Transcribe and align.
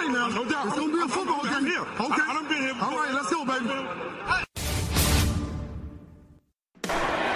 Football 0.00 0.08
game 0.08 0.12
tonight 0.12 0.12
now. 0.12 0.28
No 0.34 0.48
doubt. 0.48 0.66
It's 0.66 0.76
gonna 0.76 0.92
be 0.92 1.02
a 1.02 1.08
football 1.08 1.42
game. 1.42 1.66
here. 1.66 1.80
Okay. 1.80 1.98
I, 2.00 2.30
I 2.30 2.34
done 2.34 2.48
been 2.48 2.62
here 2.62 2.74
before. 2.74 2.88
All 2.88 2.96
right, 2.96 3.14
let's 3.14 3.30
go, 3.30 3.44
baby. 3.44 3.66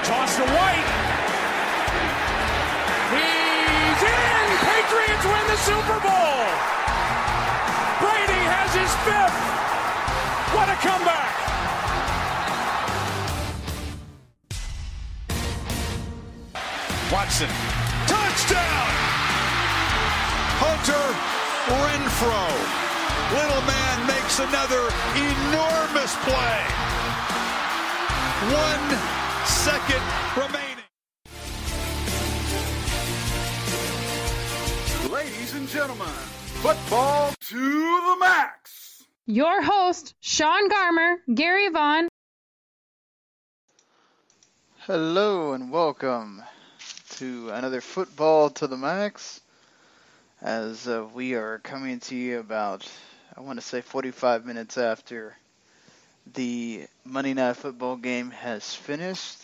Toss 0.05 0.36
to 0.36 0.45
White. 0.45 0.88
He's 3.14 4.02
in. 4.05 4.46
Patriots 4.64 5.24
win 5.24 5.45
the 5.48 5.58
Super 5.64 5.98
Bowl. 6.05 6.45
Brady 8.00 8.42
has 8.48 8.70
his 8.74 8.92
fifth. 9.05 9.38
What 10.55 10.69
a 10.69 10.77
comeback. 10.77 11.33
Watson. 17.12 17.48
Touchdown! 18.06 18.91
Hunter 20.58 21.34
Renfrow. 21.66 22.52
Little 23.32 23.62
man 23.62 24.06
makes 24.06 24.38
another 24.38 24.84
enormous 25.16 26.14
play. 26.24 26.60
One 28.52 28.98
second 29.47 30.05
remaining. 30.36 30.84
Ladies 35.11 35.55
and 35.55 35.69
gentlemen, 35.69 36.06
football 36.62 37.33
to 37.41 37.56
the 37.56 38.17
max. 38.20 39.05
Your 39.27 39.62
host, 39.62 40.14
Sean 40.20 40.69
Garmer, 40.69 41.17
Gary 41.34 41.70
Vaughn, 41.70 42.08
Hello 44.86 45.55
and 45.55 45.70
welcome 45.70 46.42
to 47.12 47.48
another 47.48 47.80
Football 47.80 48.50
to 48.50 48.67
the 48.67 48.77
Max. 48.77 49.41
As 50.45 50.87
uh, 50.87 51.06
we 51.14 51.37
are 51.37 51.59
coming 51.61 52.00
to 52.00 52.14
you 52.14 52.39
about, 52.39 52.87
I 53.34 53.41
want 53.41 53.59
to 53.59 53.64
say 53.64 53.81
45 53.81 54.45
minutes 54.45 54.77
after 54.77 55.34
the 56.34 56.84
Monday 57.03 57.33
Night 57.33 57.56
Football 57.56 57.97
game 57.97 58.31
has 58.31 58.75
finished. 58.75 59.39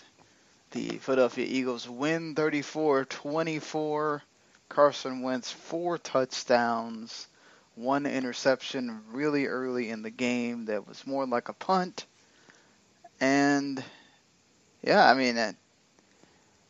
The 0.73 0.99
Philadelphia 0.99 1.47
Eagles 1.49 1.89
win 1.89 2.35
34 2.35 3.07
24. 3.07 4.23
Carson 4.69 5.23
Wentz, 5.23 5.51
four 5.51 5.97
touchdowns, 5.97 7.29
one 7.77 8.05
interception 8.05 9.01
really 9.11 9.47
early 9.47 9.89
in 9.89 10.03
the 10.03 10.11
game 10.11 10.67
that 10.67 10.87
was 10.87 11.07
more 11.07 11.25
like 11.25 11.49
a 11.49 11.55
punt. 11.55 12.05
And 13.23 13.83
yeah, 14.83 15.11
I 15.11 15.15
mean, 15.15 15.39
uh, 15.39 15.53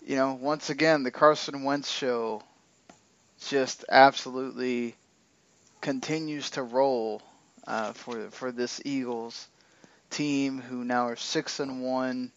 you 0.07 0.15
know, 0.15 0.35
once 0.35 0.71
again, 0.71 1.03
the 1.03 1.11
Carson 1.11 1.65
Wentz 1.65 1.91
show 1.91 2.45
just 3.49 3.85
absolutely 3.89 4.95
continues 5.81 6.51
to 6.51 6.63
roll 6.63 7.23
uh, 7.67 7.93
for 7.93 8.31
for 8.31 8.53
this 8.53 8.81
Eagles 8.85 9.49
team, 10.11 10.61
who 10.61 10.85
now 10.85 11.07
are 11.09 11.17
six 11.17 11.61
and 11.61 11.83
one, 11.83 12.33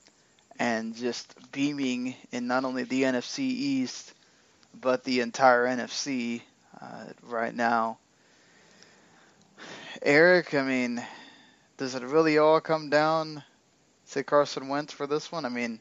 and 0.59 0.95
just 0.95 1.33
beaming 1.51 2.15
in 2.31 2.47
not 2.47 2.65
only 2.65 2.83
the 2.83 3.03
NFC 3.03 3.39
East 3.39 4.13
but 4.79 5.03
the 5.03 5.21
entire 5.21 5.65
NFC 5.65 6.41
uh, 6.81 7.05
right 7.23 7.53
now. 7.53 7.97
Eric, 10.01 10.53
I 10.53 10.63
mean, 10.63 11.01
does 11.77 11.95
it 11.95 12.03
really 12.03 12.37
all 12.37 12.59
come 12.59 12.89
down 12.89 13.43
to 14.11 14.23
Carson 14.23 14.67
Wentz 14.67 14.93
for 14.93 15.07
this 15.07 15.31
one? 15.31 15.45
I 15.45 15.49
mean, 15.49 15.79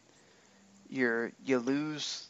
you're 0.89 1.33
you 1.45 1.59
lose 1.59 2.27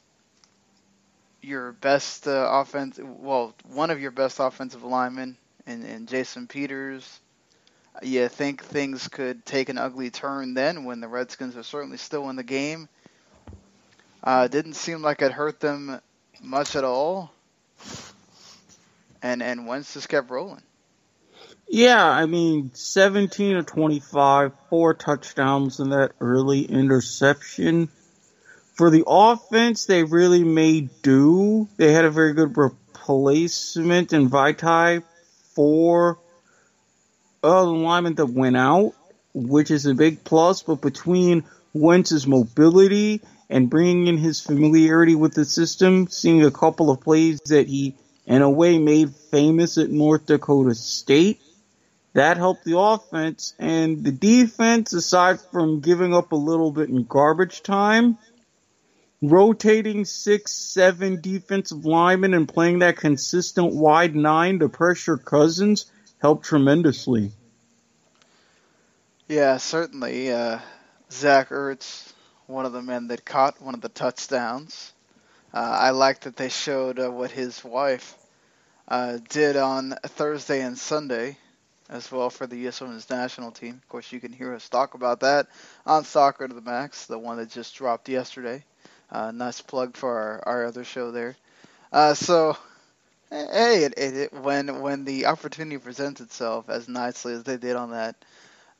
your 1.42 1.72
best 1.72 2.26
uh, 2.26 2.48
offense, 2.50 2.98
well, 3.02 3.54
one 3.72 3.90
of 3.90 4.00
your 4.00 4.10
best 4.10 4.38
offensive 4.40 4.84
linemen 4.84 5.36
in, 5.66 5.84
in 5.84 6.06
Jason 6.06 6.46
Peters. 6.46 7.20
You 8.02 8.28
think 8.28 8.64
things 8.64 9.08
could 9.08 9.44
take 9.44 9.68
an 9.68 9.76
ugly 9.76 10.10
turn 10.10 10.54
then 10.54 10.84
when 10.84 11.00
the 11.00 11.08
Redskins 11.08 11.56
are 11.56 11.62
certainly 11.62 11.98
still 11.98 12.30
in 12.30 12.36
the 12.36 12.42
game. 12.42 12.88
Uh, 14.24 14.48
didn't 14.48 14.74
seem 14.74 15.02
like 15.02 15.20
it 15.20 15.32
hurt 15.32 15.60
them 15.60 16.00
much 16.40 16.76
at 16.76 16.84
all. 16.84 17.32
And 19.22 19.42
and 19.42 19.66
Wentz 19.66 19.94
just 19.94 20.08
kept 20.08 20.30
rolling. 20.30 20.62
Yeah, 21.68 22.04
I 22.04 22.26
mean, 22.26 22.70
17 22.74 23.54
to 23.54 23.62
25, 23.62 24.52
four 24.68 24.94
touchdowns 24.94 25.80
in 25.80 25.90
that 25.90 26.12
early 26.20 26.62
interception. 26.62 27.88
For 28.82 28.90
the 28.90 29.04
offense, 29.06 29.84
they 29.84 30.02
really 30.02 30.42
made 30.42 30.90
do. 31.02 31.68
They 31.76 31.92
had 31.92 32.04
a 32.04 32.10
very 32.10 32.32
good 32.32 32.56
replacement 32.56 34.12
in 34.12 34.28
Vaitai 34.28 35.04
for 35.54 36.18
uh, 37.44 37.62
the 37.62 37.70
lineman 37.70 38.16
that 38.16 38.26
went 38.26 38.56
out, 38.56 38.94
which 39.34 39.70
is 39.70 39.86
a 39.86 39.94
big 39.94 40.24
plus. 40.24 40.64
But 40.64 40.80
between 40.80 41.44
Wentz's 41.72 42.26
mobility 42.26 43.20
and 43.48 43.70
bringing 43.70 44.08
in 44.08 44.18
his 44.18 44.40
familiarity 44.40 45.14
with 45.14 45.34
the 45.34 45.44
system, 45.44 46.08
seeing 46.08 46.44
a 46.44 46.50
couple 46.50 46.90
of 46.90 47.02
plays 47.02 47.38
that 47.50 47.68
he, 47.68 47.94
in 48.26 48.42
a 48.42 48.50
way, 48.50 48.80
made 48.80 49.14
famous 49.14 49.78
at 49.78 49.90
North 49.90 50.26
Dakota 50.26 50.74
State, 50.74 51.40
that 52.14 52.36
helped 52.36 52.64
the 52.64 52.76
offense. 52.76 53.54
And 53.60 54.02
the 54.02 54.10
defense, 54.10 54.92
aside 54.92 55.40
from 55.40 55.78
giving 55.78 56.12
up 56.12 56.32
a 56.32 56.36
little 56.36 56.72
bit 56.72 56.88
in 56.88 57.04
garbage 57.04 57.62
time, 57.62 58.18
rotating 59.22 60.04
six, 60.04 60.52
seven 60.52 61.20
defensive 61.20 61.86
linemen 61.86 62.34
and 62.34 62.48
playing 62.48 62.80
that 62.80 62.96
consistent 62.96 63.72
wide 63.72 64.16
nine 64.16 64.58
to 64.58 64.68
pressure 64.68 65.16
Cousins 65.16 65.86
helped 66.20 66.44
tremendously. 66.44 67.30
Yeah, 69.28 69.56
certainly. 69.56 70.32
Uh, 70.32 70.58
Zach 71.10 71.50
Ertz, 71.50 72.12
one 72.46 72.66
of 72.66 72.72
the 72.72 72.82
men 72.82 73.06
that 73.06 73.24
caught 73.24 73.62
one 73.62 73.74
of 73.74 73.80
the 73.80 73.88
touchdowns. 73.88 74.92
Uh, 75.54 75.58
I 75.58 75.90
like 75.90 76.20
that 76.20 76.36
they 76.36 76.48
showed 76.48 76.98
uh, 76.98 77.10
what 77.10 77.30
his 77.30 77.62
wife 77.62 78.16
uh, 78.88 79.18
did 79.28 79.56
on 79.56 79.94
Thursday 80.04 80.62
and 80.62 80.76
Sunday 80.76 81.36
as 81.88 82.10
well 82.10 82.30
for 82.30 82.46
the 82.46 82.56
U.S. 82.56 82.80
Women's 82.80 83.08
National 83.08 83.52
Team. 83.52 83.80
Of 83.82 83.88
course, 83.88 84.10
you 84.10 84.18
can 84.18 84.32
hear 84.32 84.54
us 84.54 84.68
talk 84.68 84.94
about 84.94 85.20
that 85.20 85.46
on 85.86 86.04
Soccer 86.04 86.48
to 86.48 86.54
the 86.54 86.60
Max, 86.60 87.06
the 87.06 87.18
one 87.18 87.36
that 87.36 87.50
just 87.50 87.74
dropped 87.76 88.08
yesterday. 88.08 88.64
Uh, 89.12 89.30
nice 89.30 89.60
plug 89.60 89.94
for 89.94 90.18
our, 90.18 90.42
our 90.46 90.64
other 90.64 90.84
show 90.84 91.10
there. 91.10 91.36
Uh, 91.92 92.14
so, 92.14 92.56
hey, 93.28 93.84
it, 93.84 93.94
it, 93.98 94.16
it, 94.16 94.32
when 94.32 94.80
when 94.80 95.04
the 95.04 95.26
opportunity 95.26 95.76
presents 95.76 96.22
itself 96.22 96.70
as 96.70 96.88
nicely 96.88 97.34
as 97.34 97.44
they 97.44 97.58
did 97.58 97.76
on 97.76 97.90
that 97.90 98.16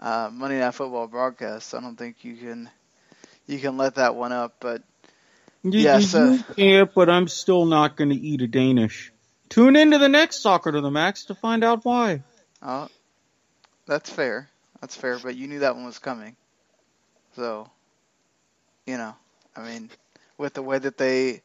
uh, 0.00 0.31
Monday 0.32 0.59
Night 0.59 0.75
Football 0.75 1.06
broadcast, 1.06 1.75
I 1.75 1.81
don't 1.82 1.97
think 1.97 2.25
you 2.25 2.37
can 2.37 2.70
you 3.47 3.59
can 3.59 3.76
let 3.76 3.97
that 3.97 4.15
one 4.15 4.32
up. 4.32 4.54
But 4.59 4.82
You, 5.62 5.72
yeah, 5.81 5.98
you 5.98 6.06
so 6.06 6.38
can't, 6.56 6.94
but 6.94 7.10
I'm 7.10 7.28
still 7.28 7.66
not 7.66 7.97
going 7.97 8.10
to 8.10 8.16
eat 8.16 8.41
a 8.41 8.47
Danish. 8.47 9.12
Tune 9.50 9.76
into 9.76 9.99
the 9.99 10.09
next 10.09 10.41
Soccer 10.41 10.72
to 10.72 10.81
the 10.81 10.91
Max 10.91 11.26
to 11.26 11.34
find 11.34 11.62
out 11.62 11.84
why. 11.84 12.22
oh, 12.62 12.88
that's 13.84 14.09
fair. 14.09 14.49
That's 14.81 14.96
fair. 14.96 15.19
But 15.19 15.37
you 15.37 15.46
knew 15.46 15.58
that 15.58 15.76
one 15.76 15.84
was 15.84 15.99
coming, 15.99 16.37
so 17.37 17.69
you 18.87 18.96
know, 18.96 19.14
I 19.55 19.62
mean, 19.62 19.90
with 20.43 20.55
the 20.55 20.62
way 20.62 20.79
that 20.81 20.99
they 20.99 21.43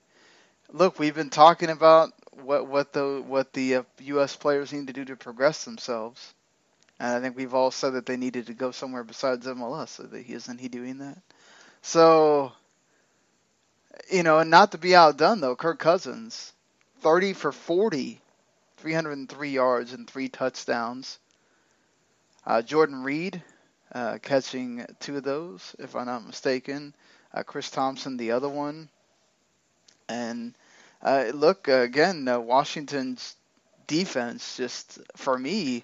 look, 0.73 0.99
we've 0.99 1.15
been 1.15 1.29
talking 1.29 1.69
about 1.69 2.11
what 2.43 2.67
what 2.67 2.93
the 2.93 3.23
what 3.25 3.53
the 3.53 3.77
uh, 3.77 3.83
U.S. 4.01 4.35
players 4.35 4.73
need 4.73 4.87
to 4.87 4.93
do 4.93 5.05
to 5.05 5.15
progress 5.15 5.65
themselves, 5.65 6.33
and 6.99 7.15
I 7.15 7.21
think 7.21 7.37
we've 7.37 7.53
all 7.53 7.71
said 7.71 7.93
that 7.93 8.05
they 8.07 8.17
needed 8.17 8.47
to 8.47 8.53
go 8.53 8.71
somewhere 8.71 9.03
besides 9.03 9.47
MLS. 9.47 9.89
So 9.89 10.03
that 10.03 10.23
he 10.23 10.33
isn't 10.33 10.59
he 10.59 10.69
doing 10.69 10.99
that? 10.99 11.19
So, 11.83 12.53
you 14.11 14.23
know, 14.23 14.39
and 14.39 14.49
not 14.51 14.73
to 14.73 14.79
be 14.79 14.95
outdone 14.95 15.41
though, 15.41 15.55
Kirk 15.55 15.79
Cousins, 15.79 16.53
thirty 17.01 17.33
for 17.33 17.51
40, 17.51 18.21
303 18.77 19.49
yards 19.51 19.93
and 19.93 20.07
three 20.09 20.29
touchdowns. 20.29 21.19
Uh, 22.45 22.61
Jordan 22.61 23.03
Reed 23.03 23.41
uh, 23.93 24.19
catching 24.21 24.85
two 24.99 25.17
of 25.17 25.23
those, 25.23 25.75
if 25.79 25.95
I'm 25.95 26.07
not 26.07 26.25
mistaken. 26.25 26.93
Uh, 27.33 27.43
Chris 27.43 27.69
Thompson, 27.71 28.17
the 28.17 28.31
other 28.31 28.49
one. 28.49 28.89
And 30.09 30.55
uh, 31.01 31.31
look, 31.33 31.69
uh, 31.69 31.81
again, 31.81 32.27
uh, 32.27 32.39
Washington's 32.39 33.35
defense, 33.87 34.57
just 34.57 34.99
for 35.15 35.37
me, 35.37 35.83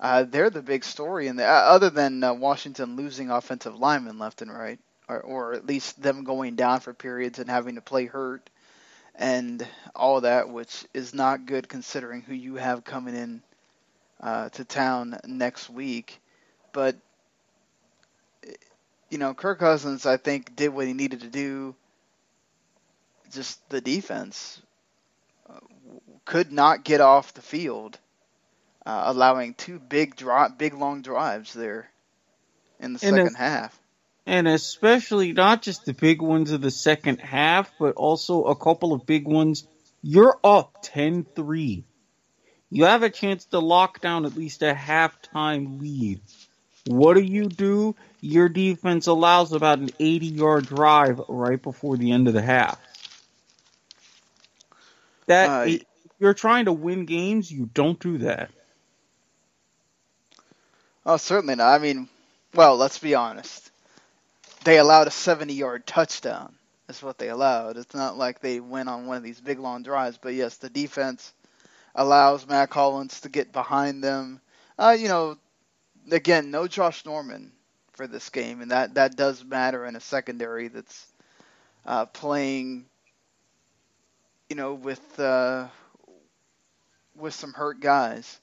Uh, 0.00 0.24
they're 0.24 0.50
the 0.50 0.62
big 0.62 0.84
story 0.84 1.28
the 1.30 1.46
uh, 1.46 1.48
other 1.48 1.90
than 1.90 2.20
Washington 2.34 2.96
losing 2.96 3.30
offensive 3.30 3.76
linemen 3.78 4.18
left 4.18 4.42
and 4.42 4.52
right, 4.52 4.80
or, 5.08 5.20
or 5.20 5.54
at 5.54 5.66
least 5.66 6.02
them 6.02 6.24
going 6.24 6.56
down 6.56 6.80
for 6.80 6.92
periods 6.92 7.38
and 7.38 7.48
having 7.48 7.76
to 7.76 7.80
play 7.80 8.06
hurt 8.06 8.50
and 9.14 9.66
all 9.94 10.20
that, 10.22 10.48
which 10.48 10.84
is 10.94 11.14
not 11.14 11.46
good 11.46 11.68
considering 11.68 12.22
who 12.22 12.34
you 12.34 12.56
have 12.56 12.84
coming 12.84 13.14
in 13.16 13.42
uh, 14.20 14.48
to 14.50 14.64
town 14.64 15.18
next 15.26 15.70
week. 15.70 16.20
But 16.72 16.96
you 19.12 19.18
know, 19.18 19.34
Kirk 19.34 19.58
Cousins, 19.58 20.06
I 20.06 20.16
think, 20.16 20.56
did 20.56 20.70
what 20.70 20.86
he 20.86 20.94
needed 20.94 21.20
to 21.20 21.28
do. 21.28 21.74
Just 23.30 23.68
the 23.68 23.82
defense 23.82 24.60
uh, 25.48 25.60
could 26.24 26.50
not 26.50 26.82
get 26.82 27.02
off 27.02 27.34
the 27.34 27.42
field, 27.42 27.98
uh, 28.86 29.02
allowing 29.06 29.52
two 29.52 29.78
big 29.78 30.16
drive, 30.16 30.56
big 30.56 30.72
long 30.72 31.02
drives 31.02 31.52
there 31.52 31.90
in 32.80 32.94
the 32.94 33.06
And 33.06 33.16
second 33.16 33.34
half. 33.36 33.78
And 34.24 34.48
especially 34.48 35.34
not 35.34 35.60
just 35.60 35.84
the 35.84 35.92
big 35.92 36.22
ones 36.22 36.50
of 36.50 36.62
the 36.62 36.70
second 36.70 37.20
half, 37.20 37.70
but 37.78 37.96
also 37.96 38.44
a 38.44 38.56
couple 38.56 38.94
of 38.94 39.04
big 39.04 39.26
ones. 39.26 39.66
You're 40.02 40.38
up 40.42 40.82
10-3. 40.84 41.84
You 42.70 42.84
have 42.84 43.02
a 43.02 43.10
chance 43.10 43.44
to 43.46 43.58
lock 43.58 44.00
down 44.00 44.24
at 44.24 44.36
least 44.36 44.62
a 44.62 44.72
halftime 44.72 45.78
lead. 45.82 46.22
What 46.86 47.14
do 47.14 47.22
you 47.22 47.48
do? 47.48 47.94
Your 48.24 48.48
defense 48.48 49.08
allows 49.08 49.52
about 49.52 49.80
an 49.80 49.90
80 49.98 50.26
yard 50.26 50.66
drive 50.66 51.20
right 51.28 51.60
before 51.60 51.96
the 51.96 52.12
end 52.12 52.28
of 52.28 52.34
the 52.34 52.40
half. 52.40 52.80
That 55.26 55.50
Uh, 55.50 55.64
if 55.66 55.82
you're 56.20 56.32
trying 56.32 56.66
to 56.66 56.72
win 56.72 57.04
games, 57.04 57.50
you 57.50 57.68
don't 57.74 57.98
do 57.98 58.18
that. 58.18 58.52
Oh, 61.04 61.16
certainly 61.16 61.56
not. 61.56 61.74
I 61.74 61.78
mean, 61.78 62.08
well, 62.54 62.76
let's 62.76 62.98
be 62.98 63.16
honest. 63.16 63.72
They 64.62 64.78
allowed 64.78 65.08
a 65.08 65.10
70 65.10 65.54
yard 65.54 65.84
touchdown. 65.84 66.54
That's 66.86 67.02
what 67.02 67.18
they 67.18 67.28
allowed. 67.28 67.76
It's 67.76 67.94
not 67.94 68.16
like 68.16 68.38
they 68.38 68.60
went 68.60 68.88
on 68.88 69.06
one 69.06 69.16
of 69.16 69.24
these 69.24 69.40
big 69.40 69.58
long 69.58 69.82
drives, 69.82 70.16
but 70.16 70.34
yes, 70.34 70.58
the 70.58 70.70
defense 70.70 71.32
allows 71.96 72.46
Mack 72.46 72.72
Hollins 72.72 73.22
to 73.22 73.28
get 73.28 73.52
behind 73.52 74.04
them. 74.04 74.40
Uh, 74.78 74.96
you 74.96 75.08
know, 75.08 75.38
again, 76.12 76.52
no 76.52 76.68
Josh 76.68 77.04
Norman 77.04 77.50
for 77.92 78.06
this 78.06 78.30
game, 78.30 78.60
and 78.60 78.70
that, 78.70 78.94
that 78.94 79.16
does 79.16 79.44
matter 79.44 79.84
in 79.86 79.96
a 79.96 80.00
secondary 80.00 80.68
that's 80.68 81.06
uh, 81.86 82.06
playing, 82.06 82.86
you 84.48 84.56
know, 84.56 84.74
with 84.74 85.20
uh, 85.20 85.68
with 87.16 87.34
some 87.34 87.52
hurt 87.52 87.80
guys. 87.80 88.40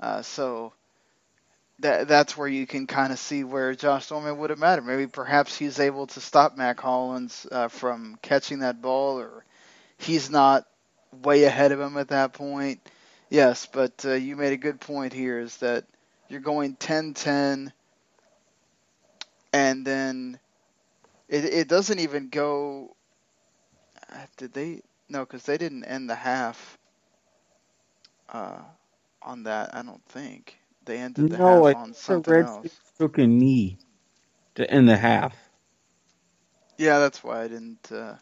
Uh, 0.00 0.22
so 0.22 0.72
that 1.80 2.08
that's 2.08 2.36
where 2.36 2.48
you 2.48 2.66
can 2.66 2.86
kind 2.86 3.12
of 3.12 3.18
see 3.18 3.44
where 3.44 3.74
Josh 3.74 4.10
Norman 4.10 4.38
would 4.38 4.50
have 4.50 4.58
mattered. 4.58 4.86
Maybe 4.86 5.06
perhaps 5.06 5.56
he's 5.56 5.78
able 5.78 6.06
to 6.08 6.20
stop 6.20 6.56
Mack 6.56 6.80
Hollins 6.80 7.46
uh, 7.50 7.68
from 7.68 8.18
catching 8.22 8.60
that 8.60 8.82
ball, 8.82 9.20
or 9.20 9.44
he's 9.98 10.30
not 10.30 10.66
way 11.22 11.44
ahead 11.44 11.72
of 11.72 11.80
him 11.80 11.96
at 11.96 12.08
that 12.08 12.32
point. 12.32 12.80
Yes, 13.30 13.66
but 13.70 14.04
uh, 14.04 14.14
you 14.14 14.36
made 14.36 14.52
a 14.52 14.56
good 14.58 14.80
point 14.80 15.12
here 15.12 15.38
is 15.38 15.56
that 15.58 15.84
you're 16.28 16.40
going 16.40 16.76
10-10, 16.76 17.72
and 19.52 19.86
then 19.86 20.38
it 21.28 21.44
it 21.46 21.68
doesn't 21.68 22.00
even 22.00 22.28
go. 22.30 22.96
uh, 24.12 24.26
Did 24.38 24.52
they? 24.54 24.82
No, 25.08 25.20
because 25.20 25.44
they 25.44 25.58
didn't 25.58 25.84
end 25.84 26.10
the 26.10 26.16
half 26.16 26.78
uh, 28.30 28.60
on 29.22 29.44
that. 29.44 29.74
I 29.74 29.82
don't 29.82 30.04
think 30.06 30.58
they 30.86 30.98
ended 30.98 31.30
the 31.30 31.38
No, 31.38 31.66
I 31.66 31.72
half 31.72 31.74
on 31.74 31.94
think 31.96 31.96
the 32.06 32.20
something 32.20 32.38
else. 32.38 32.80
took 33.00 33.18
a 33.18 33.26
knee 33.26 33.78
to 34.56 34.70
end 34.70 34.88
the 34.88 34.96
half. 34.98 35.36
Yeah, 36.78 36.98
that's 37.00 37.24
why 37.24 37.42
I 37.44 37.48
didn't 37.48 37.92
uh, 37.92 38.16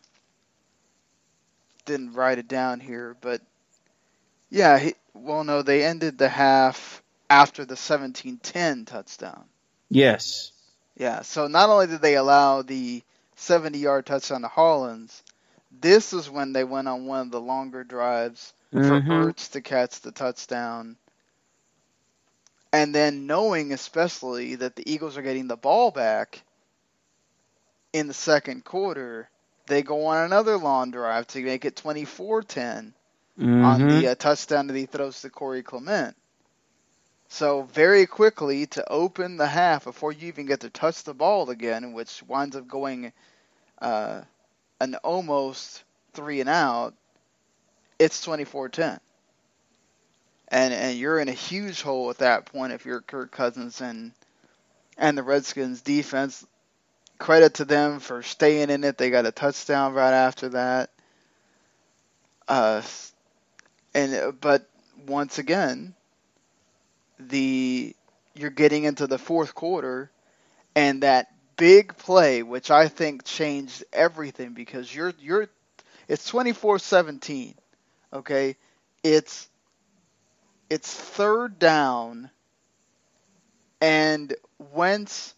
didn't 1.86 2.14
write 2.14 2.38
it 2.38 2.48
down 2.48 2.80
here. 2.80 3.16
But 3.20 3.42
yeah, 4.50 4.78
he, 4.78 4.94
well, 5.14 5.44
no, 5.44 5.62
they 5.62 5.84
ended 5.84 6.18
the 6.18 6.28
half 6.28 7.02
after 7.30 7.64
the 7.64 7.74
17-10 7.76 8.86
touchdown. 8.86 9.46
Yes. 9.90 10.52
Yeah, 10.96 11.22
so 11.22 11.46
not 11.48 11.70
only 11.70 11.86
did 11.88 12.02
they 12.02 12.16
allow 12.16 12.62
the 12.62 13.02
70-yard 13.36 14.06
touchdown 14.06 14.42
to 14.42 14.48
Hollins, 14.48 15.22
this 15.70 16.12
is 16.12 16.30
when 16.30 16.52
they 16.52 16.64
went 16.64 16.88
on 16.88 17.06
one 17.06 17.20
of 17.20 17.30
the 17.32 17.40
longer 17.40 17.84
drives 17.84 18.54
for 18.80 19.00
Mhm. 19.00 19.10
Ertz 19.10 19.50
to 19.52 19.62
catch 19.62 20.00
the 20.00 20.12
touchdown. 20.12 20.96
And 22.72 22.94
then 22.94 23.26
knowing 23.26 23.72
especially 23.72 24.56
that 24.56 24.76
the 24.76 24.90
Eagles 24.90 25.16
are 25.16 25.22
getting 25.22 25.48
the 25.48 25.56
ball 25.56 25.90
back 25.90 26.42
in 27.92 28.08
the 28.08 28.14
second 28.14 28.64
quarter, 28.64 29.28
they 29.66 29.82
go 29.82 30.06
on 30.06 30.24
another 30.24 30.56
long 30.58 30.90
drive 30.92 31.26
to 31.28 31.42
make 31.42 31.64
it 31.64 31.76
24-10 31.76 32.94
on 33.60 33.86
Mhm. 33.86 33.88
the 33.88 34.08
uh, 34.08 34.14
touchdown 34.16 34.66
that 34.68 34.76
he 34.76 34.86
throws 34.86 35.20
to 35.22 35.30
Corey 35.30 35.62
Clement. 35.62 36.16
So 37.28 37.62
very 37.62 38.06
quickly 38.06 38.66
to 38.66 38.88
open 38.88 39.36
the 39.36 39.46
half 39.46 39.84
before 39.84 40.12
you 40.12 40.28
even 40.28 40.46
get 40.46 40.60
to 40.60 40.70
touch 40.70 41.02
the 41.02 41.14
ball 41.14 41.50
again, 41.50 41.92
which 41.92 42.22
winds 42.22 42.56
up 42.56 42.68
going 42.68 43.12
uh, 43.80 44.22
an 44.80 44.94
almost 44.96 45.82
three 46.12 46.40
and 46.40 46.48
out. 46.48 46.94
It's 47.98 48.24
24-10. 48.24 49.00
And 50.48 50.72
and 50.72 50.96
you're 50.96 51.18
in 51.18 51.28
a 51.28 51.32
huge 51.32 51.82
hole 51.82 52.08
at 52.10 52.18
that 52.18 52.46
point 52.46 52.72
if 52.72 52.86
you're 52.86 53.00
Kirk 53.00 53.32
Cousins 53.32 53.80
and 53.80 54.12
and 54.96 55.18
the 55.18 55.24
Redskins 55.24 55.82
defense. 55.82 56.46
Credit 57.18 57.54
to 57.54 57.64
them 57.64 57.98
for 57.98 58.22
staying 58.22 58.70
in 58.70 58.84
it. 58.84 58.96
They 58.96 59.10
got 59.10 59.26
a 59.26 59.32
touchdown 59.32 59.94
right 59.94 60.12
after 60.12 60.50
that. 60.50 60.90
Uh, 62.46 62.82
and 63.92 64.40
but 64.40 64.68
once 65.06 65.38
again, 65.38 65.94
the 67.18 67.94
you're 68.34 68.50
getting 68.50 68.84
into 68.84 69.06
the 69.06 69.18
fourth 69.18 69.54
quarter, 69.54 70.10
and 70.74 71.02
that 71.02 71.26
big 71.56 71.96
play, 71.96 72.42
which 72.42 72.70
I 72.70 72.88
think 72.88 73.24
changed 73.24 73.84
everything 73.92 74.54
because 74.54 74.94
you're 74.94 75.12
you're 75.20 75.48
it's 76.08 76.28
24-17, 76.28 77.54
okay? 78.12 78.56
It's 79.02 79.48
it's 80.70 80.92
third 80.94 81.58
down, 81.58 82.30
and 83.80 84.34
Wentz 84.58 85.34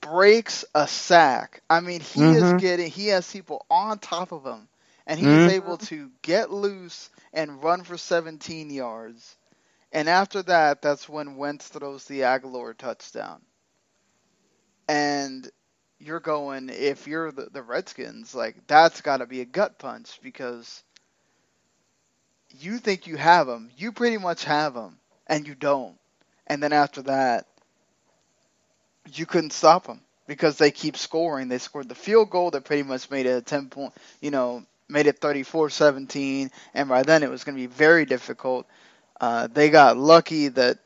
breaks 0.00 0.64
a 0.74 0.86
sack. 0.86 1.62
I 1.70 1.80
mean, 1.80 2.00
he 2.00 2.32
is 2.32 2.52
Mhm. 2.52 2.54
getting 2.54 2.90
he 2.90 3.08
has 3.08 3.30
people 3.30 3.64
on 3.70 3.98
top 3.98 4.32
of 4.32 4.44
him, 4.44 4.68
and 5.06 5.18
he's 5.20 5.46
Mhm. 5.46 5.48
able 5.48 5.78
to 5.78 6.10
get 6.22 6.50
loose 6.50 7.10
and 7.32 7.62
run 7.62 7.82
for 7.84 7.96
17 7.98 8.70
yards. 8.70 9.36
And 9.92 10.08
after 10.08 10.42
that, 10.44 10.82
that's 10.82 11.08
when 11.08 11.36
Wentz 11.36 11.68
throws 11.68 12.04
the 12.06 12.20
Agholor 12.20 12.76
touchdown. 12.76 13.42
And 14.88 15.48
you're 15.98 16.20
going, 16.20 16.70
if 16.70 17.06
you're 17.06 17.30
the, 17.30 17.48
the 17.52 17.62
Redskins, 17.62 18.34
like, 18.34 18.56
that's 18.66 19.02
got 19.02 19.18
to 19.18 19.26
be 19.26 19.40
a 19.42 19.46
gut 19.46 19.78
punch 19.78 20.18
because 20.22 20.82
you 22.58 22.78
think 22.78 23.06
you 23.06 23.16
have 23.16 23.46
them. 23.46 23.70
You 23.76 23.92
pretty 23.92 24.18
much 24.18 24.44
have 24.44 24.74
them, 24.74 24.98
and 25.26 25.46
you 25.46 25.54
don't. 25.54 25.96
And 26.46 26.62
then 26.62 26.72
after 26.72 27.02
that, 27.02 27.46
you 29.14 29.26
couldn't 29.26 29.52
stop 29.52 29.86
them 29.86 30.00
because 30.26 30.56
they 30.58 30.70
keep 30.70 30.96
scoring. 30.96 31.48
They 31.48 31.58
scored 31.58 31.88
the 31.88 31.94
field 31.94 32.30
goal 32.30 32.50
that 32.50 32.64
pretty 32.64 32.82
much 32.82 33.10
made 33.10 33.26
it 33.26 33.36
a 33.36 33.42
10 33.42 33.68
point, 33.68 33.92
you 34.20 34.30
know, 34.30 34.64
made 34.88 35.06
it 35.06 35.20
34-17, 35.20 36.50
and 36.74 36.88
by 36.88 37.02
then 37.02 37.22
it 37.22 37.30
was 37.30 37.44
going 37.44 37.56
to 37.56 37.62
be 37.62 37.66
very 37.66 38.04
difficult. 38.04 38.66
Uh, 39.22 39.48
they 39.48 39.70
got 39.70 39.98
lucky 39.98 40.48
that 40.50 40.78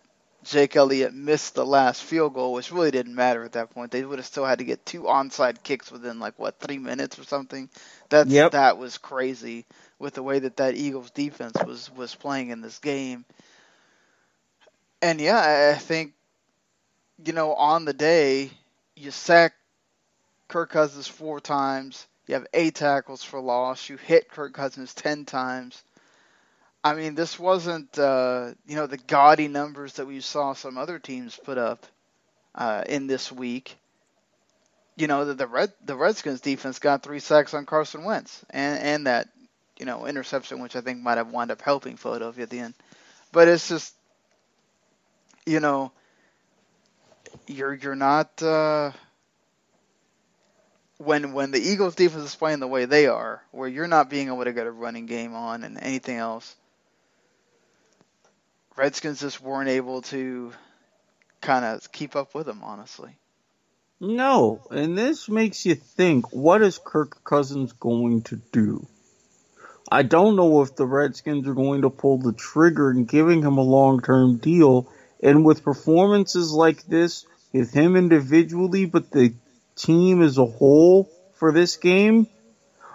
Jake 0.45 0.77
Elliott 0.77 1.15
missed 1.15 1.55
the 1.57 1.67
last 1.67 2.05
field 2.05 2.35
goal, 2.35 2.55
which 2.55 2.73
really 2.73 2.93
didn't 2.93 3.17
matter 3.17 3.45
at 3.45 3.55
that 3.55 3.71
point. 3.73 3.93
They 3.93 4.05
would 4.05 4.21
have 4.21 4.27
still 4.27 4.47
had 4.47 4.61
to 4.61 4.67
get 4.67 4.87
two 4.87 5.05
onside 5.05 5.65
kicks 5.65 5.93
within 5.93 6.21
like 6.21 6.39
what 6.41 6.61
three 6.61 6.79
minutes 6.79 7.21
or 7.21 7.25
something. 7.25 7.71
That 8.11 8.29
Yep. 8.29 8.53
that 8.53 8.79
was 8.79 8.99
crazy 8.99 9.67
with 10.01 10.15
the 10.17 10.25
way 10.25 10.41
that 10.41 10.59
that 10.59 10.77
Eagles 10.77 11.13
defense 11.13 11.65
was 11.65 11.93
was 11.97 12.17
playing 12.17 12.51
in 12.51 12.63
this 12.63 12.81
game. 12.81 13.27
And 15.03 15.21
yeah, 15.21 15.39
I- 15.41 15.73
I 15.73 15.79
think 15.79 16.15
you 17.25 17.33
know 17.35 17.55
on 17.55 17.85
the 17.87 17.95
day 17.95 18.51
you 18.97 19.11
sack 19.13 19.55
Kirk 20.49 20.71
Cousins 20.71 21.09
four 21.09 21.41
times. 21.41 22.07
You 22.29 22.35
have 22.37 22.47
eight 22.55 22.77
tackles 22.77 23.25
for 23.25 23.41
loss. 23.41 23.89
You 23.91 23.99
hit 23.99 24.31
Kirk 24.31 24.55
Cousins 24.55 24.95
ten 24.95 25.25
times. 25.27 25.83
I 26.87 26.95
mean, 26.95 27.17
this 27.17 27.37
wasn't 27.37 27.99
uh, 27.99 28.53
you 28.65 28.77
know 28.77 28.87
the 28.87 28.97
gaudy 28.97 29.49
numbers 29.49 29.95
that 29.95 30.07
we 30.07 30.21
saw 30.21 30.53
some 30.53 30.79
other 30.79 31.01
teams 31.01 31.37
put 31.37 31.59
up 31.59 31.85
uh, 32.55 32.85
in 32.89 33.09
this 33.09 33.33
week. 33.33 33.77
You 34.95 35.09
know 35.09 35.25
the 35.25 35.35
the 35.35 35.49
Red 35.49 35.73
the 35.85 35.97
Redskins 35.97 36.41
defense 36.41 36.79
got 36.79 37.03
three 37.03 37.19
sacks 37.19 37.55
on 37.55 37.67
Carson 37.67 38.05
Wentz 38.05 38.45
and 38.51 38.79
and 38.79 39.07
that 39.09 39.27
you 39.81 39.85
know 39.85 40.07
interception, 40.07 40.61
which 40.61 40.77
I 40.77 40.81
think 40.81 41.03
might 41.03 41.19
have 41.19 41.33
wound 41.33 41.51
up 41.51 41.61
helping 41.61 41.97
Philadelphia 41.97 42.45
at 42.45 42.51
the 42.51 42.61
end. 42.61 42.75
But 43.33 43.49
it's 43.49 43.69
just 43.69 43.93
you 45.45 45.59
know, 45.59 45.91
you're 47.49 47.75
you're 47.75 47.97
not 47.97 48.41
uh, 48.41 48.93
when 50.99 51.33
when 51.33 51.51
the 51.51 51.59
Eagles 51.61 51.97
defense 51.97 52.27
is 52.27 52.37
playing 52.37 52.61
the 52.61 52.69
way 52.69 52.85
they 52.85 53.09
are, 53.09 53.43
where 53.51 53.69
you're 53.69 53.89
not 53.89 54.09
being 54.09 54.29
able 54.29 54.45
to 54.45 54.53
get 54.53 54.69
a 54.69 54.71
running 54.71 55.07
game 55.07 55.35
on 55.35 55.65
and 55.65 55.81
anything 55.83 56.19
else. 56.19 56.55
Redskins 58.77 59.21
just 59.21 59.41
weren't 59.41 59.71
able 59.71 60.03
to 60.03 60.53
kind 61.41 61.65
of 61.65 61.91
keep 61.93 62.15
up 62.15 62.35
with 62.35 62.47
them, 62.47 62.61
honestly. 62.63 63.17
No, 63.99 64.61
and 64.71 64.97
this 64.99 65.29
makes 65.29 65.65
you 65.65 65.75
think, 65.75 66.31
what 66.33 66.61
is 66.61 66.79
Kirk 66.83 67.25
Cousins 67.25 67.73
going 67.73 68.23
to 68.25 68.37
do? 68.53 68.87
I 69.91 70.03
don't 70.03 70.37
know 70.37 70.63
if 70.63 70.77
the 70.77 70.85
Redskins 70.85 71.49
are 71.49 71.55
going 71.55 71.83
to 71.83 71.91
pull 71.91 72.19
the 72.19 72.33
trigger 72.33 72.91
in 72.91 73.07
giving 73.07 73.43
him 73.43 73.57
a 73.57 73.63
long-term 73.63 74.39
deal, 74.39 74.93
and 75.23 75.45
with 75.45 75.63
performances 75.65 76.53
like 76.53 76.85
this, 76.85 77.25
with 77.53 77.73
him 77.73 77.97
individually, 77.97 78.85
but 78.85 79.11
the 79.11 79.33
team 79.77 80.21
as 80.21 80.37
a 80.37 80.45
whole 80.45 81.11
for 81.35 81.53
this 81.53 81.77
game, 81.77 82.27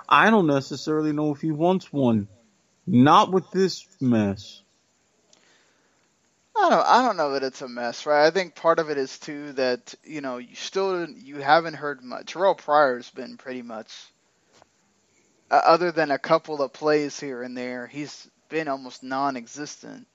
I 0.07 0.29
don't 0.29 0.47
necessarily 0.47 1.13
know 1.13 1.33
if 1.33 1.41
he 1.41 1.51
wants 1.51 1.91
one. 1.91 2.27
Not 2.85 3.31
with 3.31 3.50
this 3.51 3.88
mess. 4.00 4.61
I 6.62 6.70
don't. 6.70 6.86
I 6.86 7.01
don't 7.01 7.18
know 7.18 7.32
that 7.32 7.44
it's 7.44 7.62
a 7.62 7.68
mess, 7.68 8.06
right? 8.06 8.27
I 8.27 8.32
think 8.32 8.56
part 8.56 8.80
of 8.80 8.89
it 8.89 8.98
is 8.98 9.18
too 9.18 9.53
that 9.53 9.96
you 10.03 10.22
know 10.22 10.38
you 10.38 10.56
still 10.56 11.10
you 11.10 11.38
haven't 11.38 11.74
heard 11.74 12.03
much. 12.03 12.34
Terrelle 12.34 12.58
Pryor's 12.58 13.10
been 13.10 13.38
pretty 13.38 13.63
much, 13.63 13.91
uh, 15.50 15.62
other 15.65 15.91
than 15.91 16.12
a 16.12 16.20
couple 16.20 16.62
of 16.62 16.72
plays 16.72 17.20
here 17.20 17.41
and 17.41 17.58
there, 17.58 17.88
he's 17.88 18.30
been 18.50 18.68
almost 18.68 19.01
non-existent 19.01 20.06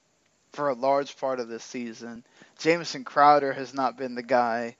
for 0.52 0.68
a 0.68 0.74
large 0.74 1.16
part 1.18 1.40
of 1.40 1.48
this 1.48 1.64
season. 1.64 2.24
Jamison 2.58 3.02
Crowder 3.02 3.52
has 3.52 3.74
not 3.74 3.98
been 3.98 4.14
the 4.14 4.22
guy 4.22 4.76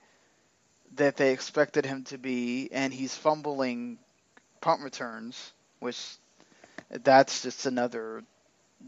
that 0.95 1.17
they 1.17 1.33
expected 1.33 1.85
him 1.85 2.03
to 2.05 2.17
be, 2.17 2.69
and 2.71 2.93
he's 2.93 3.13
fumbling 3.15 3.99
punt 4.61 4.81
returns, 4.83 5.51
which 5.79 6.15
that's 6.89 7.43
just 7.43 7.65
another 7.65 8.23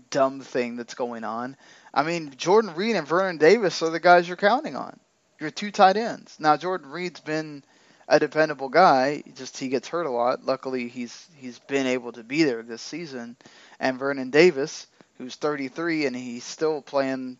dumb 0.09 0.41
thing 0.41 0.75
that's 0.75 0.93
going 0.93 1.24
on. 1.24 1.57
I 1.93 2.03
mean, 2.03 2.34
Jordan 2.38 2.75
Reed 2.75 2.96
and 2.96 3.08
Vernon 3.08 3.38
Davis 3.38 3.81
are 3.81 3.89
the 3.89 4.00
guys 4.00 4.27
you're 4.27 4.38
counting 4.38 4.75
on. 4.75 5.00
Your 5.39 5.51
two 5.51 5.72
tight 5.72 5.98
ends. 5.98 6.36
Now 6.39 6.58
Jordan 6.58 6.89
Reed's 6.91 7.19
been 7.19 7.63
a 8.10 8.19
dependable 8.19 8.69
guy, 8.69 9.24
just 9.36 9.58
he 9.58 9.69
gets 9.69 9.88
hurt 9.88 10.08
a 10.08 10.10
lot. 10.12 10.43
Luckily, 10.43 10.88
he's 10.88 11.27
he's 11.38 11.60
been 11.60 11.86
able 11.86 12.12
to 12.13 12.24
be 12.24 12.43
there 12.43 12.63
this 12.63 12.81
season. 12.81 13.38
And 13.79 14.00
Vernon 14.00 14.31
Davis, 14.31 14.88
who's 15.17 15.36
33 15.36 16.08
and 16.08 16.15
he's 16.15 16.43
still 16.43 16.81
playing, 16.81 17.38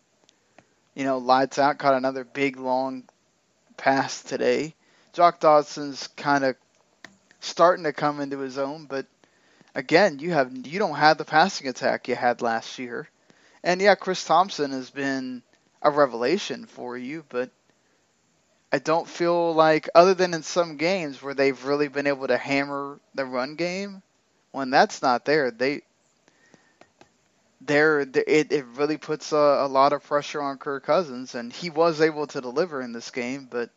you 0.94 1.04
know, 1.04 1.18
lights 1.18 1.58
out. 1.58 1.78
Caught 1.78 1.94
another 1.94 2.24
big 2.24 2.56
long 2.56 3.04
pass 3.76 4.22
today. 4.22 4.74
Josh 5.12 5.34
Doctson's 5.40 6.06
kind 6.16 6.44
of 6.44 6.54
starting 7.40 7.84
to 7.84 7.92
come 7.92 8.20
into 8.20 8.38
his 8.38 8.56
own, 8.56 8.86
but 8.86 9.06
again, 9.74 10.20
you 10.20 10.30
have 10.32 10.52
you 10.66 10.78
don't 10.78 10.96
have 10.96 11.18
the 11.18 11.24
passing 11.24 11.66
attack 11.66 12.06
you 12.06 12.14
had 12.14 12.42
last 12.42 12.78
year. 12.78 13.08
And 13.62 13.80
yeah, 13.80 13.94
Chris 13.94 14.24
Thompson 14.24 14.70
has 14.72 14.90
been 14.90 15.42
a 15.82 15.90
revelation 15.90 16.66
for 16.66 16.96
you, 16.96 17.24
but 17.28 17.50
I 18.72 18.78
don't 18.78 19.08
feel 19.08 19.52
like 19.54 19.88
other 19.94 20.14
than 20.14 20.32
in 20.34 20.42
some 20.42 20.76
games 20.76 21.22
where 21.22 21.34
they've 21.34 21.64
really 21.64 21.88
been 21.88 22.06
able 22.06 22.28
to 22.28 22.36
hammer 22.36 23.00
the 23.14 23.24
run 23.24 23.56
game, 23.56 24.02
when 24.52 24.70
that's 24.70 25.02
not 25.02 25.24
there, 25.24 25.50
they 25.50 25.82
there 27.60 28.00
it, 28.00 28.16
it 28.16 28.64
really 28.76 28.96
puts 28.96 29.32
a, 29.32 29.36
a 29.36 29.68
lot 29.68 29.92
of 29.92 30.02
pressure 30.04 30.40
on 30.40 30.58
Kirk 30.58 30.84
Cousins, 30.84 31.34
and 31.34 31.52
he 31.52 31.68
was 31.70 32.00
able 32.00 32.26
to 32.28 32.40
deliver 32.40 32.80
in 32.80 32.92
this 32.92 33.10
game, 33.10 33.48
but 33.50 33.70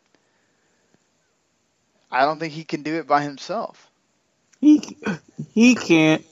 I 2.10 2.24
don't 2.24 2.38
think 2.38 2.54
he 2.54 2.64
can 2.64 2.82
do 2.82 2.94
it 2.96 3.06
by 3.06 3.22
himself. 3.22 3.90
He 4.60 4.96
he 5.52 5.74
can't. 5.74 6.24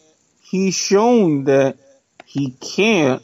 He's 0.42 0.75
shown 0.75 1.44
that 1.44 1.76
he 2.25 2.50
can't, 2.50 3.23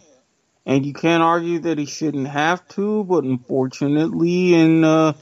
and 0.69 0.85
you 0.85 0.93
can't 0.93 1.23
argue 1.23 1.61
that 1.61 1.79
he 1.79 1.87
shouldn't 1.87 2.29
have 2.29 2.67
to. 2.69 3.03
But 3.03 3.25
unfortunately, 3.25 4.55
in 4.55 4.85
uh, 4.85 5.15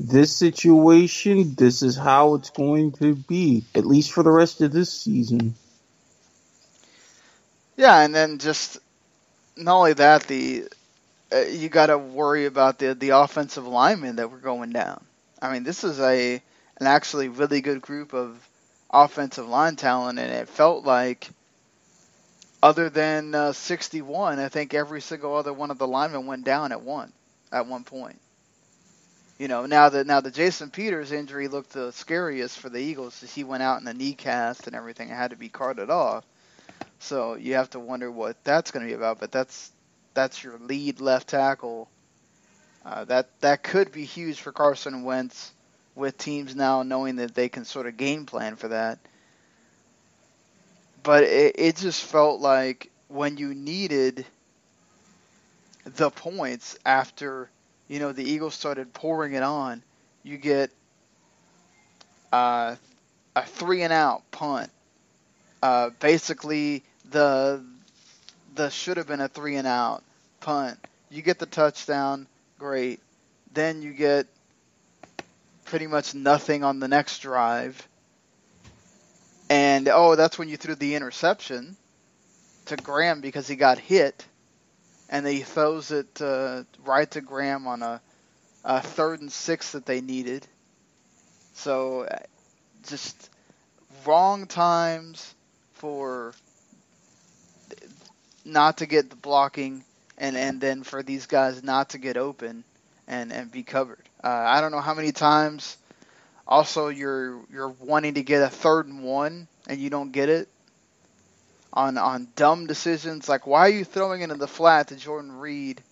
this 0.00 0.34
situation, 0.34 1.54
this 1.54 1.82
is 1.82 1.94
how 1.94 2.34
it's 2.36 2.50
going 2.50 2.92
to 2.92 3.14
be, 3.14 3.64
at 3.74 3.84
least 3.84 4.12
for 4.12 4.22
the 4.22 4.30
rest 4.30 4.62
of 4.62 4.72
this 4.72 4.90
season. 4.90 5.54
Yeah, 7.76 8.00
and 8.00 8.14
then 8.14 8.38
just 8.38 8.78
not 9.56 9.76
only 9.76 9.92
that, 9.92 10.22
the 10.22 10.64
uh, 11.30 11.40
you 11.40 11.68
got 11.68 11.86
to 11.86 11.98
worry 11.98 12.46
about 12.46 12.78
the 12.78 12.94
the 12.94 13.10
offensive 13.10 13.66
linemen 13.66 14.16
that 14.16 14.30
were 14.30 14.38
going 14.38 14.70
down. 14.70 15.04
I 15.42 15.52
mean, 15.52 15.64
this 15.64 15.84
is 15.84 16.00
a 16.00 16.42
an 16.80 16.86
actually 16.86 17.28
really 17.28 17.60
good 17.60 17.82
group 17.82 18.14
of 18.14 18.36
offensive 18.90 19.48
line 19.48 19.76
talent, 19.76 20.18
and 20.18 20.32
it 20.32 20.48
felt 20.48 20.84
like, 20.84 21.28
other 22.64 22.88
than 22.88 23.34
uh, 23.34 23.52
61, 23.52 24.38
I 24.38 24.48
think 24.48 24.72
every 24.72 25.02
single 25.02 25.36
other 25.36 25.52
one 25.52 25.70
of 25.70 25.76
the 25.76 25.86
linemen 25.86 26.24
went 26.24 26.46
down 26.46 26.72
at 26.72 26.80
one 26.80 27.12
at 27.52 27.66
one 27.66 27.84
point. 27.84 28.18
You 29.38 29.48
know, 29.48 29.66
now 29.66 29.90
the 29.90 30.02
now 30.02 30.20
the 30.22 30.30
Jason 30.30 30.70
Peters 30.70 31.12
injury 31.12 31.48
looked 31.48 31.74
the 31.74 31.92
scariest 31.92 32.58
for 32.58 32.70
the 32.70 32.78
Eagles. 32.78 33.22
as 33.22 33.34
He 33.34 33.44
went 33.44 33.62
out 33.62 33.82
in 33.82 33.86
a 33.86 33.92
knee 33.92 34.14
cast 34.14 34.66
and 34.66 34.74
everything 34.74 35.10
and 35.10 35.18
had 35.18 35.32
to 35.32 35.36
be 35.36 35.50
carted 35.50 35.90
off. 35.90 36.24
So 37.00 37.34
you 37.34 37.54
have 37.54 37.68
to 37.70 37.80
wonder 37.80 38.10
what 38.10 38.42
that's 38.44 38.70
going 38.70 38.86
to 38.86 38.88
be 38.90 38.94
about. 38.94 39.20
But 39.20 39.30
that's 39.30 39.70
that's 40.14 40.42
your 40.42 40.58
lead 40.58 41.00
left 41.00 41.28
tackle. 41.28 41.90
Uh, 42.82 43.04
that 43.04 43.28
that 43.40 43.62
could 43.62 43.92
be 43.92 44.06
huge 44.06 44.40
for 44.40 44.52
Carson 44.52 45.04
Wentz 45.04 45.52
with 45.94 46.16
teams 46.16 46.56
now 46.56 46.82
knowing 46.82 47.16
that 47.16 47.34
they 47.34 47.50
can 47.50 47.66
sort 47.66 47.86
of 47.86 47.98
game 47.98 48.24
plan 48.24 48.56
for 48.56 48.68
that. 48.68 49.00
But 51.04 51.24
it, 51.24 51.54
it 51.58 51.76
just 51.76 52.02
felt 52.02 52.40
like 52.40 52.90
when 53.08 53.36
you 53.36 53.54
needed 53.54 54.26
the 55.84 56.10
points 56.10 56.78
after 56.84 57.50
you 57.88 58.00
know 58.00 58.12
the 58.12 58.24
Eagles 58.24 58.54
started 58.54 58.92
pouring 58.94 59.34
it 59.34 59.42
on, 59.42 59.82
you 60.24 60.38
get 60.38 60.70
uh, 62.32 62.74
a 63.36 63.42
three 63.42 63.82
and 63.82 63.92
out 63.92 64.22
punt. 64.30 64.70
Uh, 65.62 65.90
basically, 66.00 66.82
the 67.10 67.62
the 68.54 68.70
should 68.70 68.96
have 68.96 69.06
been 69.06 69.20
a 69.20 69.28
three 69.28 69.56
and 69.56 69.66
out 69.66 70.02
punt. 70.40 70.78
You 71.10 71.20
get 71.20 71.38
the 71.38 71.46
touchdown, 71.46 72.26
great. 72.58 73.00
Then 73.52 73.82
you 73.82 73.92
get 73.92 74.26
pretty 75.66 75.86
much 75.86 76.14
nothing 76.14 76.64
on 76.64 76.80
the 76.80 76.88
next 76.88 77.18
drive. 77.20 77.86
And 79.48 79.88
oh, 79.88 80.16
that's 80.16 80.38
when 80.38 80.48
you 80.48 80.56
threw 80.56 80.74
the 80.74 80.94
interception 80.94 81.76
to 82.66 82.76
Graham 82.76 83.20
because 83.20 83.46
he 83.46 83.56
got 83.56 83.78
hit, 83.78 84.24
and 85.10 85.26
he 85.26 85.40
throws 85.40 85.90
it 85.90 86.20
uh, 86.22 86.64
right 86.84 87.10
to 87.12 87.20
Graham 87.20 87.66
on 87.66 87.82
a, 87.82 88.00
a 88.64 88.80
third 88.80 89.20
and 89.20 89.32
six 89.32 89.72
that 89.72 89.86
they 89.86 90.00
needed. 90.00 90.46
So, 91.54 92.02
uh, 92.02 92.18
just 92.88 93.30
wrong 94.06 94.46
times 94.46 95.34
for 95.74 96.34
not 98.44 98.78
to 98.78 98.86
get 98.86 99.10
the 99.10 99.16
blocking, 99.16 99.84
and 100.18 100.36
and 100.36 100.60
then 100.60 100.82
for 100.82 101.02
these 101.02 101.26
guys 101.26 101.62
not 101.62 101.90
to 101.90 101.98
get 101.98 102.16
open 102.16 102.64
and 103.06 103.32
and 103.32 103.50
be 103.50 103.62
covered. 103.62 104.02
Uh, 104.22 104.28
I 104.28 104.60
don't 104.60 104.72
know 104.72 104.80
how 104.80 104.94
many 104.94 105.12
times. 105.12 105.76
Also, 106.46 106.88
you're 106.88 107.40
you're 107.50 107.70
wanting 107.80 108.14
to 108.14 108.22
get 108.22 108.42
a 108.42 108.48
third 108.48 108.86
and 108.86 109.02
one 109.02 109.48
and 109.66 109.80
you 109.80 109.90
don't 109.90 110.12
get 110.12 110.28
it 110.28 110.48
on 111.72 111.96
on 111.96 112.28
dumb 112.36 112.66
decisions. 112.66 113.28
Like 113.28 113.46
why 113.46 113.60
are 113.60 113.72
you 113.72 113.84
throwing 113.84 114.20
it 114.22 114.30
in 114.30 114.38
the 114.38 114.48
flat 114.48 114.88
to 114.88 114.96
Jordan 114.96 115.32
Reed 115.32 115.82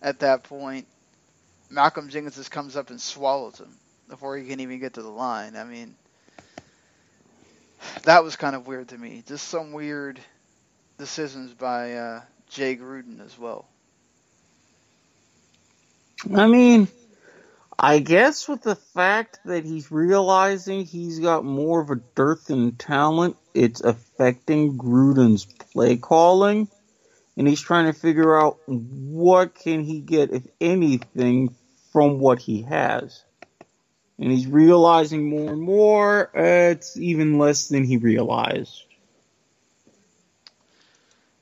at 0.00 0.20
that 0.20 0.44
point? 0.44 0.86
Malcolm 1.70 2.08
Jenkins 2.08 2.36
just 2.36 2.50
comes 2.50 2.76
up 2.76 2.90
and 2.90 3.00
swallows 3.00 3.58
him 3.58 3.74
before 4.08 4.36
he 4.36 4.46
can 4.46 4.60
even 4.60 4.78
get 4.80 4.94
to 4.94 5.02
the 5.02 5.08
line. 5.10 5.54
I 5.56 5.64
mean, 5.64 5.94
that 8.04 8.24
was 8.24 8.36
kind 8.36 8.56
of 8.56 8.66
weird 8.66 8.88
to 8.88 8.98
me. 8.98 9.22
Just 9.26 9.48
some 9.48 9.72
weird 9.72 10.18
decisions 10.96 11.52
by 11.52 11.94
uh, 11.94 12.22
Jay 12.50 12.76
Gruden 12.76 13.24
as 13.24 13.38
well. 13.38 13.66
I 16.34 16.46
mean, 16.46 16.88
I 17.78 18.00
guess 18.00 18.48
with 18.48 18.62
the 18.62 18.74
fact 18.74 19.38
that 19.44 19.64
he's 19.64 19.92
realizing 19.92 20.84
he's 20.84 21.20
got 21.20 21.44
more 21.44 21.80
of 21.80 21.90
a 21.90 21.96
dearth 21.96 22.50
in 22.50 22.72
talent, 22.72 23.36
it's 23.54 23.80
affecting 23.80 24.76
Gruden's 24.76 25.44
play 25.44 25.96
calling, 25.96 26.68
and 27.36 27.46
he's 27.46 27.60
trying 27.60 27.86
to 27.86 27.92
figure 27.92 28.36
out 28.36 28.58
what 28.66 29.54
can 29.54 29.84
he 29.84 30.00
get, 30.00 30.32
if 30.32 30.42
anything, 30.60 31.54
from 31.92 32.18
what 32.18 32.40
he 32.40 32.62
has. 32.62 33.22
And 34.18 34.32
he's 34.32 34.48
realizing 34.48 35.30
more 35.30 35.52
and 35.52 35.62
more, 35.62 36.36
uh, 36.36 36.72
it's 36.72 36.96
even 36.96 37.38
less 37.38 37.68
than 37.68 37.84
he 37.84 37.96
realized. 37.96 38.82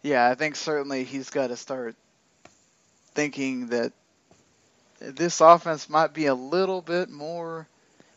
Yeah, 0.02 0.28
I 0.28 0.34
think 0.34 0.56
certainly 0.56 1.04
he's 1.04 1.30
got 1.30 1.46
to 1.46 1.56
start 1.56 1.96
thinking 3.14 3.68
that 3.68 3.94
this 5.00 5.40
offense 5.40 5.88
might 5.88 6.12
be 6.14 6.26
a 6.26 6.34
little 6.34 6.80
bit 6.82 7.10
more 7.10 7.66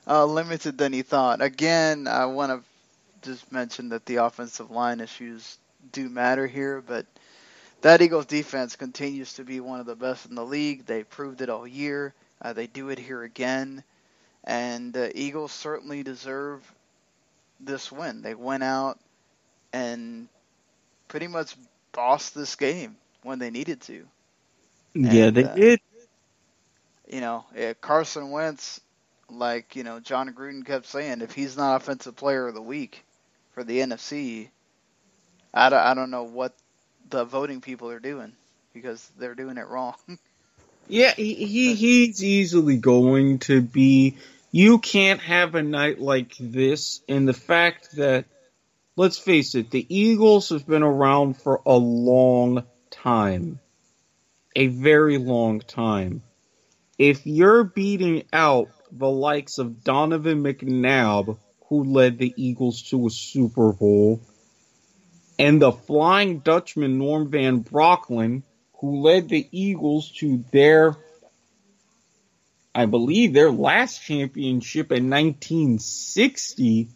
uh, 0.07 0.25
limited 0.25 0.77
than 0.77 0.93
he 0.93 1.01
thought. 1.01 1.41
Again, 1.41 2.07
I 2.07 2.25
want 2.25 2.51
to 2.51 3.29
just 3.29 3.51
mention 3.51 3.89
that 3.89 4.05
the 4.05 4.17
offensive 4.17 4.71
line 4.71 4.99
issues 4.99 5.57
do 5.91 6.09
matter 6.09 6.47
here, 6.47 6.81
but 6.85 7.05
that 7.81 8.01
Eagles 8.01 8.25
defense 8.25 8.75
continues 8.75 9.33
to 9.33 9.43
be 9.43 9.59
one 9.59 9.79
of 9.79 9.85
the 9.85 9.95
best 9.95 10.25
in 10.25 10.35
the 10.35 10.45
league. 10.45 10.85
They 10.85 11.03
proved 11.03 11.41
it 11.41 11.49
all 11.49 11.67
year. 11.67 12.13
Uh, 12.41 12.53
they 12.53 12.67
do 12.67 12.89
it 12.89 12.99
here 12.99 13.23
again, 13.23 13.83
and 14.43 14.95
uh, 14.95 15.09
Eagles 15.13 15.51
certainly 15.51 16.03
deserve 16.03 16.61
this 17.59 17.91
win. 17.91 18.21
They 18.21 18.35
went 18.35 18.63
out 18.63 18.99
and 19.73 20.27
pretty 21.07 21.27
much 21.27 21.55
bossed 21.93 22.35
this 22.35 22.55
game 22.55 22.97
when 23.23 23.39
they 23.39 23.49
needed 23.49 23.81
to. 23.81 24.05
Yeah, 24.93 25.29
And, 25.29 25.31
they 25.31 25.43
uh, 25.43 25.55
did. 25.55 25.79
You 27.09 27.21
know, 27.21 27.43
Carson 27.81 28.29
Wentz, 28.29 28.79
like 29.29 29.75
you 29.75 29.83
know, 29.83 29.99
Jon 29.99 30.29
Gruden 30.33 30.65
kept 30.65 30.85
saying, 30.85 31.21
if 31.21 31.33
he's 31.33 31.57
not 31.57 31.75
offensive 31.75 32.15
player 32.15 32.47
of 32.47 32.53
the 32.53 32.61
week 32.61 33.03
for 33.53 33.63
the 33.63 33.79
NFC, 33.79 34.49
I 35.53 35.69
don't, 35.69 35.79
I 35.79 35.93
don't 35.95 36.11
know 36.11 36.23
what 36.23 36.53
the 37.09 37.25
voting 37.25 37.61
people 37.61 37.89
are 37.89 37.99
doing 37.99 38.33
because 38.73 39.09
they're 39.17 39.35
doing 39.35 39.57
it 39.57 39.67
wrong. 39.67 39.95
Yeah, 40.91 41.13
he, 41.13 41.35
he 41.35 41.75
he's 41.75 42.23
easily 42.23 42.77
going 42.77 43.37
to 43.39 43.61
be. 43.61 44.17
You 44.51 44.79
can't 44.79 45.21
have 45.21 45.53
a 45.53 45.61
night 45.61 45.99
like 45.99 46.33
this, 46.39 47.01
and 47.07 47.27
the 47.27 47.33
fact 47.33 47.95
that, 47.97 48.25
let's 48.95 49.19
face 49.19 49.53
it, 49.53 49.69
the 49.69 49.85
Eagles 49.87 50.49
have 50.49 50.65
been 50.65 50.81
around 50.81 51.37
for 51.37 51.61
a 51.63 51.77
long 51.77 52.63
time, 52.89 53.59
a 54.55 54.65
very 54.65 55.19
long 55.19 55.59
time. 55.59 56.23
If 56.99 57.25
you're 57.25 57.63
beating 57.63 58.25
out 58.33 58.67
the 58.91 59.09
likes 59.09 59.57
of 59.57 59.85
Donovan 59.85 60.43
McNabb, 60.43 61.37
who 61.69 61.85
led 61.85 62.17
the 62.17 62.33
Eagles 62.35 62.81
to 62.89 63.07
a 63.07 63.09
Super 63.09 63.71
Bowl, 63.71 64.19
and 65.39 65.61
the 65.61 65.71
Flying 65.71 66.39
Dutchman 66.39 66.97
Norm 66.97 67.31
Van 67.31 67.63
Brocklin, 67.63 68.43
who 68.81 68.99
led 68.99 69.29
the 69.29 69.47
Eagles 69.49 70.11
to 70.17 70.43
their, 70.51 70.97
I 72.75 72.85
believe, 72.85 73.31
their 73.31 73.51
last 73.51 74.03
championship 74.03 74.91
in 74.91 75.09
1960 75.09 76.89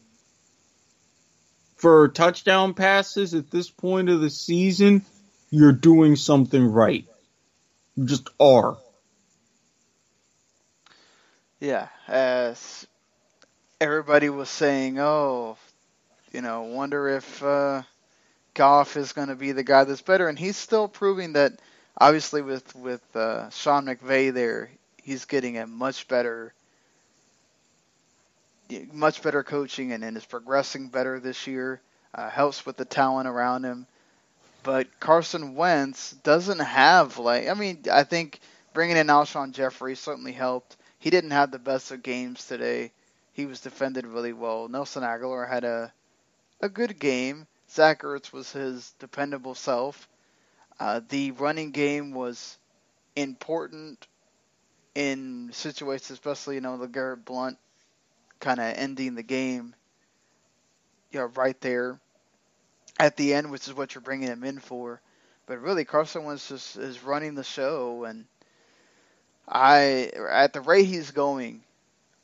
for 1.78 2.10
touchdown 2.10 2.74
passes 2.74 3.34
at 3.34 3.50
this 3.50 3.70
point 3.70 4.10
of 4.10 4.20
the 4.20 4.30
season, 4.30 5.06
you're 5.50 5.72
doing 5.72 6.18
something 6.18 6.66
right. 6.66 7.06
You 7.96 8.06
just 8.06 8.30
are. 8.38 8.78
Yeah, 11.64 11.88
as 12.10 12.86
everybody 13.80 14.30
was 14.30 14.50
saying, 14.50 15.00
oh, 15.00 15.56
you 16.34 16.42
know, 16.42 16.64
wonder 16.64 17.08
if 17.08 17.42
uh, 17.42 17.84
Goff 18.54 18.98
is 18.98 19.14
going 19.14 19.30
to 19.30 19.36
be 19.36 19.54
the 19.54 19.64
guy 19.64 19.86
that's 19.86 20.02
better, 20.02 20.28
and 20.28 20.38
he's 20.38 20.58
still 20.58 20.90
proving 20.90 21.32
that. 21.34 21.54
Obviously, 21.98 22.42
with 22.42 22.76
with 22.76 23.02
uh, 23.16 23.50
Sean 23.52 23.86
McVay 23.86 24.34
there, 24.34 24.72
he's 25.04 25.24
getting 25.24 25.58
a 25.58 25.66
much 25.66 26.10
better, 26.10 26.52
much 28.92 29.22
better 29.24 29.42
coaching, 29.42 29.94
and, 29.94 30.04
and 30.04 30.18
is 30.18 30.26
progressing 30.26 30.90
better 30.90 31.18
this 31.22 31.48
year. 31.48 31.80
Uh, 32.14 32.30
helps 32.30 32.66
with 32.66 32.76
the 32.76 32.84
talent 32.84 33.30
around 33.30 33.64
him, 33.64 33.88
but 34.64 35.00
Carson 35.00 35.56
Wentz 35.56 36.12
doesn't 36.12 36.60
have 36.60 37.20
like. 37.20 37.48
I 37.48 37.54
mean, 37.54 37.84
I 37.90 38.04
think 38.04 38.42
bringing 38.74 38.98
in 38.98 39.08
Alshon 39.08 39.54
Jeffery 39.54 39.96
certainly 39.96 40.34
helped. 40.34 40.76
He 41.04 41.10
didn't 41.10 41.32
have 41.32 41.52
the 41.52 41.60
best 41.60 41.92
of 41.92 42.02
games 42.02 42.48
today. 42.48 42.94
He 43.34 43.46
was 43.46 43.60
defended 43.60 44.08
really 44.08 44.32
well. 44.32 44.70
Nelson 44.70 45.04
Agholor 45.04 45.50
had 45.50 45.66
a 45.66 45.92
a 46.62 46.70
good 46.70 46.98
game. 46.98 47.46
Zach 47.70 48.04
Ertz 48.04 48.32
was 48.32 48.54
his 48.54 48.94
dependable 49.00 49.54
self. 49.54 50.08
Uh, 50.80 51.02
the 51.10 51.32
running 51.32 51.72
game 51.72 52.14
was 52.14 52.58
important 53.18 54.08
in 54.96 55.50
situations, 55.52 56.12
especially 56.12 56.56
you 56.56 56.62
know 56.62 56.78
LeGarrette 56.78 57.26
Blount 57.26 57.58
kind 58.40 58.62
of 58.62 58.74
ending 58.78 59.16
the 59.16 59.24
game, 59.24 59.76
you 61.12 61.20
know, 61.20 61.26
right 61.36 61.60
there 61.60 62.00
at 62.98 63.18
the 63.18 63.34
end, 63.34 63.52
which 63.52 63.68
is 63.68 63.74
what 63.74 63.94
you're 63.94 64.02
bringing 64.02 64.30
him 64.30 64.46
in 64.46 64.60
for. 64.60 65.02
But 65.48 65.60
really, 65.60 65.84
Carson 65.84 66.24
Wentz 66.24 66.48
just 66.48 66.78
is 66.78 67.04
running 67.04 67.36
the 67.36 67.44
show, 67.44 68.06
and 68.06 68.24
I 69.48 70.12
at 70.30 70.54
the 70.54 70.62
rate 70.62 70.86
he's 70.86 71.12
going, 71.12 71.62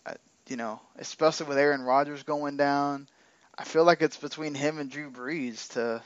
uh, 0.05 0.13
you 0.47 0.55
know, 0.55 0.79
especially 0.97 1.47
with 1.47 1.58
Aaron 1.58 1.82
Rodgers 1.82 2.23
going 2.23 2.58
down, 2.58 3.08
I 3.58 3.63
feel 3.65 3.84
like 3.84 4.01
it's 4.01 4.17
between 4.17 4.53
him 4.55 4.79
and 4.79 4.89
Drew 4.89 5.12
Brees 5.12 5.69
to 5.73 6.01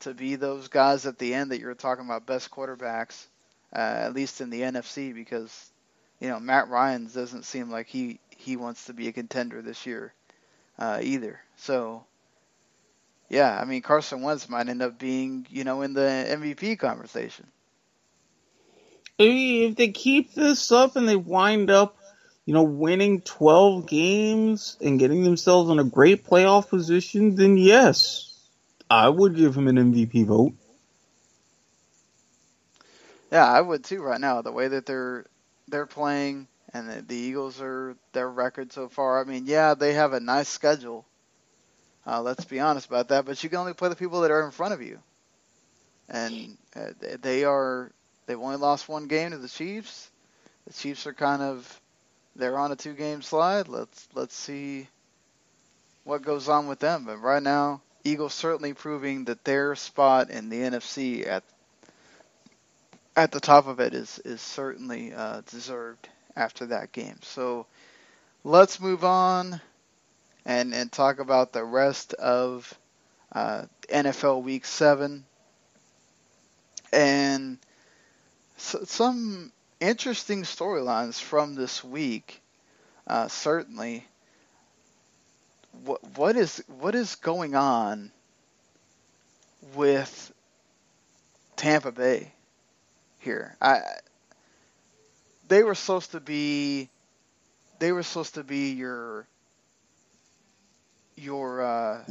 to 0.00 0.14
be 0.14 0.36
those 0.36 0.68
guys 0.68 1.06
at 1.06 1.18
the 1.18 1.34
end 1.34 1.50
that 1.50 1.60
you're 1.60 1.74
talking 1.74 2.04
about 2.04 2.26
best 2.26 2.50
quarterbacks, 2.50 3.26
uh, 3.74 3.78
at 3.78 4.14
least 4.14 4.40
in 4.40 4.50
the 4.50 4.60
NFC, 4.60 5.14
because 5.14 5.70
you 6.20 6.28
know 6.28 6.38
Matt 6.38 6.68
Ryan 6.68 7.06
doesn't 7.06 7.44
seem 7.44 7.70
like 7.70 7.86
he 7.86 8.20
he 8.30 8.56
wants 8.56 8.86
to 8.86 8.92
be 8.92 9.08
a 9.08 9.12
contender 9.12 9.62
this 9.62 9.86
year 9.86 10.12
uh, 10.78 11.00
either. 11.02 11.40
So 11.56 12.04
yeah, 13.30 13.58
I 13.58 13.64
mean 13.64 13.82
Carson 13.82 14.22
Wentz 14.22 14.48
might 14.48 14.68
end 14.68 14.82
up 14.82 14.98
being 14.98 15.46
you 15.50 15.64
know 15.64 15.82
in 15.82 15.94
the 15.94 16.00
MVP 16.00 16.78
conversation. 16.78 17.46
If 19.18 19.76
they 19.76 19.88
keep 19.88 20.34
this 20.34 20.70
up 20.72 20.96
and 20.96 21.08
they 21.08 21.16
wind 21.16 21.70
up, 21.70 21.96
you 22.44 22.54
know, 22.54 22.62
winning 22.62 23.22
12 23.22 23.86
games 23.86 24.76
and 24.80 24.98
getting 24.98 25.24
themselves 25.24 25.70
in 25.70 25.78
a 25.78 25.84
great 25.84 26.24
playoff 26.24 26.68
position, 26.68 27.34
then 27.34 27.56
yes, 27.56 28.38
I 28.90 29.08
would 29.08 29.34
give 29.34 29.56
him 29.56 29.68
an 29.68 29.76
MVP 29.76 30.26
vote. 30.26 30.52
Yeah, 33.32 33.50
I 33.50 33.60
would 33.60 33.84
too 33.84 34.02
right 34.02 34.20
now. 34.20 34.42
The 34.42 34.52
way 34.52 34.68
that 34.68 34.86
they're 34.86 35.24
they're 35.68 35.86
playing 35.86 36.46
and 36.72 36.88
the, 36.88 37.02
the 37.02 37.16
Eagles 37.16 37.60
are 37.60 37.96
their 38.12 38.30
record 38.30 38.72
so 38.72 38.88
far. 38.88 39.20
I 39.20 39.24
mean, 39.24 39.46
yeah, 39.46 39.74
they 39.74 39.94
have 39.94 40.12
a 40.12 40.20
nice 40.20 40.48
schedule. 40.48 41.04
Uh, 42.06 42.22
let's 42.22 42.44
be 42.44 42.60
honest 42.60 42.86
about 42.86 43.08
that. 43.08 43.24
But 43.24 43.42
you 43.42 43.50
can 43.50 43.58
only 43.58 43.74
play 43.74 43.88
the 43.88 43.96
people 43.96 44.20
that 44.20 44.30
are 44.30 44.44
in 44.44 44.52
front 44.52 44.74
of 44.74 44.82
you, 44.82 45.00
and 46.08 46.56
uh, 46.76 46.90
they 47.20 47.44
are 47.44 47.90
they've 48.26 48.40
only 48.40 48.56
lost 48.56 48.88
one 48.88 49.06
game 49.06 49.30
to 49.30 49.38
the 49.38 49.48
Chiefs. 49.48 50.10
The 50.66 50.72
Chiefs 50.72 51.06
are 51.06 51.14
kind 51.14 51.42
of 51.42 51.80
they're 52.34 52.58
on 52.58 52.72
a 52.72 52.76
two 52.76 52.94
game 52.94 53.22
slide. 53.22 53.68
Let's 53.68 54.08
let's 54.14 54.34
see 54.36 54.88
what 56.04 56.22
goes 56.22 56.48
on 56.48 56.68
with 56.68 56.78
them. 56.78 57.04
But 57.04 57.18
right 57.18 57.42
now, 57.42 57.80
Eagles 58.04 58.34
certainly 58.34 58.74
proving 58.74 59.24
that 59.24 59.44
their 59.44 59.74
spot 59.74 60.30
in 60.30 60.48
the 60.48 60.60
NFC 60.60 61.26
at 61.26 61.42
at 63.16 63.32
the 63.32 63.40
top 63.40 63.66
of 63.66 63.80
it 63.80 63.94
is 63.94 64.18
is 64.24 64.40
certainly 64.40 65.12
uh, 65.12 65.40
deserved 65.50 66.08
after 66.36 66.66
that 66.66 66.92
game. 66.92 67.18
So 67.22 67.66
let's 68.44 68.80
move 68.80 69.04
on 69.04 69.60
and 70.44 70.74
and 70.74 70.92
talk 70.92 71.18
about 71.18 71.52
the 71.52 71.64
rest 71.64 72.14
of 72.14 72.72
uh, 73.32 73.64
NFL 73.88 74.42
Week 74.42 74.64
Seven 74.64 75.24
and 76.92 77.58
s 78.56 78.76
some 78.84 79.52
interesting 79.80 80.42
storylines 80.42 81.20
from 81.20 81.54
this 81.54 81.82
week. 81.84 82.42
Uh, 83.06 83.28
certainly, 83.28 84.06
what 85.84 86.02
what 86.16 86.36
is 86.36 86.62
what 86.68 86.94
is 86.94 87.14
going 87.16 87.54
on 87.54 88.12
with 89.74 90.32
Tampa 91.56 91.92
Bay 91.92 92.32
here? 93.18 93.56
I 93.60 93.80
they 95.48 95.62
were 95.62 95.74
supposed 95.74 96.12
to 96.12 96.20
be 96.20 96.90
they 97.78 97.92
were 97.92 98.02
supposed 98.02 98.34
to 98.34 98.44
be 98.44 98.72
your 98.72 99.26
your 101.16 101.62
uh, 101.62 102.04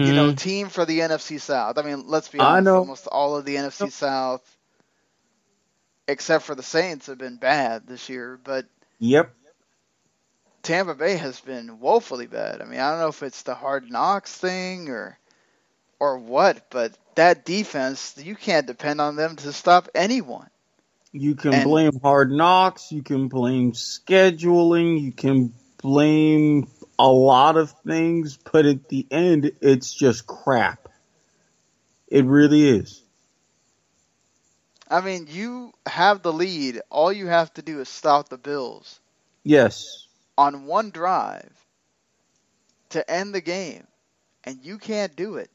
you 0.00 0.12
know 0.12 0.30
Mhm. 0.30 0.36
team 0.36 0.68
for 0.68 0.84
the 0.84 1.00
NFC 1.02 1.38
South. 1.38 1.78
I 1.78 1.82
mean, 1.82 2.04
let's 2.06 2.28
be 2.28 2.42
honest, 2.42 2.74
almost 2.74 3.06
all 3.06 3.36
of 3.36 3.44
the 3.44 3.56
NFC 3.58 3.90
South 3.90 4.42
except 6.08 6.44
for 6.44 6.54
the 6.54 6.62
Saints 6.62 7.06
have 7.06 7.18
been 7.18 7.36
bad 7.36 7.86
this 7.86 8.08
year, 8.08 8.38
but 8.42 8.66
Yep. 8.98 9.34
Tampa 10.62 10.94
Bay 10.94 11.16
has 11.16 11.40
been 11.40 11.78
woefully 11.80 12.26
bad. 12.26 12.62
I 12.62 12.64
mean, 12.64 12.80
I 12.80 12.90
don't 12.90 13.00
know 13.00 13.08
if 13.08 13.22
it's 13.22 13.42
the 13.42 13.54
hard 13.54 13.90
knocks 13.90 14.34
thing 14.34 14.88
or 14.88 15.18
or 16.00 16.18
what, 16.18 16.70
but 16.70 16.96
that 17.14 17.44
defense, 17.44 18.14
you 18.18 18.34
can't 18.34 18.66
depend 18.66 19.00
on 19.00 19.16
them 19.16 19.36
to 19.36 19.52
stop 19.52 19.88
anyone. 19.94 20.48
You 21.12 21.34
can 21.36 21.54
And- 21.54 21.64
blame 21.64 22.00
hard 22.02 22.30
knocks, 22.32 22.90
you 22.90 23.02
can 23.02 23.28
blame 23.28 23.72
scheduling, 23.72 25.00
you 25.00 25.12
can 25.12 25.54
blame 25.78 26.66
a 26.98 27.08
lot 27.08 27.56
of 27.56 27.70
things, 27.86 28.36
but 28.52 28.66
at 28.66 28.88
the 28.88 29.06
end, 29.10 29.52
it's 29.60 29.92
just 29.94 30.26
crap. 30.26 30.88
It 32.08 32.24
really 32.24 32.68
is. 32.68 33.03
I 34.94 35.00
mean, 35.02 35.26
you 35.28 35.72
have 35.86 36.22
the 36.22 36.32
lead. 36.32 36.80
All 36.90 37.12
you 37.12 37.26
have 37.28 37.52
to 37.54 37.62
do 37.62 37.80
is 37.80 37.88
stop 37.88 38.28
the 38.28 38.38
Bills 38.38 39.00
Yes. 39.44 40.08
on 40.38 40.66
one 40.66 40.90
drive 40.90 41.66
to 42.90 43.10
end 43.10 43.34
the 43.34 43.40
game, 43.40 43.86
and 44.44 44.64
you 44.64 44.78
can't 44.78 45.16
do 45.16 45.36
it. 45.36 45.50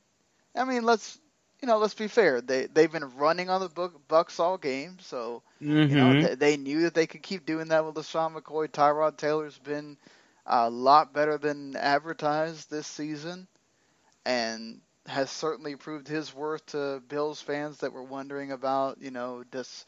I 0.56 0.64
mean, 0.66 0.84
let's 0.84 1.20
you 1.62 1.68
know, 1.68 1.78
let's 1.78 1.94
be 1.96 2.08
fair. 2.08 2.42
They 2.42 2.66
they've 2.68 2.92
been 2.92 3.16
running 3.18 3.50
on 3.50 3.62
the 3.62 3.70
book, 3.70 4.08
Bucks 4.08 4.40
all 4.40 4.58
game, 4.58 4.98
so 5.00 5.44
Mm-hmm. 5.62 5.86
you 5.88 5.96
know 5.96 6.14
they, 6.14 6.36
they 6.36 6.58
knew 6.58 6.82
that 6.84 6.94
they 6.96 7.08
could 7.08 7.24
keep 7.24 7.46
doing 7.46 7.70
that 7.70 7.86
with 7.86 7.96
LeSean 7.96 8.36
McCoy. 8.36 8.68
Tyrod 8.70 9.18
Taylor's 9.18 9.58
been 9.60 9.98
a 10.46 10.70
lot 10.70 11.14
better 11.14 11.38
than 11.38 11.76
advertised 11.76 12.70
this 12.70 12.88
season, 12.88 13.48
and 14.26 14.82
has 15.10 15.30
certainly 15.32 15.76
proved 15.76 16.08
his 16.08 16.34
worth 16.34 16.66
to 16.68 17.02
Bills 17.08 17.42
fans 17.42 17.80
that 17.80 17.94
were 17.94 18.04
wondering 18.04 18.52
about, 18.52 19.02
you 19.02 19.12
know, 19.12 19.44
does 19.52 19.86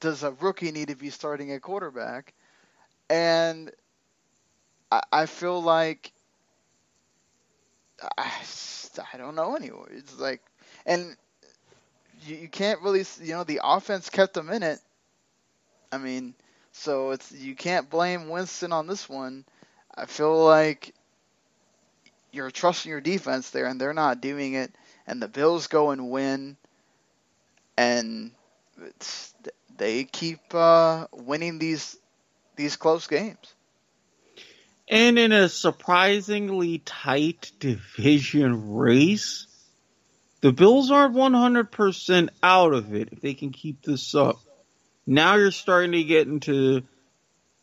does 0.00 0.22
a 0.24 0.32
rookie 0.32 0.72
need 0.72 0.88
to 0.88 0.96
be 0.96 1.10
starting 1.10 1.52
at 1.52 1.62
quarterback? 1.62 2.34
And 3.08 3.70
I, 4.90 5.02
I 5.12 5.26
feel 5.26 5.62
like 5.62 6.12
I, 8.18 8.30
I 9.12 9.16
don't 9.16 9.34
know 9.34 9.56
anymore. 9.56 9.88
It's 9.90 10.18
like, 10.18 10.42
and 10.86 11.16
you, 12.26 12.36
you 12.36 12.48
can't 12.48 12.80
really, 12.82 13.04
you 13.20 13.34
know, 13.34 13.44
the 13.44 13.60
offense 13.62 14.10
kept 14.10 14.34
them 14.34 14.50
in 14.50 14.62
it. 14.62 14.78
I 15.92 15.98
mean, 15.98 16.34
so 16.72 17.10
it's 17.10 17.30
you 17.32 17.54
can't 17.54 17.90
blame 17.90 18.28
Winston 18.28 18.72
on 18.72 18.86
this 18.86 19.08
one. 19.08 19.44
I 19.94 20.06
feel 20.06 20.44
like 20.44 20.94
you're 22.32 22.50
trusting 22.50 22.90
your 22.90 23.00
defense 23.00 23.50
there, 23.50 23.66
and 23.66 23.80
they're 23.80 23.94
not 23.94 24.20
doing 24.20 24.54
it. 24.54 24.74
And 25.06 25.22
the 25.22 25.28
Bills 25.28 25.66
go 25.66 25.90
and 25.90 26.10
win, 26.10 26.56
and 27.76 28.32
they 29.76 30.04
keep 30.04 30.40
uh, 30.54 31.06
winning 31.12 31.58
these 31.58 31.96
these 32.56 32.76
close 32.76 33.06
games. 33.06 33.54
And 34.88 35.18
in 35.18 35.32
a 35.32 35.48
surprisingly 35.48 36.78
tight 36.78 37.52
division 37.58 38.74
race, 38.74 39.46
the 40.42 40.52
Bills 40.52 40.90
aren't 40.90 41.14
100% 41.14 42.28
out 42.42 42.74
of 42.74 42.94
it 42.94 43.08
if 43.12 43.20
they 43.20 43.34
can 43.34 43.52
keep 43.52 43.82
this 43.82 44.14
up. 44.14 44.40
Now 45.06 45.36
you're 45.36 45.50
starting 45.50 45.92
to 45.92 46.04
get 46.04 46.26
into 46.26 46.82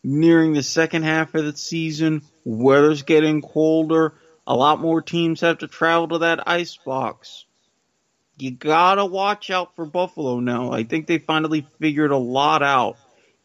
nearing 0.02 0.54
the 0.54 0.62
second 0.62 1.04
half 1.04 1.34
of 1.34 1.44
the 1.44 1.56
season. 1.56 2.22
Weather's 2.44 3.02
getting 3.02 3.42
colder. 3.42 4.14
A 4.50 4.56
lot 4.56 4.80
more 4.80 5.00
teams 5.00 5.42
have 5.42 5.58
to 5.58 5.68
travel 5.68 6.08
to 6.08 6.18
that 6.18 6.48
ice 6.48 6.76
box. 6.76 7.44
You 8.36 8.50
gotta 8.50 9.06
watch 9.06 9.48
out 9.48 9.76
for 9.76 9.86
Buffalo 9.86 10.40
now. 10.40 10.72
I 10.72 10.82
think 10.82 11.06
they 11.06 11.18
finally 11.18 11.68
figured 11.78 12.10
a 12.10 12.16
lot 12.16 12.60
out. 12.60 12.96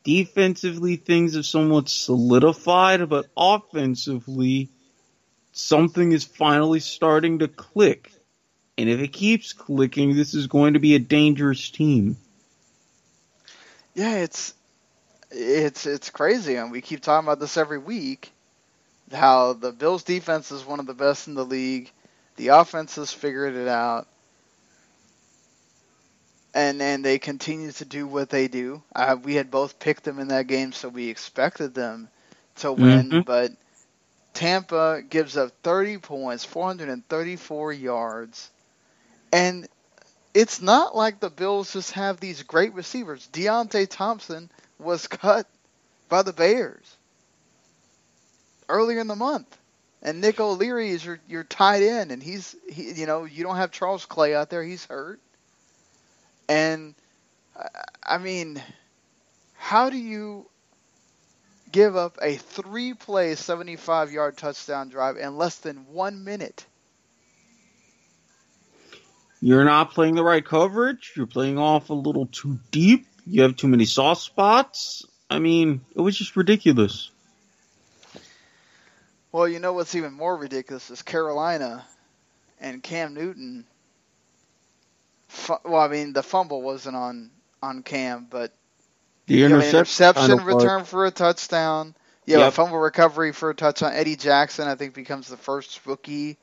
Defensively, 0.03 0.95
things 0.95 1.35
have 1.35 1.45
somewhat 1.45 1.89
solidified, 1.89 3.07
but 3.07 3.27
offensively, 3.37 4.69
something 5.51 6.11
is 6.11 6.23
finally 6.23 6.79
starting 6.79 7.37
to 7.37 7.49
click. 7.49 8.11
And 8.75 8.89
if 8.89 8.99
it 8.99 9.13
keeps 9.13 9.53
clicking, 9.53 10.15
this 10.15 10.33
is 10.33 10.47
going 10.47 10.73
to 10.73 10.79
be 10.79 10.95
a 10.95 10.99
dangerous 10.99 11.69
team. 11.69 12.17
Yeah, 13.93 14.15
it's 14.15 14.55
it's 15.29 15.85
it's 15.85 16.09
crazy, 16.09 16.55
and 16.55 16.71
we 16.71 16.81
keep 16.81 17.01
talking 17.01 17.27
about 17.27 17.39
this 17.39 17.57
every 17.57 17.77
week. 17.77 18.31
How 19.11 19.53
the 19.53 19.71
Bills' 19.71 20.03
defense 20.03 20.51
is 20.51 20.65
one 20.65 20.79
of 20.79 20.85
the 20.87 20.93
best 20.93 21.27
in 21.27 21.35
the 21.35 21.45
league. 21.45 21.91
The 22.37 22.49
offense 22.49 22.95
has 22.95 23.11
figured 23.11 23.55
it 23.55 23.67
out, 23.67 24.07
and 26.53 26.81
and 26.81 27.03
they 27.05 27.19
continue 27.19 27.71
to 27.71 27.85
do 27.85 28.07
what 28.07 28.29
they 28.29 28.47
do. 28.47 28.83
Uh, 28.95 29.15
we 29.21 29.35
had 29.35 29.51
both 29.51 29.79
picked 29.79 30.03
them 30.03 30.19
in 30.19 30.27
that 30.29 30.47
game, 30.47 30.71
so 30.71 30.89
we 30.89 31.09
expected 31.09 31.73
them 31.73 32.09
to 32.57 32.71
win. 32.71 33.13
Mhm. 33.13 33.25
But 33.25 33.51
Tampa 34.33 35.01
gives 35.07 35.37
up 35.37 35.51
30 35.63 35.97
points, 35.97 36.45
434 36.45 37.73
yards, 37.73 38.51
and 39.31 39.67
it's 40.33 40.61
not 40.61 40.95
like 40.95 41.19
the 41.19 41.29
Bills 41.29 41.73
just 41.73 41.91
have 41.93 42.19
these 42.19 42.43
great 42.43 42.73
receivers. 42.73 43.27
Deonte 43.31 43.87
Thompson 43.89 44.49
was 44.79 45.07
cut 45.07 45.47
by 46.09 46.21
the 46.23 46.33
Bears 46.33 46.97
earlier 48.69 48.99
in 48.99 49.07
the 49.07 49.15
month. 49.15 49.57
And 50.01 50.21
Nick 50.21 50.39
O'Leary 50.39 50.89
is 50.89 51.03
your 51.03 51.19
your 51.27 51.43
tight 51.43 51.81
end, 51.81 52.11
and 52.11 52.21
he's 52.21 52.55
he, 52.69 52.91
you 52.93 53.05
know 53.07 53.23
you 53.23 53.43
don't 53.43 53.55
have 53.55 53.71
Charles 53.71 54.05
Clay 54.05 54.35
out 54.35 54.49
there; 54.49 54.63
he's 54.63 54.85
hurt. 54.85 55.19
And 56.47 56.93
I- 58.03 58.17
mean, 58.17 58.61
how 59.55 59.89
do 59.89 59.97
you 59.97 60.47
give 61.71 61.95
up 61.95 62.17
a 62.21 62.35
three-play, 62.35 63.33
75-yard 63.33 64.37
touchdown 64.37 64.89
drive 64.89 65.17
in 65.17 65.37
less 65.37 65.57
than 65.57 65.87
one 65.91 66.23
minute? 66.23 66.65
You're 69.41 69.65
not 69.65 69.91
playing 69.91 70.15
the 70.15 70.23
right 70.23 70.43
coverage. 70.45 71.13
You're 71.15 71.27
playing 71.27 71.57
off 71.57 71.89
a 71.89 71.93
little 71.93 72.27
too 72.27 72.59
deep. 72.71 73.07
You 73.25 73.41
have 73.43 73.55
too 73.55 73.67
many 73.67 73.85
soft 73.85 74.21
spots. 74.21 75.05
I 75.29 75.39
mean, 75.39 75.81
it 75.95 76.01
was 76.01 76.17
just 76.17 76.35
ridiculous. 76.35 77.09
Well, 79.35 79.49
you 79.49 79.59
know 79.59 79.73
what's 79.73 79.95
even 79.95 80.13
more 80.13 80.37
ridiculous 80.37 80.89
is 80.89 81.01
Carolina 81.01 81.85
and 82.61 82.81
Cam 82.81 83.13
Newton. 83.13 83.65
Well, 85.65 85.81
I 85.81 85.89
mean 85.89 86.13
the 86.13 86.23
fumble 86.23 86.61
wasn't 86.61 86.95
on 86.95 87.31
on 87.61 87.83
Cam, 87.83 88.27
but 88.29 88.53
The 89.27 89.43
interception, 89.43 89.65
interception 89.69 90.45
return 90.45 90.85
for 90.85 91.05
a 91.05 91.11
touchdown. 91.11 91.95
Yeah, 92.25 92.45
Yep. 92.45 92.53
fumble 92.53 92.77
recovery 92.77 93.33
for 93.33 93.49
a 93.49 93.53
touchdown. 93.53 93.91
Eddie 93.93 94.15
Jackson, 94.15 94.69
I 94.69 94.75
think, 94.75 94.93
becomes 94.93 95.27
the 95.27 95.35
first 95.35 95.85
rookie 95.85 96.37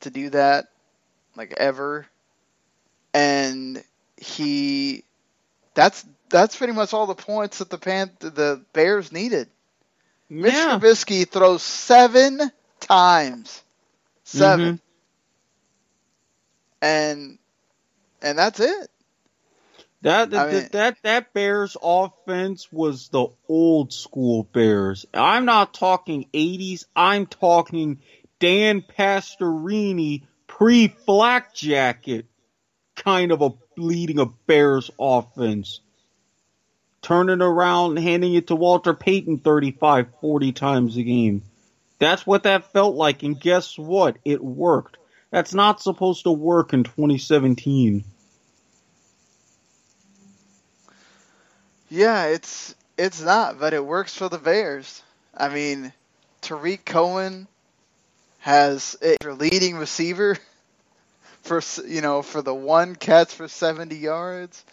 to 0.00 0.10
do 0.10 0.28
that, 0.28 0.66
like 1.36 1.54
ever. 1.56 2.06
And 3.14 3.82
he, 4.18 5.04
that's 5.74 6.04
that's 6.28 6.56
pretty 6.56 6.74
much 6.74 6.92
all 6.92 7.06
the 7.06 7.14
points 7.14 7.58
that 7.60 7.70
the 7.70 7.78
Pan 7.78 8.10
the 8.20 8.62
Bears 8.74 9.10
needed. 9.10 9.48
Mitch 10.28 10.52
Yeah. 10.52 10.78
Trubisky 10.78 11.28
throws 11.28 11.62
seven 11.62 12.40
times, 12.80 13.62
7 14.24 14.74
Mhm. 14.74 14.80
and 16.82 17.38
and 18.22 18.38
that's 18.38 18.60
it. 18.60 18.90
That 20.02 20.30
that, 20.30 20.48
I 20.48 20.52
mean- 20.52 20.68
that 20.72 20.96
that 21.02 21.32
Bears 21.32 21.76
offense 21.82 22.70
was 22.70 23.08
the 23.08 23.28
old 23.48 23.92
school 23.92 24.44
Bears. 24.44 25.06
I'm 25.14 25.44
not 25.46 25.72
talking 25.74 26.28
80s. 26.34 26.86
I'm 26.94 27.26
talking 27.26 28.00
Dan 28.38 28.82
Pastorini 28.82 30.26
pre 30.46 30.88
Black 31.06 31.54
Jacket 31.54 32.26
kind 32.96 33.32
of 33.32 33.40
a 33.42 33.50
leading 33.76 34.18
a 34.18 34.26
Bears 34.26 34.90
offense. 34.98 35.80
Turning 37.04 37.42
around, 37.42 37.98
and 37.98 38.06
handing 38.06 38.32
it 38.32 38.46
to 38.46 38.56
Walter 38.56 38.94
Payton 38.94 39.38
35, 39.38 40.06
40 40.22 40.52
times 40.52 40.96
a 40.96 41.02
game. 41.02 41.42
That's 41.98 42.26
what 42.26 42.44
that 42.44 42.72
felt 42.72 42.96
like, 42.96 43.22
and 43.22 43.38
guess 43.38 43.78
what? 43.78 44.16
It 44.24 44.42
worked. 44.42 44.96
That's 45.30 45.52
not 45.52 45.82
supposed 45.82 46.24
to 46.24 46.32
work 46.32 46.72
in 46.72 46.82
2017. 46.82 48.04
Yeah, 51.90 52.24
it's 52.24 52.74
it's 52.96 53.20
not, 53.20 53.60
but 53.60 53.74
it 53.74 53.84
works 53.84 54.16
for 54.16 54.30
the 54.30 54.38
Bears. 54.38 55.02
I 55.36 55.50
mean, 55.50 55.92
Tarik 56.40 56.86
Cohen 56.86 57.48
has 58.38 58.96
a 59.02 59.16
your 59.22 59.34
leading 59.34 59.76
receiver 59.76 60.38
for 61.42 61.60
you 61.86 62.00
know 62.00 62.22
for 62.22 62.40
the 62.40 62.54
one 62.54 62.96
catch 62.96 63.34
for 63.34 63.46
70 63.46 63.94
yards. 63.94 64.64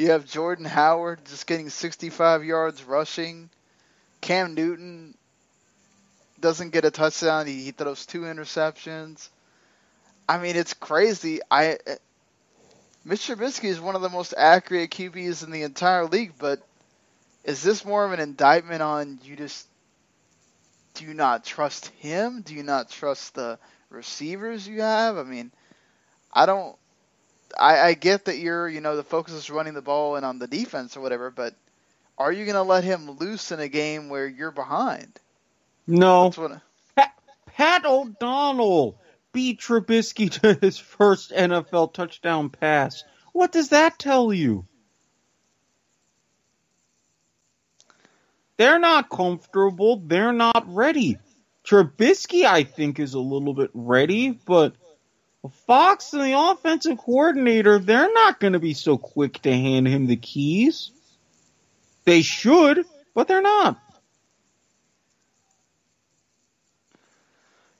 You 0.00 0.12
have 0.12 0.24
Jordan 0.24 0.64
Howard 0.64 1.20
just 1.26 1.46
getting 1.46 1.68
65 1.68 2.42
yards 2.42 2.82
rushing. 2.82 3.50
Cam 4.22 4.54
Newton 4.54 5.12
doesn't 6.40 6.70
get 6.70 6.86
a 6.86 6.90
touchdown. 6.90 7.46
He, 7.46 7.64
he 7.64 7.72
throws 7.72 8.06
two 8.06 8.22
interceptions. 8.22 9.28
I 10.26 10.38
mean, 10.38 10.56
it's 10.56 10.72
crazy. 10.72 11.40
I 11.50 11.76
Mitch 13.04 13.28
Trubisky 13.28 13.64
is 13.64 13.78
one 13.78 13.94
of 13.94 14.00
the 14.00 14.08
most 14.08 14.32
accurate 14.34 14.90
QBs 14.90 15.44
in 15.44 15.50
the 15.50 15.64
entire 15.64 16.06
league, 16.06 16.32
but 16.38 16.66
is 17.44 17.62
this 17.62 17.84
more 17.84 18.02
of 18.06 18.12
an 18.12 18.20
indictment 18.20 18.80
on 18.80 19.18
you 19.22 19.36
just 19.36 19.66
do 20.94 21.04
you 21.04 21.12
not 21.12 21.44
trust 21.44 21.88
him? 21.98 22.40
Do 22.40 22.54
you 22.54 22.62
not 22.62 22.88
trust 22.88 23.34
the 23.34 23.58
receivers 23.90 24.66
you 24.66 24.80
have? 24.80 25.18
I 25.18 25.24
mean, 25.24 25.50
I 26.32 26.46
don't. 26.46 26.74
I, 27.58 27.80
I 27.80 27.94
get 27.94 28.26
that 28.26 28.38
you're, 28.38 28.68
you 28.68 28.80
know, 28.80 28.96
the 28.96 29.04
focus 29.04 29.34
is 29.34 29.50
running 29.50 29.74
the 29.74 29.82
ball 29.82 30.16
and 30.16 30.24
on 30.24 30.38
the 30.38 30.46
defense 30.46 30.96
or 30.96 31.00
whatever, 31.00 31.30
but 31.30 31.54
are 32.18 32.32
you 32.32 32.44
going 32.44 32.56
to 32.56 32.62
let 32.62 32.84
him 32.84 33.10
loose 33.12 33.50
in 33.52 33.60
a 33.60 33.68
game 33.68 34.08
where 34.08 34.26
you're 34.26 34.50
behind? 34.50 35.18
No. 35.86 36.32
I... 36.36 36.60
Pat, 36.94 37.12
Pat 37.46 37.86
O'Donnell 37.86 38.98
beat 39.32 39.60
Trubisky 39.60 40.30
to 40.40 40.54
his 40.60 40.78
first 40.78 41.30
NFL 41.30 41.94
touchdown 41.94 42.50
pass. 42.50 43.04
What 43.32 43.52
does 43.52 43.70
that 43.70 43.98
tell 43.98 44.32
you? 44.32 44.66
They're 48.56 48.78
not 48.78 49.08
comfortable. 49.08 50.02
They're 50.04 50.32
not 50.32 50.64
ready. 50.66 51.16
Trubisky, 51.64 52.44
I 52.44 52.64
think, 52.64 52.98
is 52.98 53.14
a 53.14 53.20
little 53.20 53.54
bit 53.54 53.70
ready, 53.72 54.30
but 54.30 54.74
Fox 55.48 56.12
and 56.12 56.22
the 56.22 56.38
offensive 56.38 56.98
coordinator, 56.98 57.78
they're 57.78 58.12
not 58.12 58.40
going 58.40 58.52
to 58.52 58.58
be 58.58 58.74
so 58.74 58.98
quick 58.98 59.40
to 59.42 59.52
hand 59.52 59.88
him 59.88 60.06
the 60.06 60.16
keys. 60.16 60.90
They 62.04 62.22
should, 62.22 62.84
but 63.14 63.26
they're 63.26 63.40
not. 63.40 63.80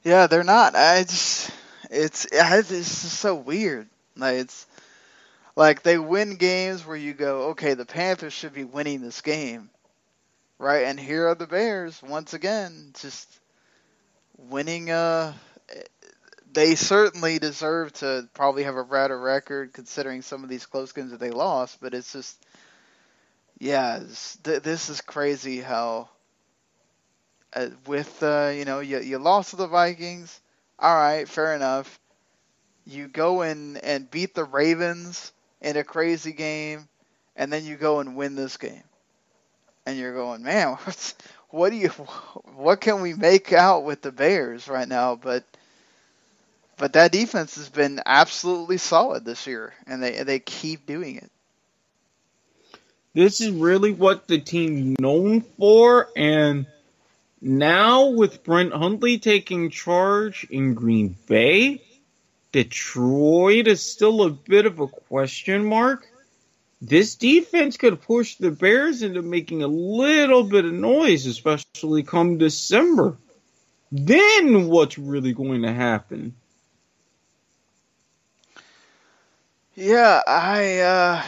Yeah, 0.02 0.26
they're 0.26 0.44
not. 0.44 0.74
I 0.74 1.02
just 1.02 1.50
it's 1.90 2.26
it's 2.30 2.88
so 2.88 3.34
weird. 3.34 3.88
Like 4.16 4.36
it's 4.36 4.66
like 5.56 5.82
they 5.82 5.98
win 5.98 6.36
games 6.36 6.86
where 6.86 6.96
you 6.96 7.12
go, 7.12 7.48
okay, 7.50 7.74
the 7.74 7.84
Panthers 7.84 8.32
should 8.32 8.54
be 8.54 8.64
winning 8.64 9.02
this 9.02 9.20
game, 9.20 9.68
right? 10.58 10.84
And 10.84 10.98
here 10.98 11.28
are 11.28 11.34
the 11.34 11.46
Bears 11.46 12.02
once 12.02 12.32
again, 12.32 12.92
just 12.98 13.28
winning. 14.38 14.90
Uh, 14.90 15.34
they 16.52 16.74
certainly 16.74 17.38
deserve 17.38 17.92
to 17.94 18.28
probably 18.34 18.64
have 18.64 18.76
a 18.76 18.84
better 18.84 19.18
record 19.18 19.72
considering 19.72 20.22
some 20.22 20.42
of 20.44 20.50
these 20.50 20.66
close 20.66 20.92
games 20.92 21.10
that 21.12 21.20
they 21.20 21.30
lost. 21.30 21.78
But 21.80 21.94
it's 21.94 22.12
just, 22.12 22.36
yeah, 23.58 23.98
it's, 24.02 24.36
th- 24.38 24.62
this 24.62 24.88
is 24.90 25.00
crazy 25.00 25.60
how. 25.60 26.08
Uh, 27.52 27.68
with 27.86 28.22
uh, 28.22 28.52
you 28.54 28.64
know 28.64 28.78
you 28.80 29.00
you 29.00 29.18
lost 29.18 29.50
to 29.50 29.56
the 29.56 29.66
Vikings, 29.66 30.40
all 30.78 30.94
right, 30.94 31.28
fair 31.28 31.54
enough. 31.54 31.98
You 32.86 33.08
go 33.08 33.42
in 33.42 33.76
and 33.78 34.10
beat 34.10 34.34
the 34.34 34.44
Ravens 34.44 35.32
in 35.60 35.76
a 35.76 35.84
crazy 35.84 36.32
game, 36.32 36.88
and 37.36 37.52
then 37.52 37.64
you 37.64 37.76
go 37.76 38.00
and 38.00 38.16
win 38.16 38.34
this 38.36 38.56
game, 38.56 38.82
and 39.86 39.98
you're 39.98 40.14
going, 40.14 40.42
man, 40.42 40.78
what 41.50 41.70
do 41.70 41.76
you, 41.76 41.88
what 42.56 42.80
can 42.80 43.00
we 43.02 43.14
make 43.14 43.52
out 43.52 43.84
with 43.84 44.02
the 44.02 44.12
Bears 44.12 44.68
right 44.68 44.88
now? 44.88 45.16
But, 45.16 45.44
but 46.80 46.94
that 46.94 47.12
defense 47.12 47.56
has 47.56 47.68
been 47.68 48.00
absolutely 48.06 48.78
solid 48.78 49.22
this 49.22 49.46
year, 49.46 49.74
and 49.86 50.02
they 50.02 50.22
they 50.22 50.38
keep 50.38 50.86
doing 50.86 51.16
it. 51.16 51.30
This 53.12 53.42
is 53.42 53.50
really 53.50 53.92
what 53.92 54.26
the 54.26 54.38
team's 54.38 54.98
known 54.98 55.42
for, 55.42 56.08
and 56.16 56.64
now 57.42 58.06
with 58.06 58.42
Brett 58.42 58.72
Hundley 58.72 59.18
taking 59.18 59.68
charge 59.68 60.46
in 60.50 60.72
Green 60.72 61.14
Bay, 61.26 61.82
Detroit 62.50 63.66
is 63.66 63.82
still 63.82 64.22
a 64.22 64.30
bit 64.30 64.64
of 64.64 64.80
a 64.80 64.86
question 64.86 65.66
mark. 65.66 66.06
This 66.80 67.14
defense 67.16 67.76
could 67.76 68.00
push 68.00 68.36
the 68.36 68.50
Bears 68.50 69.02
into 69.02 69.20
making 69.20 69.62
a 69.62 69.66
little 69.66 70.44
bit 70.44 70.64
of 70.64 70.72
noise, 70.72 71.26
especially 71.26 72.04
come 72.04 72.38
December. 72.38 73.18
Then 73.92 74.68
what's 74.68 74.96
really 74.96 75.34
going 75.34 75.62
to 75.62 75.72
happen? 75.74 76.36
Yeah, 79.80 80.22
I. 80.26 80.80
uh 80.80 81.22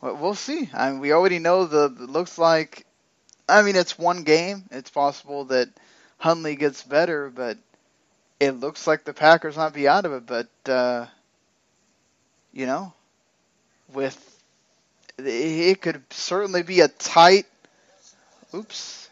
We'll 0.00 0.34
see. 0.34 0.70
I 0.72 0.90
mean, 0.90 1.00
we 1.00 1.12
already 1.12 1.38
know 1.38 1.64
the. 1.66 1.86
It 1.86 2.10
looks 2.10 2.38
like. 2.38 2.86
I 3.48 3.62
mean, 3.62 3.76
it's 3.76 3.98
one 3.98 4.24
game. 4.24 4.64
It's 4.70 4.90
possible 4.90 5.46
that 5.46 5.68
Hundley 6.18 6.56
gets 6.56 6.82
better, 6.82 7.30
but 7.30 7.58
it 8.40 8.52
looks 8.52 8.86
like 8.86 9.04
the 9.04 9.14
Packers 9.14 9.56
might 9.56 9.74
be 9.74 9.88
out 9.88 10.06
of 10.06 10.12
it, 10.12 10.26
but 10.26 10.48
uh, 10.72 11.06
you 12.52 12.66
know, 12.66 12.92
with 13.92 14.18
it 15.18 15.80
could 15.82 16.02
certainly 16.12 16.62
be 16.62 16.80
a 16.80 16.88
tight. 16.88 17.46
Oops. 18.54 19.08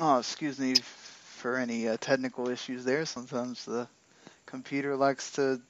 Oh, 0.00 0.18
excuse 0.18 0.58
me 0.58 0.74
for 0.76 1.56
any 1.56 1.88
uh, 1.88 1.96
technical 2.00 2.48
issues 2.48 2.84
there. 2.84 3.04
Sometimes 3.06 3.64
the 3.66 3.88
computer 4.46 4.96
likes 4.96 5.32
to 5.32 5.60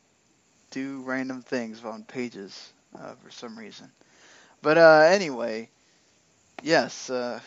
do 0.70 1.02
random 1.02 1.42
things 1.42 1.82
on 1.84 2.04
pages 2.04 2.72
uh, 2.98 3.14
for 3.22 3.30
some 3.30 3.58
reason. 3.58 3.90
But 4.62 4.78
uh, 4.78 5.06
anyway, 5.08 5.68
yes, 6.62 7.10
uh, 7.10 7.40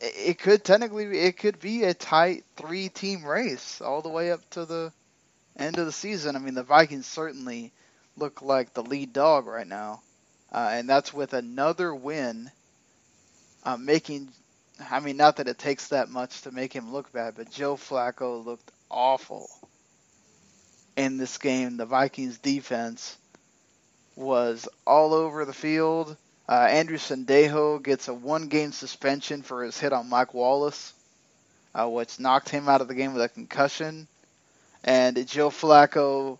it 0.00 0.38
could 0.38 0.64
technically 0.64 1.18
it 1.18 1.38
could 1.38 1.58
be 1.60 1.84
a 1.84 1.94
tight 1.94 2.44
three 2.56 2.88
team 2.88 3.24
race 3.24 3.80
all 3.80 4.02
the 4.02 4.08
way 4.08 4.30
up 4.30 4.48
to 4.50 4.64
the 4.64 4.92
end 5.56 5.78
of 5.78 5.86
the 5.86 5.92
season. 5.92 6.36
I 6.36 6.38
mean, 6.38 6.54
the 6.54 6.62
Vikings 6.62 7.06
certainly 7.06 7.72
look 8.16 8.42
like 8.42 8.74
the 8.74 8.82
lead 8.82 9.12
dog 9.12 9.46
right 9.46 9.66
now, 9.66 10.02
uh, 10.52 10.70
and 10.72 10.88
that's 10.88 11.12
with 11.12 11.32
another 11.32 11.94
win, 11.94 12.50
uh, 13.64 13.76
making. 13.76 14.28
I 14.90 15.00
mean, 15.00 15.16
not 15.16 15.36
that 15.36 15.48
it 15.48 15.58
takes 15.58 15.88
that 15.88 16.10
much 16.10 16.42
to 16.42 16.52
make 16.52 16.72
him 16.72 16.92
look 16.92 17.10
bad, 17.10 17.34
but 17.34 17.50
Joe 17.50 17.76
Flacco 17.76 18.44
looked 18.44 18.70
awful 18.90 19.48
in 20.96 21.18
this 21.18 21.38
game. 21.38 21.76
The 21.76 21.86
Vikings 21.86 22.38
defense 22.38 23.16
was 24.16 24.68
all 24.86 25.14
over 25.14 25.44
the 25.44 25.52
field. 25.52 26.16
Uh, 26.48 26.66
Andrew 26.70 26.96
Sendejo 26.96 27.82
gets 27.82 28.08
a 28.08 28.14
one-game 28.14 28.72
suspension 28.72 29.42
for 29.42 29.64
his 29.64 29.78
hit 29.78 29.92
on 29.92 30.08
Mike 30.08 30.32
Wallace, 30.32 30.92
uh, 31.74 31.88
which 31.88 32.20
knocked 32.20 32.48
him 32.48 32.68
out 32.68 32.80
of 32.80 32.88
the 32.88 32.94
game 32.94 33.12
with 33.12 33.22
a 33.22 33.28
concussion. 33.28 34.06
And 34.84 35.26
Joe 35.26 35.50
Flacco 35.50 36.38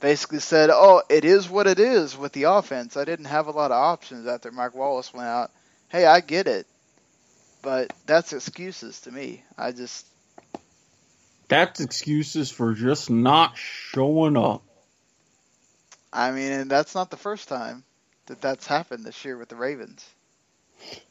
basically 0.00 0.40
said, 0.40 0.70
"Oh, 0.70 1.02
it 1.08 1.24
is 1.24 1.48
what 1.48 1.66
it 1.66 1.80
is 1.80 2.16
with 2.16 2.32
the 2.32 2.44
offense. 2.44 2.96
I 2.96 3.04
didn't 3.04 3.26
have 3.26 3.46
a 3.46 3.52
lot 3.52 3.70
of 3.70 3.78
options 3.82 4.26
after 4.26 4.52
Mike 4.52 4.74
Wallace 4.74 5.12
went 5.14 5.26
out. 5.26 5.50
Hey, 5.88 6.04
I 6.04 6.20
get 6.20 6.46
it, 6.46 6.66
but 7.62 7.92
that's 8.04 8.34
excuses 8.34 9.00
to 9.02 9.10
me. 9.10 9.42
I 9.56 9.72
just 9.72 10.04
that's 11.48 11.80
excuses 11.80 12.50
for 12.50 12.74
just 12.74 13.10
not 13.10 13.56
showing 13.56 14.36
up. 14.36 14.62
I 16.12 16.30
mean, 16.30 16.52
and 16.52 16.70
that's 16.70 16.94
not 16.94 17.10
the 17.10 17.16
first 17.16 17.48
time 17.48 17.84
that 18.26 18.40
that's 18.40 18.66
happened 18.66 19.04
this 19.04 19.24
year 19.24 19.36
with 19.36 19.48
the 19.48 19.56
Ravens. 19.56 20.04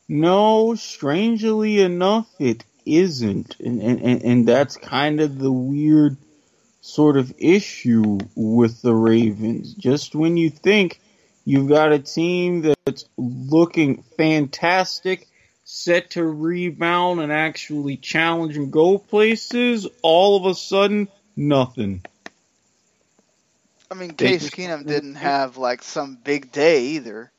No, 0.08 0.76
strangely 0.76 1.82
enough, 1.82 2.28
it 2.40 2.64
isn't. 2.86 3.60
And, 3.60 3.82
and, 3.82 4.24
and 4.24 4.48
that's 4.48 4.78
kind 4.78 5.20
of 5.22 5.40
the 5.40 5.52
weird 5.52 6.18
sort 6.82 7.18
of 7.18 7.34
issue 7.38 8.20
with 8.36 8.82
the 8.82 8.94
Ravens. 8.94 9.74
Just 9.74 10.14
when 10.14 10.38
you 10.38 10.50
think 10.50 11.00
you've 11.44 11.70
got 11.70 11.94
a 11.94 12.00
team 12.00 12.74
that's 12.86 13.06
looking 13.18 14.04
fantastic, 14.18 15.28
set 15.66 16.12
to 16.12 16.24
rebound 16.24 17.20
and 17.20 17.32
actually 17.32 17.98
challenge 17.98 18.56
and 18.56 18.72
go 18.72 18.98
places, 18.98 19.88
all 20.04 20.38
of 20.38 20.46
a 20.46 20.56
sudden, 20.56 21.08
nothing. 21.36 22.04
I 23.90 23.96
mean, 23.96 24.12
Case 24.12 24.50
Keenum 24.50 24.86
didn't 24.86 25.16
have 25.16 25.58
like 25.58 25.84
some 25.84 26.18
big 26.24 26.52
day 26.52 26.86
either. 26.90 27.32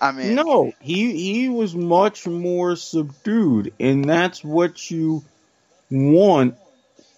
I 0.00 0.12
mean, 0.12 0.34
no, 0.36 0.72
he 0.80 1.12
he 1.32 1.48
was 1.48 1.74
much 1.74 2.26
more 2.26 2.76
subdued, 2.76 3.72
and 3.80 4.04
that's 4.04 4.44
what 4.44 4.90
you 4.90 5.24
want 5.90 6.56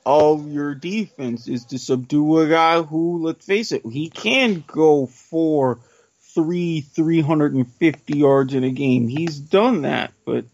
of 0.07 0.51
your 0.51 0.75
defense 0.75 1.47
is 1.47 1.67
to 1.67 1.79
subdue 1.79 2.39
a 2.39 2.49
guy 2.49 2.83
who, 2.83 3.25
let's 3.25 3.45
face 3.45 3.73
it, 3.73 3.85
he 3.85 4.09
can 4.09 4.65
go 4.67 5.07
for 5.07 5.79
three, 6.35 6.81
350 6.81 8.19
yards 8.19 8.55
in 8.55 8.65
a 8.65 8.71
game. 8.71 9.09
He's 9.09 9.39
done 9.39 9.83
that, 9.83 10.13
but 10.25 10.45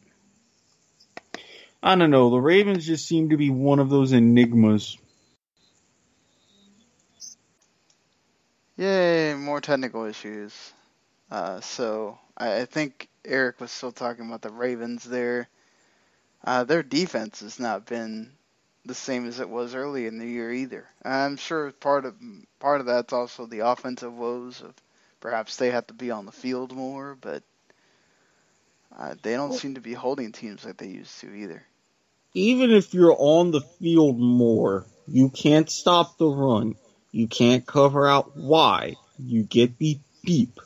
I 1.82 1.94
don't 1.94 2.10
know. 2.10 2.30
The 2.30 2.40
Ravens 2.40 2.86
just 2.86 3.06
seem 3.06 3.30
to 3.30 3.36
be 3.36 3.50
one 3.50 3.78
of 3.78 3.90
those 3.90 4.12
enigmas. 4.12 4.98
Yay, 8.76 9.34
more 9.34 9.60
technical 9.60 10.04
issues. 10.04 10.72
Uh, 11.30 11.60
so 11.60 12.18
I, 12.36 12.60
I, 12.60 12.64
think 12.66 13.08
Eric 13.24 13.60
was 13.60 13.70
still 13.70 13.92
talking 13.92 14.26
about 14.26 14.42
the 14.42 14.50
Ravens 14.50 15.02
there. 15.02 15.48
Uh, 16.44 16.64
their 16.64 16.82
defense 16.82 17.40
has 17.40 17.58
not 17.58 17.86
been 17.86 18.30
the 18.84 18.94
same 18.94 19.26
as 19.26 19.40
it 19.40 19.48
was 19.48 19.74
early 19.74 20.06
in 20.06 20.18
the 20.18 20.26
year 20.26 20.52
either. 20.52 20.86
I'm 21.04 21.36
sure 21.36 21.72
part 21.72 22.04
of 22.04 22.14
part 22.60 22.80
of 22.80 22.86
that's 22.86 23.12
also 23.12 23.46
the 23.46 23.60
offensive 23.60 24.14
woes 24.14 24.60
of 24.60 24.74
perhaps 25.20 25.57
they 25.57 25.70
have 25.70 25.87
to 25.88 25.94
be 25.94 26.11
on 26.11 26.26
the 26.26 26.33
field 26.33 26.72
more, 26.72 27.16
but 27.20 27.42
uh, 28.96 29.14
they 29.22 29.35
don't 29.35 29.52
seem 29.52 29.74
to 29.74 29.81
be 29.81 29.92
holding 29.92 30.33
teams 30.33 30.64
like 30.64 30.76
they 30.76 30.88
used 30.88 31.20
to 31.20 31.33
either. 31.33 31.62
Even 32.35 32.70
if 32.70 32.94
you're 32.94 33.16
on 33.18 33.50
the 33.50 33.61
field 33.61 34.18
more, 34.18 34.87
you 35.09 35.31
can't 35.31 35.70
stop 35.70 36.18
the 36.18 36.26
run. 36.26 36.74
You 37.12 37.29
can't 37.29 37.66
cover 37.66 38.07
out 38.07 38.37
why. 38.37 38.96
You 39.18 39.42
get 39.42 39.79
the 39.79 39.98
beep. 40.22 40.61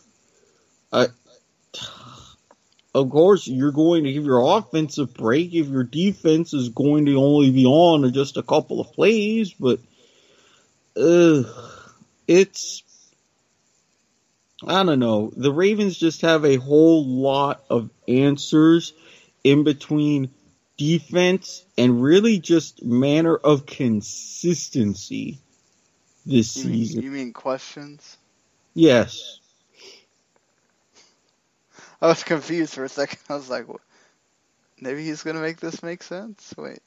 Uh, 0.93 1.09
of 2.93 3.11
course, 3.11 3.47
you're 3.47 3.71
going 3.71 4.05
to 4.05 4.13
give 4.13 4.25
your 4.25 4.59
offense 4.59 4.99
a 4.99 5.07
break 5.07 5.55
if 5.55 5.69
your 5.69 5.85
defense 5.85 6.53
is 6.53 6.71
going 6.71 7.07
to 7.07 7.17
only 7.17 7.51
be 7.51 7.65
on 7.67 8.13
just 8.13 8.37
a 8.37 8.43
couple 8.43 8.81
of 8.81 8.93
plays, 8.93 9.53
but 9.53 9.79
uh, 10.97 11.45
it's 12.27 12.83
I 14.67 14.83
don't 14.83 14.99
know. 14.99 15.33
The 15.37 15.53
Ravens 15.53 15.97
just 15.97 16.23
have 16.23 16.45
a 16.45 16.57
whole 16.57 17.07
lot 17.07 17.65
of 17.71 17.91
answers 18.07 18.93
in 19.43 19.65
between 19.65 20.31
defense 20.77 21.65
and 21.79 22.03
really 22.03 22.39
just 22.39 22.83
manner 22.85 23.37
of 23.37 23.67
consistency 23.67 25.39
this 26.27 26.57
You 26.57 26.65
mean, 26.65 26.75
season. 26.85 27.03
you 27.03 27.11
mean 27.11 27.33
questions? 27.33 28.19
Yes. 28.75 29.39
I 32.03 32.09
was 32.09 32.23
confused 32.23 32.75
for 32.75 32.85
a 32.85 32.89
second. 32.89 33.19
I 33.29 33.35
was 33.35 33.51
like, 33.51 33.69
"What? 33.69 33.81
maybe 34.81 35.05
he's 35.05 35.23
gonna 35.23 35.41
make 35.41 35.61
this 35.61 35.83
make 35.83 36.03
sense. 36.03 36.55
Wait. 36.57 36.81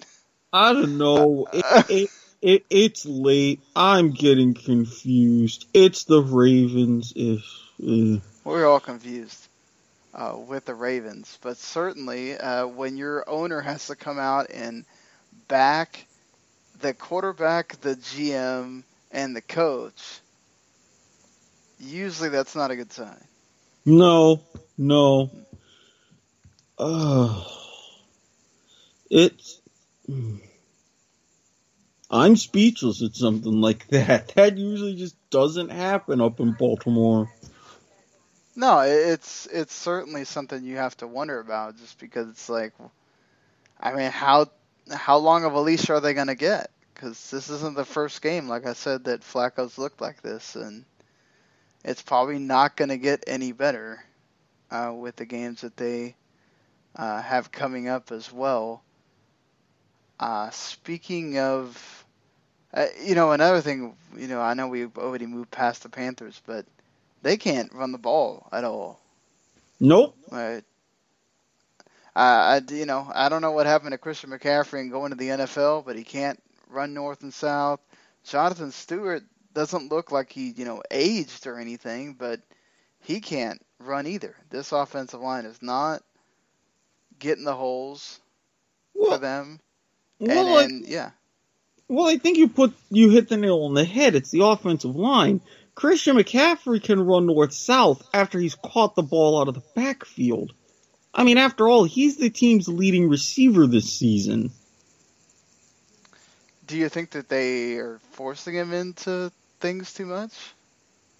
I 0.52 0.74
don't 0.74 0.98
know. 0.98 1.48
It, 1.54 1.66
it, 1.90 2.10
it, 2.42 2.66
it's 2.70 3.06
late. 3.06 3.62
I'm 3.76 4.12
getting 4.12 4.54
confused. 4.54 5.66
It's 5.74 6.04
the 6.06 6.22
Ravens. 6.22 7.14
If 7.16 7.44
uh, 7.84 8.20
We're 8.44 8.66
all 8.66 8.80
confused 8.80 9.48
uh, 10.14 10.38
with 10.38 10.66
the 10.66 10.76
Ravens, 10.76 11.38
but 11.42 11.58
certainly 11.58 12.38
uh, 12.38 12.68
when 12.68 12.98
your 12.98 13.28
owner 13.30 13.62
has 13.62 13.88
to 13.88 13.96
come 13.96 14.20
out 14.20 14.50
and 14.52 14.86
back 15.48 16.06
the 16.82 16.94
quarterback, 16.94 17.80
the 17.82 17.96
GM, 17.96 18.84
and 19.12 19.36
the 19.36 19.42
coach, 19.42 20.20
usually 21.80 22.30
that's 22.30 22.56
not 22.56 22.72
a 22.72 22.76
good 22.76 22.92
sign. 22.92 23.24
no, 23.86 24.42
no. 24.78 25.32
Uh, 26.78 27.44
it's. 29.10 29.62
I'm 32.10 32.36
speechless 32.36 33.02
at 33.02 33.16
something 33.16 33.62
like 33.62 33.88
that. 33.88 34.34
That 34.36 34.58
usually 34.58 34.96
just 34.96 35.16
doesn't 35.30 35.70
happen 35.70 36.22
up 36.22 36.40
in 36.40 36.52
Baltimore. 36.52 37.32
No, 38.56 38.80
it's 38.82 39.46
it's 39.48 39.74
certainly 39.74 40.26
something 40.26 40.64
you 40.64 40.78
have 40.78 40.98
to 40.98 41.08
wonder 41.08 41.40
about, 41.40 41.78
just 41.78 42.00
because 42.00 42.30
it's 42.30 42.50
like, 42.50 42.74
I 43.80 43.94
mean, 43.94 44.12
how 44.12 44.48
how 44.92 45.18
long 45.18 45.46
of 45.46 45.54
a 45.54 45.62
leash 45.62 45.90
are 45.90 46.00
they 46.00 46.14
gonna 46.14 46.36
get? 46.36 46.72
Because 46.94 47.30
this 47.32 47.50
isn't 47.50 47.76
the 47.76 47.86
first 47.86 48.22
game, 48.22 48.48
like 48.48 48.66
I 48.66 48.74
said, 48.74 49.04
that 49.06 49.22
Flacco's 49.22 49.78
looked 49.78 50.02
like 50.02 50.22
this, 50.22 50.56
and 50.56 50.86
it's 51.86 52.02
probably 52.02 52.40
not 52.40 52.76
gonna 52.78 52.98
get 52.98 53.24
any 53.28 53.52
better 53.54 54.04
uh, 54.72 54.94
with 54.96 55.16
the 55.18 55.26
games 55.26 55.62
that 55.62 55.78
they 55.78 56.16
uh, 56.96 57.22
have 57.22 57.52
coming 57.52 57.88
up 57.90 58.12
as 58.12 58.32
well. 58.32 58.84
Uh, 60.20 60.50
speaking 60.52 61.38
of, 61.40 62.06
uh, 62.74 62.88
you 63.04 63.16
know, 63.16 63.32
another 63.32 63.62
thing, 63.62 63.96
you 64.18 64.28
know, 64.28 64.42
I 64.42 64.54
know 64.54 64.68
we've 64.68 64.98
already 64.98 65.26
moved 65.28 65.52
past 65.52 65.84
the 65.84 65.90
Panthers, 65.90 66.42
but 66.46 66.66
they 67.24 67.38
can't 67.38 67.74
run 67.74 67.92
the 67.92 67.98
ball 67.98 68.48
at 68.52 68.64
all. 68.64 69.00
Nope. 69.80 70.16
Right. 70.32 70.64
Uh, 72.16 72.60
I, 72.60 72.62
you 72.72 72.86
know, 72.86 73.10
I 73.14 73.30
don't 73.30 73.42
know 73.42 73.52
what 73.52 73.66
happened 73.66 73.94
to 73.94 73.98
Christian 73.98 74.30
McCaffrey 74.30 74.82
and 74.82 74.92
going 74.92 75.10
to 75.10 75.18
the 75.18 75.30
NFL, 75.30 75.86
but 75.86 75.96
he 75.96 76.04
can't 76.04 76.40
run 76.70 76.94
north 76.94 77.24
and 77.24 77.34
south. 77.34 77.80
Jonathan 78.24 78.72
Stewart 78.72 79.24
doesn't 79.54 79.92
look 79.92 80.12
like 80.12 80.32
he, 80.32 80.52
you 80.52 80.66
know, 80.66 80.84
aged 80.92 81.48
or 81.48 81.60
anything, 81.60 82.14
but 82.14 82.40
he 83.00 83.20
can't 83.20 83.62
run 83.80 84.06
either. 84.06 84.36
This 84.50 84.72
offensive 84.72 85.22
line 85.22 85.46
is 85.46 85.62
not 85.62 86.04
getting 87.20 87.46
the 87.46 87.56
holes 87.56 88.20
for 88.94 89.18
them. 89.18 89.60
well, 90.20 90.60
and, 90.60 90.72
and 90.72 90.88
yeah, 90.88 91.12
Well, 91.88 92.08
I 92.08 92.18
think 92.18 92.38
you 92.38 92.48
put 92.48 92.74
you 92.90 93.10
hit 93.10 93.30
the 93.30 93.38
nail 93.38 93.64
on 93.64 93.74
the 93.74 93.86
head. 93.86 94.16
It's 94.16 94.32
the 94.32 94.46
offensive 94.46 94.96
line. 94.96 95.42
Christian 95.76 96.18
McCaffrey 96.18 96.84
can 96.84 97.02
run 97.02 97.26
north 97.26 97.54
south 97.54 98.08
after 98.14 98.40
he's 98.40 98.56
caught 98.56 98.96
the 98.96 99.04
ball 99.04 99.42
out 99.42 99.48
of 99.48 99.56
the 99.56 99.64
backfield. 99.76 100.54
I 101.14 101.24
mean, 101.24 101.38
after 101.38 101.68
all, 101.68 101.84
he's 101.84 102.18
the 102.18 102.30
team's 102.30 102.68
leading 102.68 103.10
receiver 103.10 103.68
this 103.68 103.92
season. 103.94 104.52
do 106.66 106.78
you 106.78 106.90
think 106.90 107.12
that 107.12 107.30
they 107.30 107.76
are 107.76 108.00
forcing 108.12 108.56
him 108.56 108.74
into 108.74 109.32
things 109.60 109.94
too 109.94 110.06
much? 110.06 110.32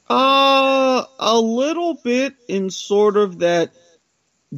Uh, 0.10 1.06
a 1.20 1.40
little 1.40 1.96
bit 1.96 2.36
in 2.48 2.70
sort 2.70 3.18
of 3.18 3.40
that 3.40 3.72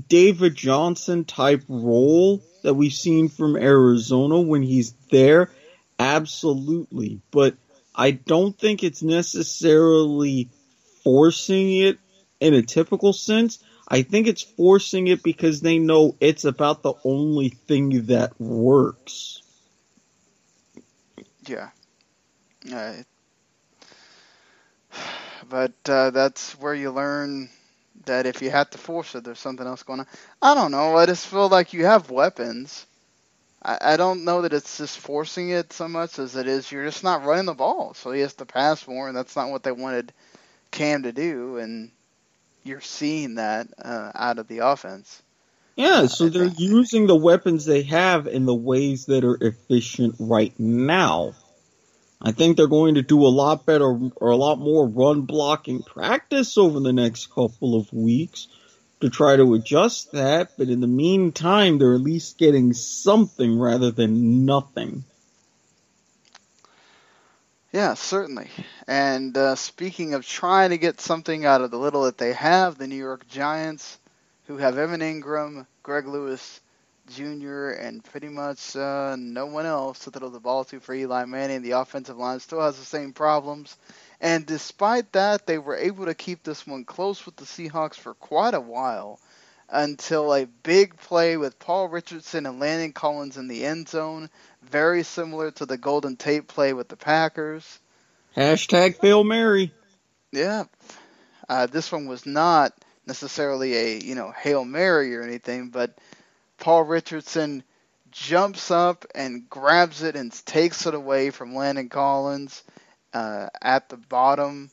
David 0.07 0.55
Johnson 0.55 1.25
type 1.25 1.63
role 1.67 2.41
that 2.63 2.73
we've 2.73 2.93
seen 2.93 3.29
from 3.29 3.55
Arizona 3.55 4.39
when 4.39 4.63
he's 4.63 4.93
there. 5.11 5.51
Absolutely. 5.99 7.21
But 7.31 7.55
I 7.95 8.11
don't 8.11 8.57
think 8.57 8.83
it's 8.83 9.01
necessarily 9.01 10.49
forcing 11.03 11.71
it 11.77 11.97
in 12.39 12.53
a 12.53 12.61
typical 12.61 13.13
sense. 13.13 13.59
I 13.87 14.01
think 14.01 14.27
it's 14.27 14.41
forcing 14.41 15.07
it 15.07 15.23
because 15.23 15.61
they 15.61 15.77
know 15.77 16.15
it's 16.19 16.45
about 16.45 16.81
the 16.81 16.93
only 17.03 17.49
thing 17.49 18.07
that 18.07 18.39
works. 18.39 19.41
Yeah. 21.47 21.69
Uh, 22.73 22.93
but 25.49 25.73
uh, 25.87 26.09
that's 26.09 26.53
where 26.59 26.73
you 26.73 26.91
learn 26.91 27.49
that 28.05 28.25
if 28.25 28.41
you 28.41 28.49
have 28.49 28.69
to 28.71 28.77
force 28.77 29.15
it, 29.15 29.23
there's 29.23 29.39
something 29.39 29.65
else 29.65 29.83
going 29.83 30.01
on. 30.01 30.07
I 30.41 30.55
don't 30.55 30.71
know. 30.71 30.97
I 30.97 31.05
just 31.05 31.27
feel 31.27 31.47
like 31.47 31.73
you 31.73 31.85
have 31.85 32.09
weapons. 32.09 32.85
I, 33.65 33.77
I 33.81 33.97
don't 33.97 34.25
know 34.25 34.43
that 34.43 34.53
it's 34.53 34.77
just 34.77 34.99
forcing 34.99 35.49
it 35.49 35.73
so 35.73 35.87
much 35.87 36.19
as 36.19 36.35
it 36.35 36.47
is 36.47 36.71
you're 36.71 36.85
just 36.85 37.03
not 37.03 37.25
running 37.25 37.45
the 37.45 37.53
ball. 37.53 37.95
So 37.95 38.11
he 38.11 38.21
has 38.21 38.35
to 38.35 38.45
pass 38.45 38.87
more, 38.87 39.07
and 39.07 39.17
that's 39.17 39.35
not 39.35 39.49
what 39.49 39.63
they 39.63 39.71
wanted 39.71 40.13
Cam 40.71 41.03
to 41.03 41.11
do. 41.11 41.57
And 41.57 41.89
you're 42.63 42.81
seeing 42.81 43.35
that 43.35 43.67
uh, 43.81 44.11
out 44.13 44.37
of 44.37 44.47
the 44.47 44.59
offense. 44.59 45.21
Yeah, 45.75 46.05
so 46.05 46.29
they're 46.29 46.45
using 46.45 47.05
the 47.05 47.17
weapons 47.17 47.65
they 47.65 47.83
have 47.83 48.27
in 48.27 48.45
the 48.45 48.55
ways 48.55 49.07
that 49.07 49.25
are 49.25 49.37
efficient 49.41 50.15
right 50.19 50.57
now. 50.57 51.33
I 52.21 52.31
think 52.31 52.55
they're 52.55 52.67
going 52.67 52.95
to 52.95 53.01
do 53.01 53.25
a 53.25 53.27
lot 53.27 53.65
better 53.65 53.85
or 54.15 54.29
a 54.29 54.37
lot 54.37 54.57
more 54.57 54.87
run 54.87 55.23
blocking 55.23 55.83
practice 55.83 56.57
over 56.57 56.79
the 56.79 56.93
next 56.93 57.27
couple 57.27 57.75
of 57.75 57.91
weeks 57.91 58.47
to 59.01 59.09
try 59.09 59.35
to 59.35 59.53
adjust 59.53 60.11
that, 60.13 60.51
but 60.57 60.69
in 60.69 60.79
the 60.79 60.87
meantime, 60.87 61.77
they're 61.77 61.95
at 61.95 62.01
least 62.01 62.37
getting 62.37 62.73
something 62.73 63.59
rather 63.59 63.91
than 63.91 64.45
nothing. 64.45 65.03
Yeah, 67.71 67.95
certainly. 67.95 68.49
And 68.87 69.35
uh, 69.37 69.55
speaking 69.55 70.13
of 70.13 70.25
trying 70.25 70.69
to 70.69 70.77
get 70.77 71.01
something 71.01 71.45
out 71.45 71.61
of 71.61 71.71
the 71.71 71.77
little 71.77 72.03
that 72.03 72.17
they 72.17 72.31
have, 72.31 72.77
the 72.77 72.87
New 72.87 72.95
York 72.95 73.27
Giants, 73.27 73.99
who 74.47 74.57
have 74.57 74.77
Evan 74.77 75.01
Engram, 75.01 75.67
Greg 75.83 76.07
Lewis 76.07 76.61
Jr., 77.07 77.69
and 77.69 78.03
pretty 78.03 78.29
much 78.29 78.75
uh, 78.75 79.15
no 79.17 79.45
one 79.45 79.65
else 79.65 79.99
to 79.99 80.11
throw 80.11 80.29
the 80.29 80.39
ball 80.39 80.63
to 80.65 80.79
for 80.79 80.93
Eli 80.93 81.25
Manning. 81.25 81.61
The 81.61 81.71
offensive 81.71 82.17
line 82.17 82.39
still 82.39 82.61
has 82.61 82.77
the 82.77 82.85
same 82.85 83.13
problems. 83.13 83.75
And 84.21 84.45
despite 84.45 85.11
that, 85.13 85.45
they 85.45 85.57
were 85.57 85.75
able 85.75 86.05
to 86.05 86.15
keep 86.15 86.43
this 86.43 86.65
one 86.65 86.85
close 86.85 87.25
with 87.25 87.35
the 87.35 87.45
Seahawks 87.45 87.95
for 87.95 88.13
quite 88.15 88.53
a 88.53 88.61
while 88.61 89.19
until 89.69 90.33
a 90.33 90.45
big 90.45 90.97
play 90.97 91.37
with 91.37 91.59
Paul 91.59 91.89
Richardson 91.89 92.45
and 92.45 92.59
Landon 92.59 92.93
Collins 92.93 93.37
in 93.37 93.47
the 93.47 93.65
end 93.65 93.89
zone, 93.89 94.29
very 94.61 95.03
similar 95.03 95.51
to 95.51 95.65
the 95.65 95.77
Golden 95.77 96.15
Tate 96.15 96.47
play 96.47 96.73
with 96.73 96.87
the 96.87 96.95
Packers. 96.95 97.79
Hashtag 98.35 98.99
fail 98.99 99.23
Mary. 99.23 99.73
Yeah. 100.31 100.65
Uh, 101.47 101.67
this 101.67 101.91
one 101.91 102.07
was 102.07 102.25
not 102.25 102.73
necessarily 103.05 103.75
a, 103.75 103.99
you 103.99 104.15
know, 104.15 104.31
Hail 104.31 104.65
Mary 104.65 105.15
or 105.15 105.21
anything, 105.21 105.69
but 105.69 105.97
Paul 106.65 106.81
Richardson 106.85 107.63
jumps 108.09 108.71
up 108.71 109.05
and 109.13 109.47
grabs 109.47 110.01
it 110.01 110.15
and 110.15 110.31
takes 110.47 110.87
it 110.87 110.95
away 110.95 111.29
from 111.29 111.53
Landon 111.53 111.89
Collins 111.89 112.63
uh, 113.13 113.49
at 113.61 113.87
the 113.87 113.97
bottom. 113.97 114.71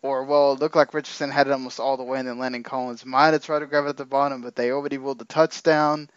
Or, 0.00 0.24
well, 0.24 0.54
it 0.54 0.60
looked 0.60 0.76
like 0.76 0.94
Richardson 0.94 1.30
had 1.30 1.46
it 1.46 1.52
almost 1.52 1.78
all 1.78 1.98
the 1.98 2.04
way, 2.04 2.18
and 2.18 2.26
then 2.26 2.38
Landon 2.38 2.62
Collins 2.62 3.04
might 3.04 3.34
have 3.34 3.44
tried 3.44 3.58
to 3.58 3.66
grab 3.66 3.84
it 3.84 3.90
at 3.90 3.96
the 3.98 4.06
bottom, 4.06 4.40
but 4.40 4.56
they 4.56 4.70
already 4.70 4.96
ruled 4.96 5.18
the 5.18 5.26
touchdown, 5.26 6.08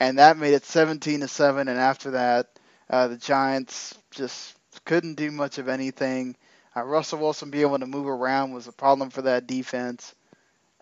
and 0.00 0.18
that 0.18 0.38
made 0.38 0.54
it 0.54 0.64
17 0.64 1.20
to 1.20 1.28
7. 1.28 1.68
And 1.68 1.78
after 1.78 2.12
that, 2.12 2.58
uh, 2.88 3.08
the 3.08 3.18
Giants 3.18 3.94
just 4.10 4.56
couldn't 4.86 5.16
do 5.16 5.30
much 5.32 5.58
of 5.58 5.68
anything. 5.68 6.34
Uh, 6.74 6.82
Russell 6.82 7.18
Wilson 7.18 7.50
being 7.50 7.66
able 7.66 7.78
to 7.78 7.86
move 7.86 8.06
around 8.06 8.54
was 8.54 8.68
a 8.68 8.72
problem 8.72 9.10
for 9.10 9.20
that 9.20 9.46
defense. 9.46 10.14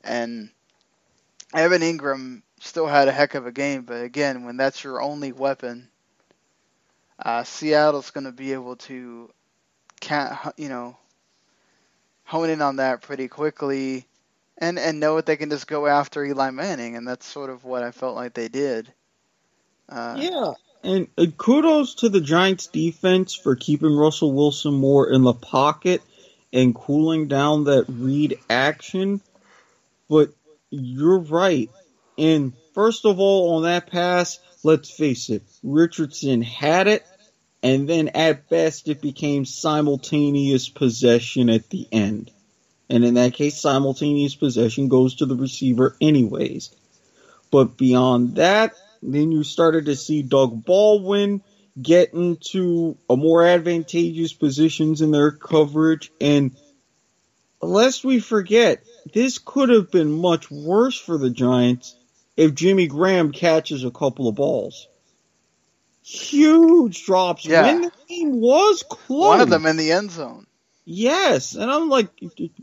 And 0.05 0.49
Evan 1.53 1.83
Engram 1.83 2.43
still 2.63 2.87
had 2.87 3.09
a 3.09 3.13
heck 3.13 3.35
of 3.35 3.47
a 3.47 3.53
game, 3.53 3.83
but 3.83 4.03
again, 4.03 4.45
when 4.45 4.57
that's 4.57 4.83
your 4.85 5.03
only 5.03 5.33
weapon, 5.33 5.89
uh, 7.19 7.45
Seattle's 7.45 8.11
going 8.11 8.25
to 8.25 8.33
be 8.33 8.53
able 8.53 8.77
to, 8.77 9.31
you 10.57 10.69
know, 10.69 10.97
hone 12.25 12.51
in 12.51 12.63
on 12.63 12.77
that 12.77 13.03
pretty 13.03 13.29
quickly, 13.29 14.07
and 14.59 14.79
and 14.79 15.01
know 15.01 15.17
that 15.17 15.27
they 15.27 15.37
can 15.37 15.51
just 15.51 15.67
go 15.67 15.87
after 15.87 16.25
Eli 16.25 16.51
Manning, 16.51 16.97
and 16.97 17.07
that's 17.07 17.27
sort 17.27 17.51
of 17.51 17.65
what 17.65 17.83
I 17.83 17.91
felt 17.91 18.17
like 18.17 18.35
they 18.35 18.49
did. 18.49 18.93
Uh, 19.89 20.17
Yeah, 20.19 20.53
and 20.85 21.09
uh, 21.19 21.27
kudos 21.37 21.97
to 21.97 22.09
the 22.09 22.21
Giants 22.21 22.69
defense 22.69 23.35
for 23.35 23.57
keeping 23.57 23.95
Russell 23.95 24.33
Wilson 24.33 24.75
more 24.75 25.13
in 25.13 25.23
the 25.23 25.35
pocket 25.35 26.03
and 26.53 26.75
cooling 26.75 27.29
down 27.29 27.65
that 27.65 27.85
read 27.89 28.39
action. 28.49 29.21
But 30.09 30.31
you're 30.71 31.19
right. 31.19 31.71
And 32.19 32.53
first 32.75 33.05
of 33.05 33.19
all, 33.19 33.57
on 33.57 33.63
that 33.63 33.91
pass, 33.91 34.39
let's 34.63 34.91
face 34.91 35.31
it, 35.31 35.43
Richardson 35.63 36.43
had 36.43 36.89
it, 36.89 37.05
and 37.63 37.89
then 37.89 38.09
at 38.09 38.49
best 38.49 38.89
it 38.89 39.01
became 39.01 39.45
simultaneous 39.45 40.69
possession 40.69 41.49
at 41.49 41.69
the 41.71 41.89
end. 41.91 42.31
And 42.89 43.05
in 43.05 43.15
that 43.15 43.35
case, 43.35 43.61
simultaneous 43.61 44.35
possession 44.35 44.89
goes 44.89 45.17
to 45.17 45.27
the 45.27 45.37
receiver 45.37 45.97
anyways. 46.01 46.75
But 47.51 47.77
beyond 47.77 48.37
that, 48.37 48.75
then 49.03 49.33
you 49.33 49.45
started 49.45 49.87
to 49.87 49.97
see 49.97 50.23
Doug 50.23 50.65
Baldwin 50.65 51.43
get 51.81 52.13
into 52.13 52.99
a 53.09 53.17
more 53.17 53.45
advantageous 53.45 54.33
positions 54.33 55.01
in 55.01 55.11
their 55.11 55.31
coverage. 55.31 56.13
And 56.21 56.55
lest 57.61 58.05
we 58.05 58.21
forget, 58.21 58.85
this 59.13 59.39
could 59.39 59.71
have 59.71 59.91
been 59.91 60.13
much 60.13 60.51
worse 60.51 60.99
for 60.99 61.17
the 61.17 61.31
Giants 61.31 61.97
if 62.37 62.55
Jimmy 62.55 62.87
Graham 62.87 63.33
catches 63.33 63.85
a 63.85 63.91
couple 63.91 64.29
of 64.29 64.35
balls. 64.35 64.89
Huge 66.03 67.05
drops 67.05 67.45
Yeah. 67.45 67.63
when 67.67 67.83
the 67.83 67.93
game 68.09 68.41
was 68.41 68.83
close. 68.89 69.29
One 69.29 69.41
of 69.41 69.51
them 69.51 69.67
in 69.67 69.77
the 69.77 69.93
end 69.93 70.11
zone. 70.11 70.47
Yes, 70.85 71.55
and 71.55 71.71
I'm 71.71 71.89
like, 71.89 72.09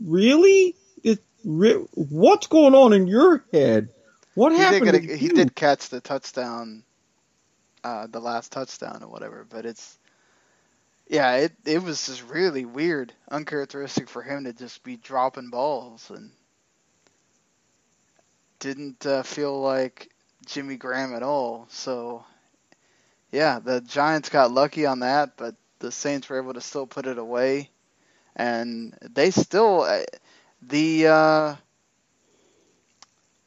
really? 0.04 0.76
It, 1.02 1.20
re- 1.44 1.86
what's 1.94 2.48
going 2.48 2.74
on 2.74 2.92
in 2.92 3.06
your 3.06 3.42
head? 3.52 3.88
What 4.34 4.52
He 4.52 4.58
happened? 4.58 4.92
did, 4.92 5.10
a, 5.10 5.16
he 5.16 5.28
did 5.28 5.54
catch 5.54 5.88
the 5.88 6.00
touchdown, 6.02 6.84
uh, 7.82 8.06
the 8.08 8.20
last 8.20 8.52
touchdown 8.52 9.02
or 9.02 9.08
whatever. 9.08 9.46
But 9.48 9.64
it's, 9.64 9.98
yeah, 11.08 11.36
it 11.36 11.52
it 11.64 11.82
was 11.82 12.06
just 12.06 12.28
really 12.28 12.66
weird, 12.66 13.12
uncharacteristic 13.30 14.10
for 14.10 14.22
him 14.22 14.44
to 14.44 14.52
just 14.52 14.82
be 14.82 14.96
dropping 14.96 15.48
balls 15.48 16.10
and 16.14 16.30
didn't 18.60 19.06
uh, 19.06 19.22
feel 19.24 19.60
like 19.60 20.10
Jimmy 20.46 20.76
Graham 20.76 21.14
at 21.14 21.22
all. 21.24 21.66
So, 21.70 22.24
yeah, 23.32 23.60
the 23.60 23.80
Giants 23.80 24.30
got 24.30 24.52
lucky 24.52 24.86
on 24.86 25.00
that, 25.00 25.36
but 25.36 25.56
the 25.80 25.92
Saints 25.92 26.28
were 26.28 26.38
able 26.40 26.54
to 26.54 26.60
still 26.60 26.86
put 26.86 27.06
it 27.06 27.18
away, 27.18 27.70
and 28.36 28.96
they 29.02 29.30
still 29.30 29.82
uh, 29.82 30.02
the. 30.62 31.06
Uh, 31.08 31.56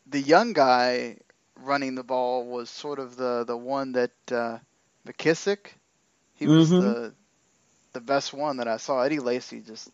the 0.07 0.19
young 0.21 0.53
guy 0.53 1.17
running 1.55 1.95
the 1.95 2.03
ball 2.03 2.45
was 2.45 2.69
sort 2.69 2.99
of 2.99 3.15
the 3.17 3.43
the 3.45 3.57
one 3.57 3.93
that 3.93 4.11
uh, 4.31 4.57
McKissic. 5.07 5.73
He 6.33 6.47
was 6.47 6.73
Mhm. 6.73 6.73
the 6.73 7.13
the 7.93 8.01
best 8.01 8.33
one 8.33 8.57
that 8.57 8.67
I 8.67 8.77
saw. 8.77 9.01
Eddie 9.01 9.19
Lacy 9.19 9.61
just. 9.61 9.89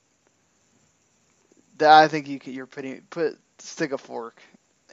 that 1.77 1.91
I 1.91 2.07
think 2.07 2.27
you 2.27 2.39
could, 2.39 2.53
you're 2.53 2.67
putting 2.67 3.01
put 3.09 3.37
stick 3.59 3.91
a 3.91 3.97
fork 3.97 4.41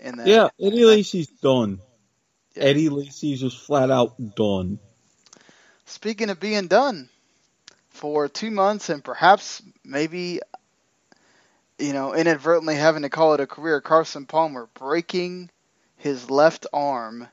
in 0.00 0.16
that. 0.16 0.26
Yeah, 0.26 0.48
Eddie 0.60 0.84
Lacy's 0.84 1.28
done. 1.28 1.80
Yeah. 2.54 2.64
Eddie 2.64 2.88
Lacy's 2.88 3.40
just 3.40 3.58
flat 3.58 3.90
out 3.90 4.14
done. 4.34 4.78
Speaking 5.84 6.30
of 6.30 6.40
being 6.40 6.66
done 6.66 7.08
for 7.90 8.28
two 8.28 8.50
months 8.50 8.88
and 8.88 9.02
perhaps 9.02 9.62
maybe 9.84 10.40
you 11.78 11.92
know 11.92 12.14
inadvertently 12.14 12.74
having 12.74 13.02
to 13.02 13.08
call 13.08 13.34
it 13.34 13.40
a 13.40 13.46
career, 13.46 13.80
Carson 13.80 14.26
Palmer 14.26 14.68
breaking 14.74 15.50
his 15.96 16.30
left 16.30 16.66
arm 16.72 17.28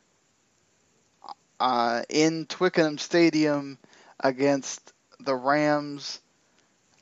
uh, 1.59 2.03
in 2.09 2.45
Twickenham 2.45 2.97
Stadium 2.97 3.77
against 4.19 4.93
the 5.19 5.35
Rams. 5.35 6.19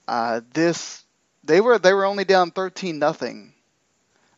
Uh, 0.07 0.41
this 0.53 1.03
they 1.43 1.61
were 1.61 1.79
they 1.79 1.93
were 1.93 2.05
only 2.05 2.25
down 2.25 2.51
thirteen 2.51 2.99
nothing 2.99 3.53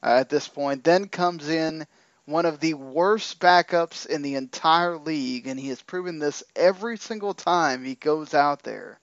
uh, 0.04 0.18
at 0.20 0.30
this 0.30 0.48
point. 0.48 0.84
Then 0.84 1.08
comes 1.08 1.50
in 1.50 1.88
one 2.26 2.46
of 2.46 2.60
the 2.60 2.74
worst 2.74 3.40
backups 3.40 4.06
in 4.06 4.22
the 4.22 4.36
entire 4.36 4.98
league, 4.98 5.48
and 5.48 5.60
he 5.60 5.70
has 5.70 5.82
proven 5.82 6.20
this 6.20 6.44
every 6.56 6.98
single 6.98 7.34
time 7.34 7.84
he 7.84 7.96
goes 7.96 8.34
out 8.34 8.64
there. 8.64 9.00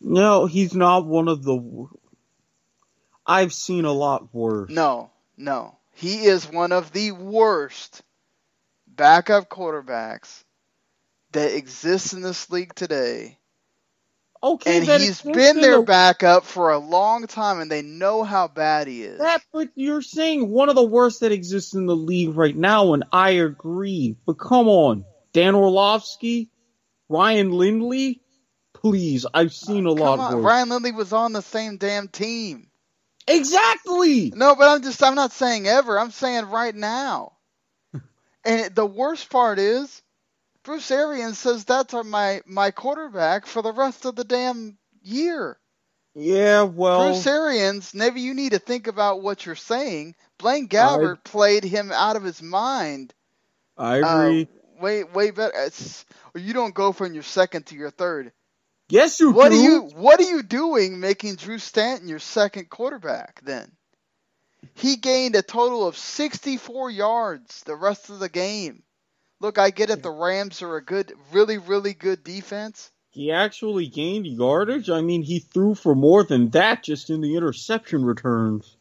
No, 0.00 0.46
he's 0.46 0.74
not 0.74 1.06
one 1.06 1.28
of 1.28 1.42
the. 1.42 1.88
I've 3.26 3.52
seen 3.52 3.84
a 3.84 3.92
lot 3.92 4.34
worse. 4.34 4.70
No, 4.70 5.10
no, 5.36 5.76
he 5.92 6.24
is 6.26 6.50
one 6.50 6.72
of 6.72 6.92
the 6.92 7.12
worst 7.12 8.02
backup 8.86 9.48
quarterbacks 9.48 10.44
that 11.32 11.56
exists 11.56 12.12
in 12.12 12.22
this 12.22 12.50
league 12.50 12.74
today. 12.74 13.38
Okay, 14.44 14.76
And 14.76 14.86
he's 14.86 15.22
been 15.22 15.62
their 15.62 15.78
the- 15.78 15.84
backup 15.84 16.44
for 16.44 16.70
a 16.70 16.78
long 16.78 17.26
time, 17.26 17.60
and 17.60 17.70
they 17.70 17.80
know 17.80 18.24
how 18.24 18.46
bad 18.46 18.86
he 18.86 19.02
is. 19.02 19.18
That, 19.18 19.40
but 19.54 19.70
you're 19.74 20.02
saying 20.02 20.50
one 20.50 20.68
of 20.68 20.74
the 20.74 20.84
worst 20.84 21.20
that 21.20 21.32
exists 21.32 21.72
in 21.72 21.86
the 21.86 21.96
league 21.96 22.36
right 22.36 22.54
now, 22.54 22.92
and 22.92 23.04
I 23.10 23.30
agree. 23.30 24.16
But 24.26 24.34
come 24.34 24.68
on, 24.68 25.06
Dan 25.32 25.54
Orlovsky, 25.54 26.50
Ryan 27.08 27.52
Lindley, 27.52 28.20
please. 28.74 29.24
I've 29.32 29.54
seen 29.54 29.86
a 29.86 29.92
lot 29.92 30.18
on, 30.18 30.34
worse. 30.34 30.44
Ryan 30.44 30.68
Lindley 30.68 30.92
was 30.92 31.14
on 31.14 31.32
the 31.32 31.40
same 31.40 31.78
damn 31.78 32.08
team. 32.08 32.68
Exactly. 33.26 34.30
No, 34.36 34.56
but 34.56 34.68
I'm 34.68 34.82
just 34.82 35.02
I'm 35.02 35.14
not 35.14 35.32
saying 35.32 35.66
ever. 35.66 35.98
I'm 35.98 36.10
saying 36.10 36.50
right 36.50 36.74
now. 36.74 37.32
and 38.44 38.74
the 38.74 38.84
worst 38.84 39.30
part 39.30 39.58
is 39.58 40.02
Bruce 40.64 40.90
Arians 40.90 41.38
says 41.38 41.64
that's 41.64 41.94
our, 41.94 42.04
my 42.04 42.42
my 42.46 42.70
quarterback 42.70 43.46
for 43.46 43.62
the 43.62 43.72
rest 43.72 44.04
of 44.06 44.16
the 44.16 44.24
damn 44.24 44.78
year. 45.02 45.58
Yeah, 46.14 46.62
well, 46.62 47.10
Bruce 47.12 47.26
Arians, 47.26 47.92
maybe 47.92 48.20
you 48.20 48.34
need 48.34 48.52
to 48.52 48.58
think 48.60 48.86
about 48.86 49.20
what 49.22 49.44
you're 49.44 49.56
saying. 49.56 50.14
Blaine 50.38 50.68
Gabbert 50.68 51.24
played 51.24 51.64
him 51.64 51.90
out 51.92 52.16
of 52.16 52.22
his 52.22 52.40
mind. 52.40 53.12
I 53.76 54.00
Uh, 54.00 54.26
agree. 54.28 54.48
way 54.80 55.04
way 55.04 55.30
better. 55.32 55.52
It's, 55.56 56.06
you 56.36 56.52
don't 56.52 56.74
go 56.74 56.92
from 56.92 57.14
your 57.14 57.24
second 57.24 57.66
to 57.66 57.74
your 57.74 57.90
third. 57.90 58.32
yes, 58.88 59.18
you 59.20 59.32
What 59.32 59.48
do. 59.50 59.56
are 59.56 59.62
you 59.62 59.80
What 59.96 60.20
are 60.20 60.30
you 60.30 60.42
doing 60.44 61.00
making 61.00 61.34
Drew 61.36 61.58
Stanton 61.58 62.06
your 62.08 62.20
second 62.20 62.70
quarterback 62.70 63.40
then? 63.42 63.72
He 64.74 64.96
gained 64.96 65.34
a 65.34 65.42
total 65.42 65.86
of 65.86 65.96
64 65.98 66.90
yards 66.92 67.64
the 67.64 67.74
rest 67.76 68.08
of 68.08 68.20
the 68.20 68.28
game. 68.28 68.83
Look, 69.44 69.58
I 69.58 69.68
get 69.68 69.90
it. 69.90 70.02
The 70.02 70.10
Rams 70.10 70.62
are 70.62 70.76
a 70.76 70.82
good, 70.82 71.12
really, 71.30 71.58
really 71.58 71.92
good 71.92 72.24
defense. 72.24 72.90
He 73.10 73.30
actually 73.30 73.88
gained 73.88 74.26
yardage. 74.26 74.88
I 74.88 75.02
mean, 75.02 75.20
he 75.20 75.38
threw 75.38 75.74
for 75.74 75.94
more 75.94 76.24
than 76.24 76.48
that 76.52 76.82
just 76.82 77.10
in 77.10 77.20
the 77.20 77.36
interception 77.36 78.06
returns. 78.06 78.78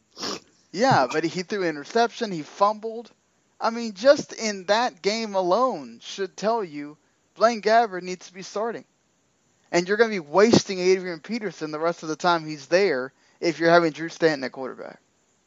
Yeah, 0.72 1.08
but 1.12 1.26
he 1.26 1.44
threw 1.44 1.66
interception. 1.66 2.32
He 2.32 2.44
fumbled. 2.44 3.12
I 3.60 3.72
mean, 3.72 3.94
just 3.94 4.32
in 4.32 4.68
that 4.68 5.02
game 5.02 5.36
alone 5.36 6.00
should 6.02 6.38
tell 6.38 6.64
you 6.64 6.96
Blaine 7.36 7.62
Gabbert 7.62 8.04
needs 8.04 8.28
to 8.28 8.34
be 8.34 8.42
starting. 8.42 8.86
And 9.70 9.86
you're 9.86 9.98
going 9.98 10.12
to 10.12 10.16
be 10.16 10.26
wasting 10.26 10.80
Adrian 10.80 11.20
Peterson 11.20 11.72
the 11.72 11.78
rest 11.78 12.04
of 12.04 12.10
the 12.10 12.16
time 12.16 12.46
he's 12.46 12.68
there 12.68 13.12
if 13.42 13.60
you're 13.60 13.70
having 13.70 13.92
Drew 13.92 14.08
Stanton 14.08 14.46
at 14.46 14.54
quarterback. 14.54 15.02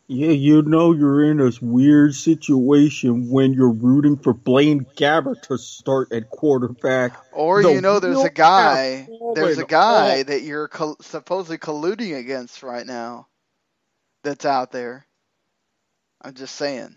Yeah, 0.08 0.30
you 0.30 0.62
know 0.62 0.92
you're 0.92 1.24
in 1.24 1.40
a 1.40 1.50
weird 1.60 2.14
situation 2.14 3.28
when 3.28 3.52
you're 3.52 3.72
rooting 3.72 4.16
for 4.16 4.32
Blaine 4.32 4.86
Gabbert 4.96 5.42
to 5.42 5.58
start 5.58 6.12
at 6.12 6.30
quarterback. 6.30 7.16
Or 7.32 7.60
The 7.60 7.72
you 7.72 7.80
know, 7.80 7.98
there's 7.98 8.22
a 8.22 8.30
guy, 8.30 9.08
there's 9.34 9.58
a 9.58 9.64
guy 9.64 10.22
that 10.22 10.42
you're 10.42 10.68
col- 10.68 10.98
supposedly 11.00 11.58
colluding 11.58 12.16
against 12.16 12.62
right 12.62 12.86
now, 12.86 13.26
that's 14.22 14.44
out 14.44 14.70
there. 14.70 15.06
I'm 16.22 16.34
just 16.34 16.54
saying. 16.54 16.96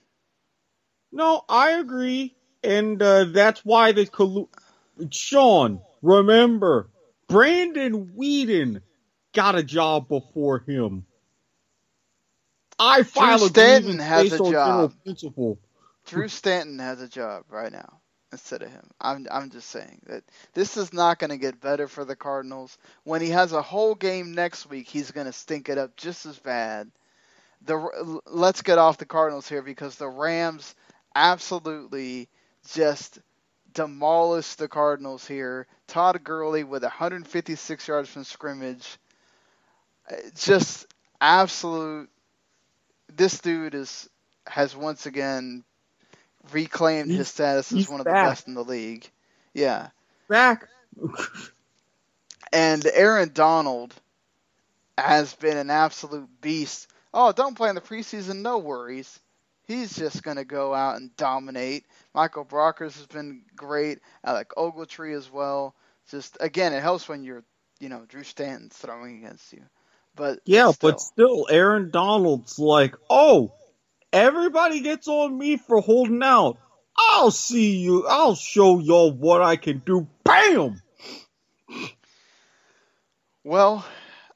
No, 1.11 1.41
I 1.49 1.71
agree, 1.79 2.35
and 2.63 3.01
uh, 3.01 3.25
that's 3.25 3.65
why 3.65 3.91
the 3.91 4.05
collu- 4.05 4.49
Sean. 5.11 5.81
Remember, 6.03 6.89
Brandon 7.27 8.13
Weeden 8.15 8.81
got 9.33 9.55
a 9.55 9.63
job 9.63 10.07
before 10.07 10.59
him. 10.59 11.05
I 12.79 13.03
file 13.03 13.43
a 13.43 13.49
Stanton 13.49 13.99
has 13.99 14.31
a 14.31 14.39
job. 14.39 14.93
principle. 15.03 15.59
Drew 16.05 16.27
Stanton 16.27 16.79
has 16.79 17.01
a 17.01 17.07
job 17.07 17.45
right 17.49 17.71
now 17.71 17.99
instead 18.31 18.61
of 18.61 18.71
him. 18.71 18.89
I'm 19.01 19.27
I'm 19.31 19.49
just 19.49 19.69
saying 19.69 20.01
that 20.07 20.23
this 20.53 20.77
is 20.77 20.93
not 20.93 21.19
going 21.19 21.31
to 21.31 21.37
get 21.37 21.61
better 21.61 21.87
for 21.87 22.05
the 22.05 22.15
Cardinals. 22.15 22.77
When 23.03 23.21
he 23.21 23.29
has 23.29 23.53
a 23.53 23.61
whole 23.61 23.95
game 23.95 24.33
next 24.33 24.69
week, 24.69 24.87
he's 24.87 25.11
going 25.11 25.27
to 25.27 25.33
stink 25.33 25.69
it 25.69 25.77
up 25.77 25.95
just 25.97 26.25
as 26.25 26.39
bad. 26.39 26.89
The 27.65 28.21
let's 28.25 28.61
get 28.61 28.77
off 28.77 28.97
the 28.97 29.05
Cardinals 29.05 29.49
here 29.49 29.61
because 29.61 29.95
the 29.95 30.07
Rams 30.07 30.75
absolutely 31.15 32.29
just 32.71 33.19
demolished 33.73 34.57
the 34.57 34.67
Cardinals 34.67 35.27
here. 35.27 35.67
Todd 35.87 36.23
Gurley 36.23 36.63
with 36.63 36.83
156 36.83 37.87
yards 37.87 38.09
from 38.09 38.23
scrimmage. 38.23 38.97
Uh, 40.09 40.15
Just 40.35 40.87
absolute. 41.21 42.09
This 43.15 43.39
dude 43.39 43.75
is 43.75 44.09
has 44.47 44.75
once 44.75 45.05
again 45.05 45.63
reclaimed 46.51 47.11
his 47.11 47.27
status 47.27 47.71
as 47.71 47.89
one 47.89 47.99
of 47.99 48.05
the 48.05 48.11
best 48.11 48.47
in 48.47 48.53
the 48.53 48.63
league. 48.63 49.09
Yeah. 49.53 49.89
Back. 50.27 50.67
And 52.51 52.85
Aaron 52.85 53.31
Donald 53.33 53.93
has 54.97 55.33
been 55.35 55.57
an 55.57 55.69
absolute 55.69 56.29
beast. 56.41 56.87
Oh, 57.13 57.31
don't 57.31 57.55
play 57.55 57.69
in 57.69 57.75
the 57.75 57.81
preseason, 57.81 58.41
no 58.41 58.57
worries. 58.57 59.19
He's 59.67 59.95
just 59.95 60.23
going 60.23 60.37
to 60.37 60.45
go 60.45 60.73
out 60.73 60.97
and 60.97 61.15
dominate. 61.15 61.85
Michael 62.15 62.45
Brockers 62.45 62.97
has 62.97 63.05
been 63.05 63.43
great. 63.55 63.99
Alec 64.23 64.49
Ogletree 64.57 65.15
as 65.15 65.31
well. 65.31 65.75
Just 66.09 66.37
again, 66.39 66.73
it 66.73 66.81
helps 66.81 67.07
when 67.07 67.23
you're, 67.23 67.43
you 67.79 67.89
know, 67.89 68.03
Drew 68.07 68.23
Stanton's 68.23 68.75
throwing 68.75 69.17
against 69.23 69.53
you. 69.53 69.61
But 70.19 70.41
Yeah, 70.45 70.71
still. 70.71 70.91
but 70.91 70.99
still, 70.99 71.47
Aaron 71.49 71.91
Donald's 71.91 72.59
like, 72.59 72.93
oh, 73.09 73.53
everybody 74.11 74.81
gets 74.81 75.07
on 75.07 75.37
me 75.37 75.55
for 75.55 75.79
holding 75.79 76.21
out. 76.21 76.57
I'll 76.97 77.31
see 77.31 77.77
you. 77.77 78.05
I'll 78.05 78.35
show 78.35 78.79
y'all 78.79 79.13
what 79.13 79.41
I 79.41 79.55
can 79.55 79.81
do. 79.85 80.07
Bam! 80.25 80.81
Well, 83.45 83.85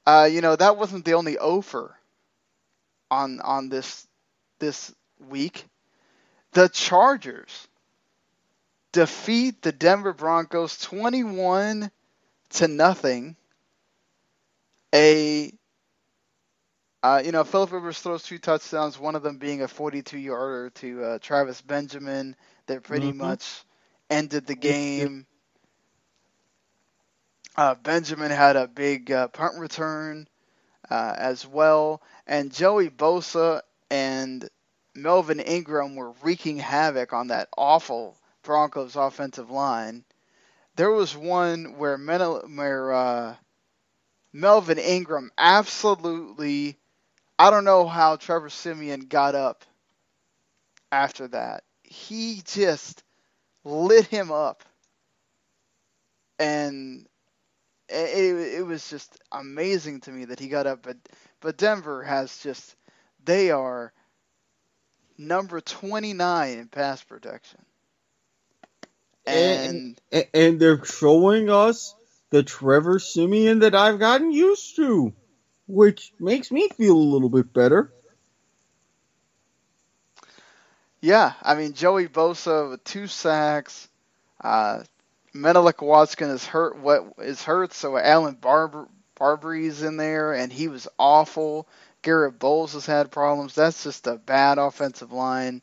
uh, 0.07 0.29
you 0.31 0.39
know 0.39 0.55
that 0.55 0.77
wasn't 0.77 1.03
the 1.03 1.15
only 1.15 1.37
offer 1.37 1.99
on 3.11 3.41
on 3.41 3.67
this 3.67 4.07
this 4.59 4.93
week. 5.19 5.65
The 6.53 6.69
Chargers 6.69 7.67
defeat 8.93 9.61
the 9.61 9.73
Denver 9.73 10.13
Broncos 10.13 10.77
21 10.77 11.91
to 12.51 12.67
nothing. 12.69 13.35
A 14.95 15.51
uh, 17.03 17.21
you 17.25 17.31
know, 17.31 17.43
Philip 17.43 17.71
Rivers 17.73 17.99
throws 18.01 18.23
two 18.23 18.39
touchdowns, 18.39 18.99
one 18.99 19.15
of 19.15 19.23
them 19.23 19.37
being 19.37 19.61
a 19.63 19.67
42 19.69 20.19
yarder 20.19 20.71
to 20.71 21.03
uh, 21.03 21.19
Travis 21.19 21.61
Benjamin 21.61 22.35
that 22.67 22.83
pretty 22.83 23.13
Mhm. 23.13 23.13
much 23.13 23.65
ended 24.09 24.47
the 24.47 24.55
game. 24.55 25.27
Uh, 27.57 27.75
Benjamin 27.75 28.31
had 28.31 28.55
a 28.57 28.67
big 28.67 29.11
uh, 29.11 29.27
punt 29.27 29.57
return 29.59 30.27
uh, 30.89 31.13
as 31.17 31.45
well, 31.47 32.01
and 32.27 32.51
Joey 32.53 32.89
Bosa 32.89 33.61
and 33.89 34.47
Melvin 34.95 35.39
Ingram 35.39 35.95
were 35.95 36.11
wreaking 36.23 36.57
havoc 36.57 37.13
on 37.13 37.27
that 37.27 37.49
awful 37.57 38.17
Broncos 38.43 38.95
offensive 38.95 39.49
line. 39.51 40.05
There 40.75 40.91
was 40.91 41.15
one 41.15 41.77
where, 41.77 41.97
Menel, 41.97 42.55
where 42.55 42.93
uh, 42.93 43.35
Melvin 44.33 44.77
Ingram 44.79 45.31
absolutely, 45.37 46.77
I 47.43 47.51
don't 47.51 47.65
know 47.65 47.87
how 47.87 48.17
Trevor 48.17 48.49
Siemian 48.49 49.01
got 49.01 49.35
up 49.35 49.65
after 50.91 51.27
that. 51.29 51.63
He 51.83 52.41
just 52.45 53.03
lit 53.65 54.07
him 54.07 54.31
up. 54.31 54.63
And 56.39 57.07
it, 57.89 57.95
it 58.59 58.65
was 58.67 58.89
just 58.89 59.17
amazing 59.31 60.01
to 60.01 60.11
me 60.11 60.25
that 60.25 60.39
he 60.39 60.49
got 60.49 60.67
up. 60.67 60.83
But, 60.83 60.97
but 61.41 61.57
Denver 61.57 62.03
has 62.03 62.37
just, 62.39 62.75
they 63.25 63.51
are 63.51 63.93
number 65.17 65.61
29 65.61 66.59
in 66.59 66.67
pass 66.69 67.03
protection. 67.03 67.61
And, 69.27 69.83
A- 70.13 70.35
And 70.37 70.59
they're 70.59 70.83
showing 70.85 71.49
us 71.51 71.95
the 72.31 72.43
Trevor 72.43 72.99
Siemian 72.99 73.59
that 73.59 73.75
I've 73.75 73.99
gotten 73.99 74.31
used 74.33 74.77
to, 74.77 75.13
which 75.67 76.13
makes 76.19 76.51
me 76.51 76.69
feel 76.69 76.95
a 76.95 76.97
little 76.97 77.29
bit 77.29 77.53
better. 77.53 77.91
yeah, 81.03 81.33
I 81.41 81.55
mean, 81.55 81.73
Joey 81.73 82.07
Bosa 82.07 82.69
with 82.69 82.83
two 82.85 83.07
sacks. 83.07 83.89
Uh, 84.41 84.83
Menelik 85.33 85.81
Watson 85.81 86.29
is 86.29 86.45
hurt. 86.45 86.77
What 86.79 87.13
is 87.17 87.43
hurt? 87.43 87.73
So 87.73 87.97
Alan 87.97 88.35
Barber 88.35 88.87
Barbre's 89.15 89.83
in 89.83 89.97
there, 89.97 90.33
and 90.33 90.51
he 90.51 90.69
was 90.69 90.87
awful. 90.97 91.67
Garett 92.03 92.39
Bolles 92.39 92.73
has 92.73 92.85
had 92.85 93.11
problems. 93.11 93.53
That's 93.53 93.83
just 93.83 94.07
a 94.07 94.15
bad 94.15 94.57
offensive 94.57 95.11
line, 95.11 95.61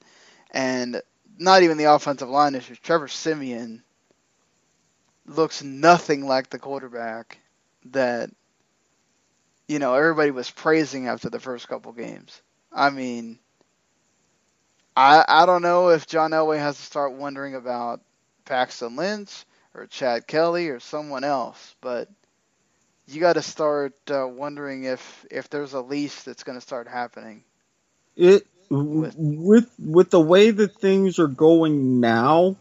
and 0.51 1.01
not 1.39 1.63
even 1.63 1.79
the 1.79 1.85
offensive 1.85 2.29
line 2.29 2.55
issue. 2.55 2.75
Trevor 2.75 3.09
Siemian 3.09 3.83
looks 5.25 5.63
nothing 5.63 6.27
like 6.27 6.51
the 6.51 6.59
quarterback 6.59 7.39
that 7.87 8.31
you 9.71 9.79
know 9.81 9.95
everybody 9.95 10.33
was 10.33 10.51
praising 10.51 11.09
after 11.09 11.31
the 11.31 11.41
first 11.41 11.68
couple 11.68 11.93
games. 11.93 12.43
I 12.73 12.91
mean, 12.91 13.39
I 14.97 15.25
I 15.29 15.47
don't 15.47 15.62
know 15.62 15.91
if 15.91 16.07
John 16.09 16.33
Elway 16.33 16.59
has 16.59 16.77
to 16.77 16.83
start 16.83 17.14
wondering 17.14 17.55
about 17.55 18.01
Paxton 18.47 18.97
Lynch 18.97 19.47
or 19.75 19.87
Chad 19.87 20.27
Kelly 20.27 20.71
or 20.71 20.81
someone 20.81 21.25
else, 21.25 21.77
but 21.81 22.09
you 23.07 23.21
got 23.21 23.35
to 23.35 23.43
start 23.43 23.95
uh, 24.11 24.29
wondering 24.29 24.85
if 24.85 25.27
if 25.31 25.51
there's 25.51 25.75
a 25.75 25.83
leash 25.83 26.23
that's 26.23 26.45
going 26.45 26.59
to 26.59 26.62
start 26.62 26.89
happening. 26.89 27.45
It 28.16 28.45
With- 28.71 29.16
with 29.18 29.71
with 29.79 30.11
the 30.11 30.21
way 30.21 30.51
that 30.53 30.77
things 30.81 31.18
are 31.21 31.29
going 31.29 32.01
now, 32.01 32.59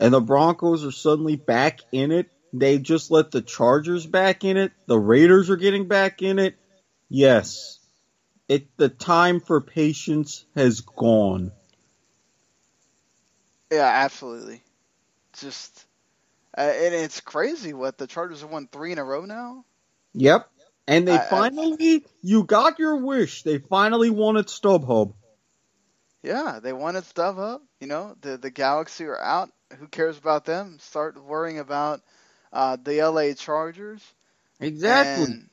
and 0.00 0.14
the 0.14 0.20
Broncos 0.20 0.84
are 0.84 0.92
suddenly 0.92 1.36
back 1.36 1.80
in 1.92 2.12
it. 2.12 2.28
They 2.52 2.78
just 2.78 3.10
let 3.10 3.30
the 3.30 3.42
Chargers 3.42 4.06
back 4.06 4.44
in 4.44 4.56
it. 4.56 4.72
The 4.86 4.98
Raiders 4.98 5.50
are 5.50 5.56
getting 5.56 5.88
back 5.88 6.22
in 6.22 6.38
it. 6.38 6.56
Yes, 7.08 7.78
it 8.48 8.68
the 8.76 8.88
time 8.88 9.40
for 9.40 9.60
patience 9.60 10.46
has 10.56 10.80
gone. 10.80 11.52
Yeah, 13.70 13.86
absolutely. 13.86 14.62
Just 15.34 15.86
uh, 16.56 16.62
and 16.62 16.94
it's 16.94 17.20
crazy 17.20 17.72
what 17.74 17.98
the 17.98 18.06
Chargers 18.06 18.40
have 18.40 18.50
won 18.50 18.68
three 18.68 18.92
in 18.92 18.98
a 18.98 19.04
row 19.04 19.24
now. 19.24 19.64
Yep, 20.14 20.48
and 20.88 21.06
they 21.06 21.14
I- 21.14 21.38
I- 21.38 21.50
finally 21.50 22.04
you 22.22 22.44
got 22.44 22.78
your 22.78 22.96
wish. 22.96 23.42
They 23.42 23.58
finally 23.58 24.10
won 24.10 24.36
at 24.36 24.46
StubHub. 24.46 25.14
Yeah, 26.22 26.60
they 26.62 26.72
wanted 26.72 27.04
stuff 27.04 27.38
up. 27.38 27.62
You 27.80 27.86
know, 27.88 28.16
the 28.20 28.36
the 28.38 28.50
Galaxy 28.50 29.04
are 29.04 29.20
out. 29.20 29.50
Who 29.78 29.88
cares 29.88 30.18
about 30.18 30.44
them? 30.44 30.78
Start 30.80 31.22
worrying 31.22 31.58
about 31.58 32.02
uh, 32.52 32.76
the 32.82 33.02
LA 33.02 33.34
Chargers. 33.34 34.02
Exactly. 34.60 35.24
And 35.24 35.48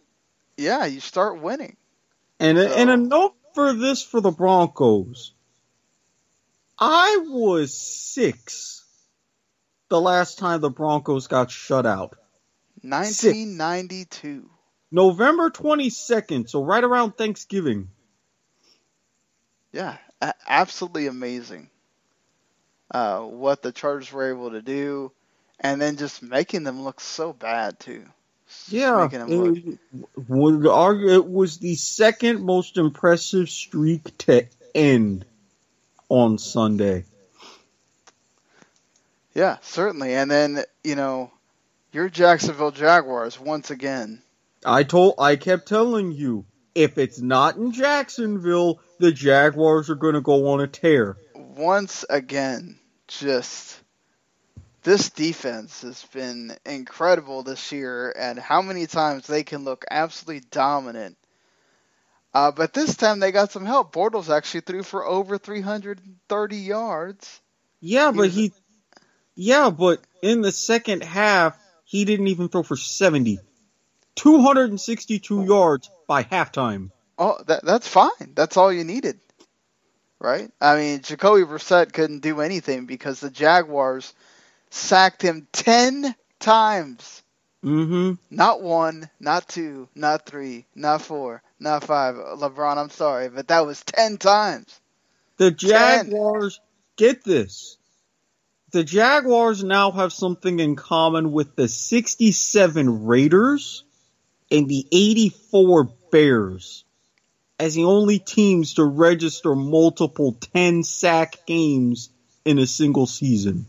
yeah, 0.58 0.86
you 0.86 1.00
start 1.00 1.42
winning. 1.42 1.78
And 2.40 2.58
a, 2.58 2.70
So- 2.70 2.76
and 2.76 2.90
a 2.90 2.98
note 2.98 3.36
for 3.54 3.74
this 3.74 4.04
for 4.04 4.22
the 4.22 4.32
Broncos. 4.32 5.34
I 6.78 7.20
was 7.28 7.78
six 7.78 8.84
the 9.88 10.02
last 10.02 10.40
time 10.40 10.60
the 10.62 10.70
Broncos 10.70 11.28
got 11.28 11.50
shut 11.52 11.86
out. 11.86 12.18
1992. 12.82 14.50
November 14.92 15.50
22nd, 15.50 16.50
so 16.50 16.64
right 16.64 16.84
around 16.84 17.18
Thanksgiving. 17.18 17.90
Yeah, 19.72 19.98
absolutely 20.48 21.08
amazing. 21.08 21.70
Uh, 22.92 23.22
what 23.22 23.62
the 23.62 23.72
Chargers 23.72 24.12
were 24.12 24.30
able 24.30 24.52
to 24.52 24.62
do, 24.62 25.12
and 25.60 25.82
then 25.82 25.98
just 25.98 26.22
making 26.22 26.64
them 26.64 26.84
look 26.84 27.00
so 27.00 27.34
bad 27.34 27.80
too. 27.80 28.04
Yeah, 28.68 29.04
making 29.04 29.20
them 29.20 29.30
look. 29.30 29.58
it, 29.58 30.30
would 30.30 30.68
argue 30.68 31.10
it 31.10 31.28
was 31.28 31.58
the 31.58 31.76
second 31.76 32.44
most 32.44 32.78
impressive 32.78 33.50
streak 33.50 34.18
to 34.20 34.46
end 34.74 35.26
on 36.10 36.38
Sunday. 36.38 37.06
Yeah, 39.34 39.58
certainly. 39.62 40.14
And 40.14 40.30
then 40.30 40.64
you 40.84 40.96
know, 40.96 41.32
your 41.92 42.10
Jacksonville 42.10 42.72
Jaguars 42.72 43.40
once 43.40 43.72
again. 43.72 44.22
I 44.66 44.84
told, 44.84 45.16
I 45.20 45.36
kept 45.36 45.68
telling 45.68 46.12
you, 46.12 46.46
if 46.74 46.98
it's 46.98 47.22
not 47.22 47.56
in 47.56 47.72
Jacksonville, 47.72 48.80
the 49.00 49.12
Jaguars 49.12 49.90
are 49.90 49.96
going 49.96 50.16
to 50.16 50.22
go 50.22 50.50
on 50.50 50.62
a 50.62 50.68
tear. 50.68 51.18
once 51.36 52.04
again, 52.10 52.80
just 53.08 53.80
this 54.86 55.10
defense 55.10 55.82
has 55.82 56.02
been 56.14 56.56
incredible 56.66 57.44
this 57.44 57.72
year, 57.72 58.14
and 58.18 58.40
how 58.40 58.62
many 58.62 58.88
times 58.88 59.28
they 59.28 59.44
can 59.44 59.66
look 59.66 59.84
absolutely 59.92 60.48
dominant. 60.52 61.18
Uh, 62.34 62.52
but 62.52 62.74
this 62.74 62.96
time 62.96 63.20
they 63.20 63.32
got 63.32 63.52
some 63.52 63.66
help. 63.66 63.94
Bortles 63.94 64.30
actually 64.30 64.62
threw 64.62 64.84
for 64.84 65.06
over 65.06 65.38
330 65.38 66.58
yards. 66.58 67.42
Yeah, 67.82 68.12
He 68.12 68.18
but 68.18 68.26
was- 68.28 68.36
he, 68.36 68.54
yeah, 69.36 69.70
but 69.70 70.02
in 70.22 70.42
the 70.42 70.52
second 70.52 71.04
half, 71.04 71.58
he 71.84 72.06
didn't 72.06 72.28
even 72.28 72.48
throw 72.50 72.64
for 72.64 72.78
70. 72.78 73.40
262 74.16 75.44
yards 75.46 75.90
by 76.08 76.24
halftime. 76.24 76.92
Oh, 77.18 77.38
that 77.48 77.64
that's 77.66 77.88
fine. 77.88 78.34
That's 78.34 78.58
all 78.58 78.72
you 78.72 78.84
needed, 78.84 79.20
right? 80.20 80.52
I 80.62 80.76
mean, 80.78 81.02
Jacoby 81.02 81.44
Brissett 81.44 81.92
couldn't 81.94 82.20
do 82.20 82.42
anything 82.42 82.86
because 82.86 83.20
the 83.20 83.30
Jaguars 83.30 84.14
sacked 84.70 85.22
him 85.22 85.48
10 85.52 86.16
times. 86.40 87.24
Mm-hmm. 87.64 88.14
Not 88.30 88.62
one, 88.62 89.10
not 89.20 89.48
two, 89.50 89.90
not 89.96 90.28
three, 90.28 90.66
not 90.76 91.02
four, 91.02 91.42
not 91.60 91.84
five. 91.84 92.16
LeBron, 92.16 92.78
I'm 92.78 92.92
sorry, 92.92 93.30
but 93.30 93.48
that 93.48 93.66
was 93.66 93.84
10 93.84 94.18
times. 94.18 94.80
The 95.38 95.52
Jaguars, 95.52 96.60
get 96.96 97.24
this. 97.24 97.78
The 98.72 98.84
Jaguars 98.84 99.64
now 99.64 99.92
have 99.92 100.14
something 100.14 100.60
in 100.60 100.76
common 100.76 101.32
with 101.32 101.56
the 101.56 101.68
67 101.68 103.06
Raiders 103.06 103.84
and 104.52 104.68
the 104.68 104.86
84 104.92 105.86
Bears 106.12 106.86
as 107.60 107.74
the 107.74 107.86
only 107.86 108.20
teams 108.20 108.76
to 108.76 108.84
register 108.84 109.56
multiple 109.56 110.34
10 110.54 110.84
sack 110.84 111.46
games 111.46 112.10
in 112.44 112.60
a 112.60 112.68
single 112.68 113.08
season. 113.08 113.66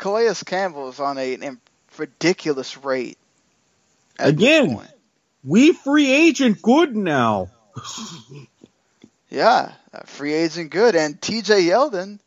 Calais 0.00 0.34
Campbell 0.44 0.88
is 0.88 0.98
on 0.98 1.18
a, 1.18 1.34
an 1.34 1.60
ridiculous 1.96 2.76
rate. 2.76 3.18
Again. 4.18 4.80
We 5.44 5.72
free 5.72 6.10
agent 6.10 6.60
good 6.60 6.94
now. 6.96 7.50
Yeah, 9.30 9.72
free 10.06 10.34
agent 10.34 10.70
good, 10.70 10.96
and 10.96 11.20
T.J. 11.20 11.62
Yeldon. 11.62 12.18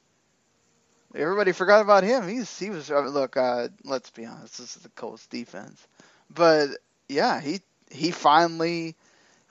Everybody 1.13 1.51
forgot 1.51 1.81
about 1.81 2.03
him. 2.03 2.27
He's 2.27 2.57
he 2.57 2.69
was 2.69 2.89
uh, 2.89 3.01
look. 3.01 3.37
Uh, 3.37 3.67
let's 3.83 4.09
be 4.09 4.25
honest. 4.25 4.57
This 4.57 4.75
is 4.75 4.81
the 4.81 4.89
Colts 4.89 5.27
defense, 5.27 5.85
but 6.33 6.69
yeah, 7.07 7.39
he 7.39 7.61
he 7.91 8.09
finally, 8.09 8.95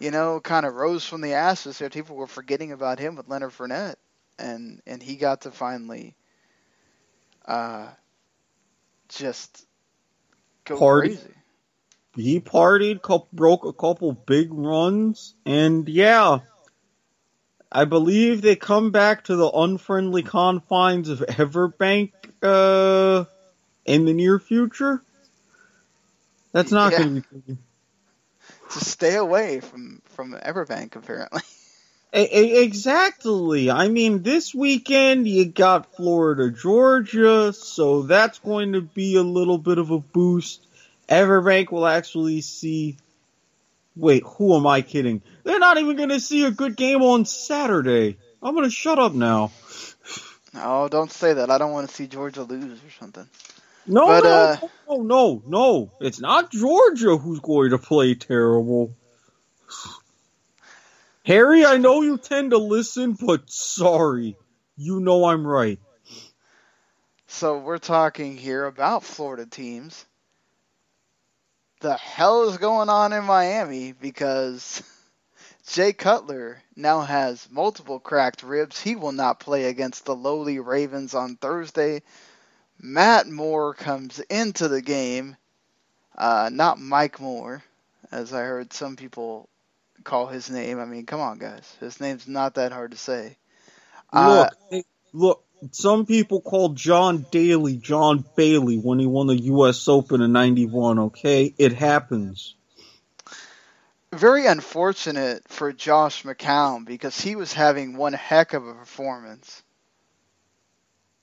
you 0.01 0.11
know, 0.11 0.41
kind 0.41 0.67
of 0.67 0.75
rose 0.75 1.05
from 1.05 1.21
the 1.21 1.35
ashes. 1.35 1.79
There, 1.79 1.89
people 1.89 2.17
were 2.17 2.27
forgetting 2.27 2.73
about 2.73 2.99
him 2.99 3.15
with 3.15 3.29
Leonard 3.29 3.53
Fournette, 3.53 3.97
and 4.41 4.81
and 4.87 5.01
he 5.01 5.15
got 5.15 5.43
to 5.43 5.53
finally, 5.53 6.17
uh, 7.47 7.87
just 9.17 9.67
go 10.65 10.79
Party. 10.79 11.11
crazy. 11.11 11.35
He 12.17 12.41
partied, 12.41 13.03
cou- 13.03 13.27
broke 13.33 13.65
a 13.65 13.73
couple 13.73 14.13
big 14.13 14.53
runs, 14.53 15.35
and 15.47 15.89
yeah, 15.89 16.41
I 17.71 17.85
believe 17.87 18.43
they 18.43 18.57
come 18.57 18.91
back 18.91 19.25
to 19.25 19.37
the 19.37 19.51
unfriendly 19.51 20.23
confines 20.23 21.09
of 21.09 21.21
Everbank 21.21 22.11
uh, 22.43 23.25
in 23.87 24.05
the 24.05 24.13
near 24.13 24.39
future. 24.39 25.03
That's 26.53 26.71
not 26.71 26.91
Yeah. 26.91 26.99
going 26.99 27.23
to 27.23 27.39
be. 27.47 27.57
To 28.73 28.81
stay 28.85 29.15
away 29.17 29.61
from 29.61 30.01
from 30.07 30.35
Everbank, 30.35 30.97
apparently. 30.97 31.43
Exactly. 32.13 33.71
I 33.71 33.89
mean, 33.89 34.23
this 34.23 34.55
weekend 34.55 35.27
you 35.27 35.47
got 35.47 35.97
Florida, 35.97 36.51
Georgia, 36.51 37.55
so 37.55 38.03
that's 38.03 38.39
going 38.39 38.75
to 38.75 38.83
be 38.83 39.17
a 39.17 39.23
little 39.23 39.57
bit 39.57 39.79
of 39.79 39.91
a 39.91 39.99
boost. 39.99 40.63
Everbank 41.09 41.71
will 41.73 41.87
actually 41.87 42.43
see. 42.43 42.99
Wait, 43.97 44.23
who 44.25 44.57
am 44.57 44.67
I 44.67 44.83
kidding? 44.83 45.23
They're 45.45 45.59
not 45.59 45.79
even 45.79 45.97
going 45.97 46.11
to 46.11 46.21
see 46.21 46.45
a 46.45 46.51
good 46.51 46.77
game 46.77 47.03
on 47.03 47.25
Saturday. 47.25 48.19
I'm 48.43 48.55
going 48.55 48.69
to 48.69 48.75
shut 48.75 48.99
up 48.99 49.15
now. 49.15 49.53
Oh, 50.55 50.89
don't 50.89 51.11
say 51.11 51.35
that. 51.35 51.51
I 51.51 51.59
don't 51.59 51.73
want 51.73 51.89
to 51.89 51.95
see 51.95 52.07
Georgia 52.07 52.43
lose 52.43 52.79
or 52.79 52.91
something. 52.99 53.27
No, 53.87 54.07
But, 54.07 54.25
no, 54.25 54.31
uh, 54.31 54.57
no, 54.89 55.03
no, 55.03 55.43
no. 55.47 55.93
It's 56.01 56.21
not 56.21 56.51
Georgia 56.51 57.17
who's 57.17 57.41
going 57.41 57.71
to 57.71 57.79
play 57.79 58.15
terrible. 58.15 58.95
Harry, 61.25 61.65
I 61.65 61.77
know 61.77 62.03
you 62.03 62.19
tend 62.19 62.51
to 62.51 62.59
listen, 62.59 63.13
but 63.13 63.49
sorry. 63.49 64.37
You 64.77 64.99
know 64.99 65.27
I'm 65.27 65.47
right. 65.47 65.79
So 67.29 67.59
we're 67.59 67.79
talking 67.79 68.37
here 68.37 68.67
about 68.67 69.05
Florida 69.05 69.47
teams. 69.47 70.05
The 71.81 71.95
hell 71.95 72.49
is 72.49 72.59
going 72.59 72.89
on 72.89 73.13
in 73.13 73.25
Miami 73.25 73.93
because 73.93 74.83
Jay 75.69 75.93
Cutler 75.93 76.61
now 76.75 77.03
has 77.03 77.49
multiple 77.51 78.01
cracked 78.01 78.43
ribs. 78.43 78.81
He 78.81 78.97
will 78.97 79.13
not 79.13 79.39
play 79.39 79.67
against 79.67 80.05
the 80.05 80.17
lowly 80.17 80.59
Ravens 80.59 81.15
on 81.15 81.37
Thursday. 81.37 82.03
Matt 82.81 83.29
Moore 83.29 83.75
comes 83.75 84.19
into 84.19 84.67
the 84.67 84.83
game, 84.83 85.37
uh, 86.19 86.51
not 86.53 86.81
Mike 86.81 87.21
Moore, 87.21 87.63
as 88.11 88.33
I 88.33 88.41
heard 88.41 88.73
some 88.73 88.97
people 88.97 89.49
call 90.03 90.27
his 90.27 90.51
name. 90.51 90.79
I 90.81 90.85
mean, 90.85 91.07
come 91.07 91.21
on, 91.21 91.39
guys. 91.39 91.77
His 91.81 92.01
name's 92.01 92.29
not 92.29 92.55
that 92.55 92.73
hard 92.73 92.93
to 92.93 92.97
say. 92.97 93.37
Uh, 94.13 94.47
Look, 94.51 94.55
hey, 94.71 94.85
look. 95.13 95.45
Some 95.71 96.07
people 96.07 96.41
called 96.41 96.77
John 96.77 97.25
Daly 97.31 97.77
John 97.77 98.25
Bailey 98.37 98.79
when 98.79 98.99
he 98.99 99.07
won 99.07 99.29
the 99.29 99.41
U.S. 99.43 99.87
Open 99.89 100.21
in 100.21 100.33
'91. 100.33 100.99
Okay, 100.99 101.55
it 101.57 101.73
happens. 101.73 102.57
very 104.13 104.47
unfortunate 104.47 105.47
for 105.49 105.73
Josh 105.73 106.25
McCown 106.25 106.85
because 106.85 107.21
he 107.21 107.37
was 107.37 107.53
having 107.53 107.97
one 107.97 108.13
heck 108.13 108.53
of 108.55 108.67
a 108.67 108.75
performance. 108.75 109.63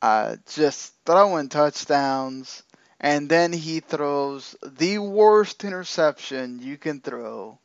Uh, 0.01 0.37
just 0.53 0.93
throwing 1.05 1.49
touchdowns, 1.49 2.63
and 2.99 3.27
then 3.29 3.51
he 3.51 3.81
throws 3.81 4.55
the 4.63 4.97
worst 4.99 5.65
interception 5.65 6.59
you 6.59 6.77
can 6.77 7.01
throw 7.01 7.59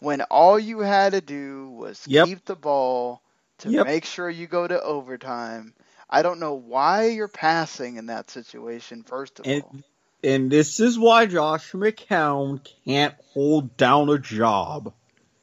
when 0.00 0.22
all 0.22 0.58
you 0.58 0.80
had 0.80 1.12
to 1.12 1.20
do 1.20 1.70
was 1.70 2.04
Yep. 2.06 2.26
keep 2.26 2.44
the 2.44 2.56
ball 2.56 3.22
to 3.58 3.70
Yep. 3.70 3.86
make 3.86 4.04
sure 4.04 4.30
you 4.30 4.46
go 4.46 4.66
to 4.66 4.80
overtime. 4.80 5.74
I 6.10 6.22
don't 6.22 6.40
know 6.40 6.54
why 6.54 7.06
you're 7.06 7.28
passing 7.28 7.96
in 7.96 8.06
that 8.06 8.30
situation, 8.30 9.02
first 9.02 9.40
of 9.40 9.46
And 9.46 9.62
all. 9.62 9.76
and 10.24 10.50
this 10.50 10.80
is 10.80 10.98
why 10.98 11.26
Josh 11.26 11.72
McCown 11.72 12.66
can't 12.84 13.14
hold 13.32 13.76
down 13.76 14.08
a 14.08 14.18
job. 14.18 14.92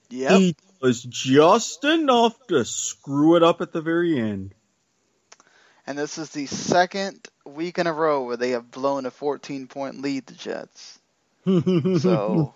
Yep. 0.09 0.31
He 0.31 0.55
does 0.81 1.03
just 1.03 1.83
enough 1.83 2.35
to 2.47 2.65
screw 2.65 3.35
it 3.35 3.43
up 3.43 3.61
at 3.61 3.71
the 3.71 3.81
very 3.81 4.19
end. 4.19 4.53
And 5.87 5.97
this 5.97 6.17
is 6.17 6.31
the 6.31 6.47
second 6.47 7.27
week 7.45 7.77
in 7.77 7.85
a 7.87 7.93
row 7.93 8.23
where 8.23 8.37
they 8.37 8.51
have 8.51 8.71
blown 8.71 9.05
a 9.05 9.11
14 9.11 9.67
point 9.67 10.01
lead, 10.01 10.25
the 10.25 10.33
Jets. 10.33 10.99
So 12.01 12.53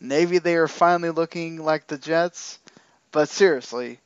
maybe 0.00 0.38
they 0.38 0.56
are 0.56 0.68
finally 0.68 1.10
looking 1.10 1.62
like 1.62 1.86
the 1.86 1.98
Jets. 1.98 2.58
But 3.12 3.28
seriously, 3.28 4.00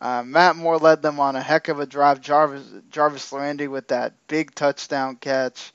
uh, 0.00 0.22
Matt 0.24 0.56
Moore 0.56 0.78
led 0.78 1.02
them 1.02 1.20
on 1.20 1.36
a 1.36 1.42
heck 1.42 1.68
of 1.68 1.80
a 1.80 1.86
drive. 1.86 2.20
Jarvis, 2.20 2.66
Jarvis 2.90 3.32
Landry 3.32 3.68
with 3.68 3.88
that 3.88 4.14
big 4.28 4.54
touchdown 4.54 5.16
catch. 5.16 5.72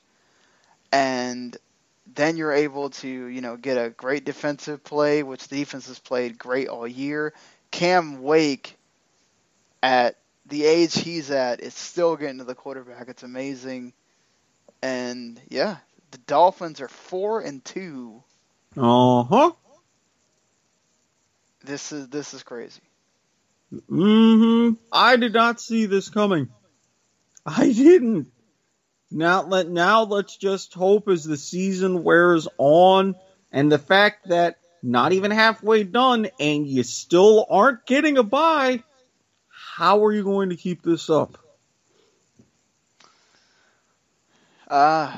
And 0.90 1.56
then 2.14 2.36
you're 2.36 2.52
able 2.52 2.90
to, 2.90 3.08
you 3.08 3.40
know, 3.40 3.56
get 3.56 3.76
a 3.78 3.90
great 3.90 4.24
defensive 4.24 4.84
play, 4.84 5.22
which 5.22 5.48
the 5.48 5.56
defense 5.56 5.86
has 5.88 5.98
played 5.98 6.38
great 6.38 6.68
all 6.68 6.86
year. 6.86 7.32
Cam 7.70 8.22
Wake, 8.22 8.76
at 9.82 10.16
the 10.46 10.64
age 10.64 10.98
he's 10.98 11.30
at, 11.30 11.60
is 11.60 11.74
still 11.74 12.16
getting 12.16 12.38
to 12.38 12.44
the 12.44 12.54
quarterback. 12.54 13.08
It's 13.08 13.22
amazing. 13.22 13.92
And 14.82 15.40
yeah, 15.48 15.76
the 16.10 16.18
Dolphins 16.18 16.80
are 16.80 16.88
four 16.88 17.40
and 17.40 17.64
two. 17.64 18.22
Uh 18.76 19.22
huh. 19.24 19.52
This 21.64 21.92
is 21.92 22.08
this 22.08 22.34
is 22.34 22.42
crazy. 22.42 22.80
Mm-hmm. 23.90 24.74
I 24.92 25.16
did 25.16 25.32
not 25.32 25.60
see 25.60 25.86
this 25.86 26.08
coming. 26.08 26.48
I 27.46 27.72
didn't. 27.72 28.28
Now 29.10 29.42
let 29.42 29.68
now 29.68 30.04
let's 30.04 30.36
just 30.36 30.74
hope 30.74 31.08
as 31.08 31.24
the 31.24 31.36
season 31.36 32.02
wears 32.02 32.48
on 32.58 33.14
and 33.50 33.70
the 33.70 33.78
fact 33.78 34.28
that 34.28 34.56
not 34.82 35.12
even 35.12 35.30
halfway 35.30 35.84
done 35.84 36.28
and 36.40 36.66
you 36.66 36.82
still 36.82 37.46
aren't 37.48 37.86
getting 37.86 38.18
a 38.18 38.22
buy, 38.22 38.82
how 39.48 40.04
are 40.04 40.12
you 40.12 40.24
going 40.24 40.50
to 40.50 40.56
keep 40.56 40.82
this 40.82 41.10
up? 41.10 41.38
Uh 44.66 45.14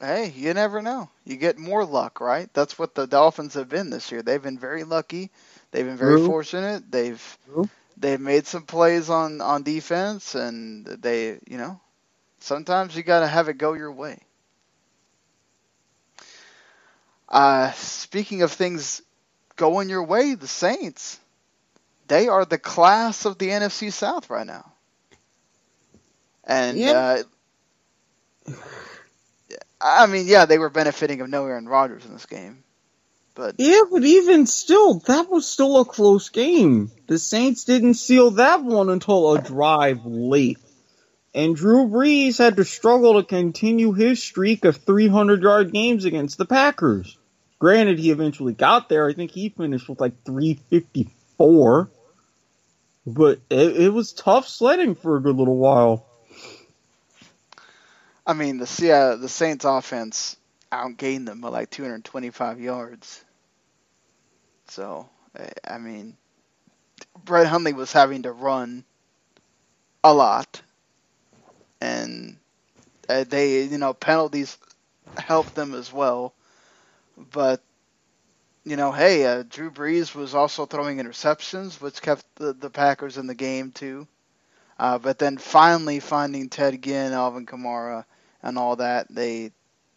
hey, 0.00 0.30
you 0.36 0.54
never 0.54 0.82
know. 0.82 1.10
You 1.24 1.36
get 1.36 1.58
more 1.58 1.84
luck, 1.84 2.20
right? 2.20 2.48
That's 2.54 2.78
what 2.78 2.94
the 2.94 3.06
Dolphins 3.06 3.54
have 3.54 3.68
been 3.68 3.90
this 3.90 4.10
year. 4.12 4.22
They've 4.22 4.42
been 4.42 4.58
very 4.58 4.84
lucky. 4.84 5.30
They've 5.70 5.84
been 5.86 5.96
very 5.96 6.18
True. 6.18 6.18
fortunate. 6.18 6.90
They've 6.90 7.38
True. 7.44 7.68
they've 7.96 8.20
made 8.20 8.46
some 8.46 8.64
plays 8.64 9.10
on 9.10 9.40
on 9.40 9.62
defense 9.62 10.34
and 10.34 10.86
they, 10.86 11.38
you 11.46 11.58
know, 11.58 11.80
sometimes 12.40 12.96
you 12.96 13.02
got 13.02 13.20
to 13.20 13.26
have 13.28 13.48
it 13.48 13.58
go 13.58 13.72
your 13.74 13.92
way. 13.92 14.18
Uh 17.28 17.70
speaking 17.72 18.42
of 18.42 18.52
things 18.52 19.02
going 19.56 19.88
your 19.88 20.02
way, 20.04 20.34
the 20.34 20.46
Saints 20.48 21.18
they 22.08 22.28
are 22.28 22.44
the 22.44 22.58
class 22.58 23.24
of 23.26 23.38
the 23.38 23.50
NFC 23.50 23.90
South 23.90 24.30
right 24.30 24.46
now. 24.46 24.72
And 26.44 26.86
Yeah. 26.86 26.90
uh, 26.90 27.22
I 29.80 30.06
mean, 30.06 30.26
yeah, 30.26 30.46
they 30.46 30.58
were 30.58 30.70
benefiting 30.70 31.20
of 31.20 31.28
no 31.28 31.46
Aaron 31.46 31.68
Rodgers 31.68 32.04
in 32.04 32.12
this 32.12 32.26
game, 32.26 32.64
but 33.34 33.54
Yeah, 33.58 33.82
but 33.90 34.02
even 34.04 34.46
still, 34.46 34.98
that 35.00 35.30
was 35.30 35.46
still 35.46 35.80
a 35.80 35.84
close 35.84 36.30
game. 36.30 36.90
The 37.06 37.18
Saints 37.18 37.64
didn't 37.64 37.94
seal 37.94 38.32
that 38.32 38.64
one 38.64 38.88
until 38.88 39.34
a 39.34 39.42
drive 39.42 40.04
late. 40.04 40.58
And 41.34 41.54
Drew 41.54 41.86
Brees 41.88 42.38
had 42.38 42.56
to 42.56 42.64
struggle 42.64 43.14
to 43.14 43.26
continue 43.26 43.92
his 43.92 44.20
streak 44.22 44.64
of 44.64 44.78
300 44.78 45.42
yard 45.42 45.72
games 45.72 46.04
against 46.04 46.38
the 46.38 46.46
Packers. 46.46 47.16
Granted, 47.60 47.98
he 47.98 48.10
eventually 48.10 48.54
got 48.54 48.88
there. 48.88 49.08
I 49.08 49.12
think 49.12 49.30
he 49.30 49.50
finished 49.50 49.88
with 49.88 50.00
like 50.00 50.24
354. 50.24 51.90
But 53.06 53.38
it, 53.50 53.76
it 53.82 53.92
was 53.92 54.12
tough 54.12 54.48
sledding 54.48 54.94
for 54.94 55.16
a 55.16 55.20
good 55.20 55.36
little 55.36 55.56
while. 55.56 56.07
I 58.28 58.34
mean, 58.34 58.58
the 58.58 58.66
Seattle, 58.66 59.18
the 59.18 59.30
Saints 59.30 59.64
offense 59.64 60.36
outgained 60.70 61.26
them 61.26 61.40
by 61.40 61.48
like 61.48 61.70
225 61.70 62.60
yards. 62.60 63.24
So, 64.68 65.08
I 65.66 65.78
mean, 65.78 66.16
Brett 67.24 67.46
Hundley 67.46 67.72
was 67.72 67.92
having 67.92 68.24
to 68.24 68.32
run 68.32 68.84
a 70.04 70.12
lot, 70.14 70.60
and 71.80 72.36
uh, 73.08 73.24
they, 73.24 73.62
you 73.64 73.78
know, 73.78 73.94
penalties 73.94 74.58
helped 75.16 75.54
them 75.54 75.74
as 75.74 75.92
well. 75.92 76.34
But 77.32 77.62
you 78.64 78.76
know, 78.76 78.92
hey, 78.92 79.24
uh, 79.24 79.44
Drew 79.48 79.70
Brees 79.70 80.14
was 80.14 80.34
also 80.34 80.66
throwing 80.66 80.98
interceptions, 80.98 81.80
which 81.80 82.02
kept 82.02 82.24
the, 82.36 82.52
the 82.52 82.68
Packers 82.68 83.16
in 83.16 83.26
the 83.26 83.34
game 83.34 83.72
too. 83.72 84.06
Uh, 84.78 84.98
but 84.98 85.18
then 85.18 85.38
finally 85.38 86.00
finding 86.00 86.50
Ted 86.50 86.82
Ginn, 86.82 87.14
Alvin 87.14 87.46
Kamara, 87.46 88.04
and 88.42 88.58
all 88.58 88.76
that, 88.76 89.06
they 89.10 89.52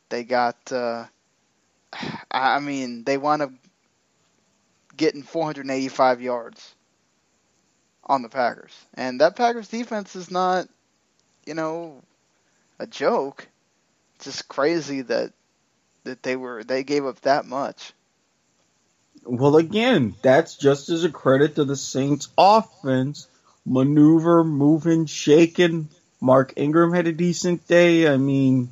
they 0.09 0.23
got. 0.23 0.71
Uh, 0.71 1.05
I 2.31 2.59
mean, 2.59 3.03
they 3.03 3.17
wound 3.17 3.41
up 3.41 3.51
getting 4.95 5.23
485 5.23 6.21
yards 6.21 6.75
on 8.05 8.21
the 8.21 8.29
Packers, 8.29 8.73
and 8.93 9.21
that 9.21 9.35
Packers 9.35 9.67
defense 9.67 10.15
is 10.15 10.31
not, 10.31 10.67
you 11.45 11.53
know, 11.53 12.01
a 12.79 12.87
joke. 12.87 13.47
It's 14.15 14.25
just 14.25 14.47
crazy 14.47 15.01
that 15.01 15.33
that 16.03 16.23
they 16.23 16.35
were 16.35 16.63
they 16.63 16.83
gave 16.83 17.05
up 17.05 17.21
that 17.21 17.45
much. 17.45 17.93
Well, 19.23 19.57
again, 19.57 20.15
that's 20.23 20.55
just 20.55 20.89
as 20.89 21.03
a 21.03 21.09
credit 21.09 21.55
to 21.55 21.65
the 21.65 21.75
Saints' 21.75 22.29
offense. 22.37 23.27
Maneuver, 23.65 24.43
moving, 24.43 25.05
shaking. 25.05 25.89
Mark 26.21 26.53
Ingram 26.55 26.93
had 26.93 27.07
a 27.07 27.11
decent 27.11 27.67
day. 27.67 28.07
I 28.07 28.17
mean, 28.17 28.69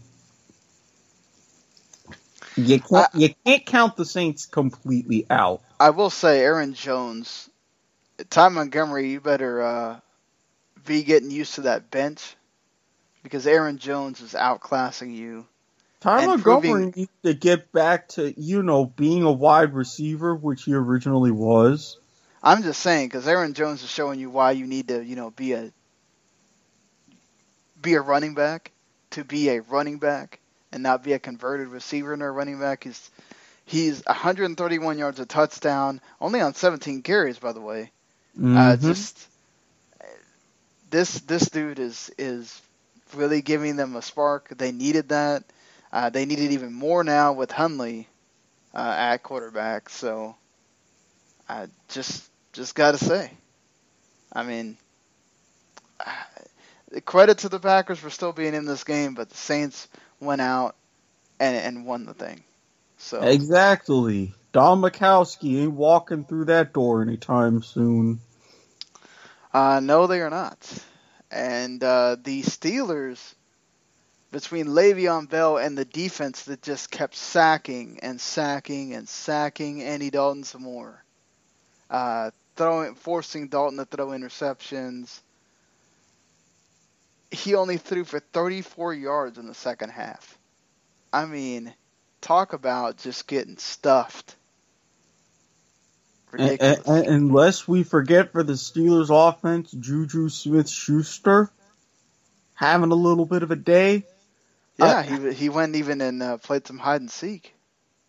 you 2.56 2.80
can't, 2.80 3.08
I, 3.14 3.18
you 3.18 3.30
can't 3.46 3.66
count 3.66 3.98
the 3.98 4.06
Saints 4.06 4.46
completely 4.46 5.26
out. 5.30 5.62
I 5.80 5.90
will 5.90 6.10
say, 6.10 6.42
Aaron 6.42 6.74
Jones, 6.74 7.50
Ty 8.30 8.50
Montgomery, 8.50 9.10
you 9.10 9.20
better 9.20 9.62
uh, 9.62 10.00
be 10.86 11.04
getting 11.04 11.32
used 11.32 11.56
to 11.56 11.62
that 11.62 11.90
bench 11.90 12.36
because 13.24 13.48
Aaron 13.48 13.80
Jones 13.80 14.22
is 14.22 14.34
outclassing 14.34 15.14
you 15.16 15.46
Ty 16.00 16.26
Montgomery 16.26 16.94
needs 16.96 17.12
to 17.24 17.34
get 17.34 17.72
back 17.72 18.08
to, 18.10 18.34
you 18.40 18.64
know, 18.64 18.86
being 18.86 19.24
a 19.24 19.32
wide 19.32 19.74
receiver, 19.74 20.34
which 20.34 20.64
he 20.64 20.74
originally 20.74 21.32
was. 21.32 21.98
I'm 22.42 22.64
just 22.64 22.82
saying, 22.82 23.08
because 23.08 23.28
Aaron 23.28 23.54
Jones 23.54 23.84
is 23.84 23.90
showing 23.90 24.20
you 24.20 24.30
why 24.30 24.52
you 24.52 24.66
need 24.66 24.88
to, 24.88 25.04
you 25.04 25.18
know, 25.18 25.32
be 25.32 25.54
a 25.54 25.72
be 27.82 27.94
a 27.94 28.02
running 28.02 28.34
back 28.34 28.72
to 29.12 29.24
be 29.24 29.50
a 29.50 29.62
running 29.62 29.98
back 29.98 30.40
and 30.72 30.84
not 30.84 31.04
be 31.04 31.14
a 31.14 31.20
converted 31.20 31.68
receiver 31.68 32.14
and 32.14 32.24
a 32.24 32.30
running 32.30 32.60
back. 32.60 32.84
He's 32.84 33.10
he's 33.66 34.04
131 34.06 34.98
yards 34.98 35.20
a 35.20 35.26
touchdown, 35.26 36.02
only 36.20 36.42
on 36.42 36.54
17 36.54 37.02
carries, 37.02 37.40
by 37.40 37.54
the 37.54 37.62
way. 37.62 37.92
Uh, 38.38 38.42
mm-hmm. 38.42 38.58
Uh, 38.58 38.76
just 38.78 39.28
this 40.90 41.20
this 41.22 41.50
dude 41.50 41.80
is 41.80 42.12
is 42.18 42.62
really 43.16 43.42
giving 43.42 43.76
them 43.76 43.96
a 43.96 44.02
spark. 44.02 44.50
They 44.58 44.72
needed 44.72 45.10
that. 45.10 45.44
Uh, 45.92 46.10
they 46.10 46.26
need 46.26 46.40
it 46.40 46.52
even 46.52 46.74
more 46.74 47.04
now 47.04 47.34
with 47.34 47.52
Hundley 47.52 48.08
uh, 48.74 48.96
at 48.98 49.18
quarterback. 49.24 49.90
So 49.90 50.36
I 51.48 51.68
just 51.90 52.30
just 52.54 52.76
got 52.76 52.92
to 52.92 53.04
say, 53.04 53.32
I 54.32 54.44
mean, 54.44 54.78
credit 57.06 57.40
to 57.40 57.50
the 57.50 57.60
Packers 57.60 58.00
for 58.00 58.10
still 58.10 58.34
being 58.34 58.54
in 58.54 58.66
this 58.66 58.84
game, 58.84 59.14
but 59.14 59.30
the 59.30 59.38
Saints 59.38 59.88
went 60.20 60.42
out 60.42 60.76
and 61.40 61.56
and 61.56 61.86
won 61.86 62.06
the 62.06 62.14
thing. 62.14 62.44
So 62.98 63.22
exactly, 63.22 64.34
Don 64.52 64.82
Majkowski 64.82 65.62
ain't 65.62 65.72
walking 65.72 66.26
through 66.26 66.46
that 66.46 66.74
door 66.74 67.02
anytime 67.02 67.62
soon. 67.62 68.20
Uh, 69.54 69.80
no, 69.82 70.08
they 70.08 70.22
are 70.22 70.30
not. 70.30 70.58
And 71.32 71.84
uh, 71.84 72.18
the 72.22 72.42
Steelers 72.44 73.36
between 74.32 74.68
Le'Veon 74.68 75.30
Bell 75.30 75.58
and 75.58 75.78
the 75.78 75.86
defense 75.86 76.44
that 76.44 76.62
just 76.62 76.92
kept 76.92 77.16
sacking 77.16 78.00
and 78.04 78.22
sacking 78.22 78.94
and 78.94 79.10
sacking 79.10 79.82
Andy 79.82 80.12
Dalton 80.12 80.44
some 80.44 80.62
more, 80.62 81.04
uh, 81.90 82.30
throwing, 82.56 82.96
forcing 82.96 83.48
Dalton 83.48 83.78
to 83.78 83.86
throw 83.86 84.08
interceptions. 84.08 85.22
He 87.32 87.56
only 87.56 87.78
threw 87.78 88.04
for 88.04 88.20
34 88.20 88.94
yards 88.94 89.38
in 89.38 89.48
the 89.48 89.54
second 89.54 89.90
half. 89.90 90.38
I 91.14 91.26
mean, 91.26 91.74
talk 92.22 92.54
about 92.54 92.98
just 92.98 93.28
getting 93.28 93.58
stuffed. 93.58 94.36
Ridiculous. 96.32 96.80
And, 96.88 96.98
and, 96.98 97.08
unless 97.08 97.68
we 97.68 97.84
forget 97.84 98.32
for 98.32 98.44
the 98.44 98.54
Steelers 98.54 99.10
offense, 99.10 99.72
Juju 99.72 100.30
Smith 100.30 100.70
Schuster 100.70 101.52
having 102.54 102.92
a 102.92 102.96
little 102.96 103.26
bit 103.26 103.42
of 103.42 103.52
a 103.52 103.56
day. 103.56 104.06
Yeah, 104.78 105.04
he 105.04 105.34
he 105.34 105.50
went 105.50 105.76
even 105.76 106.02
and 106.02 106.22
uh, 106.22 106.38
played 106.38 106.68
some 106.68 106.78
hide 106.78 107.02
and 107.02 107.12
seek. 107.12 107.54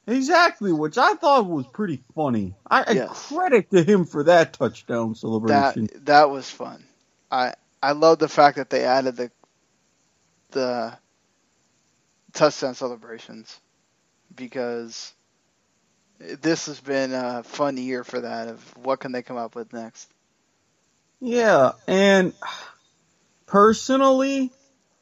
Exactly, 0.07 0.73
which 0.73 0.99
I 0.99 1.15
thought 1.15 1.47
was 1.47 1.67
pretty 1.67 2.03
funny. 2.15 2.55
I, 2.69 2.93
yes. 2.93 3.11
I 3.11 3.35
credit 3.35 3.71
to 3.71 3.83
him 3.83 4.05
for 4.05 4.25
that 4.25 4.53
touchdown 4.53 5.15
celebration. 5.15 5.89
That 5.93 6.07
that 6.07 6.31
was 6.31 6.49
fun. 6.49 6.85
I 7.31 7.55
I 7.83 7.93
love 7.93 8.19
the 8.19 8.29
fact 8.29 8.57
that 8.57 8.71
they 8.71 8.85
added 8.85 9.17
the 9.17 9.31
the 10.51 10.99
touchdown 12.33 12.75
celebrations 12.75 13.61
because 14.35 15.13
this 16.19 16.67
has 16.67 16.81
been 16.81 17.13
a 17.13 17.43
fun 17.43 17.77
year 17.77 18.05
for 18.05 18.21
that. 18.21 18.49
Of 18.49 18.77
what 18.79 19.01
can 19.01 19.13
they 19.13 19.23
come 19.23 19.37
up 19.37 19.55
with 19.55 19.73
next? 19.73 20.11
Yeah, 21.21 21.73
and 21.87 22.33
personally, 23.47 24.51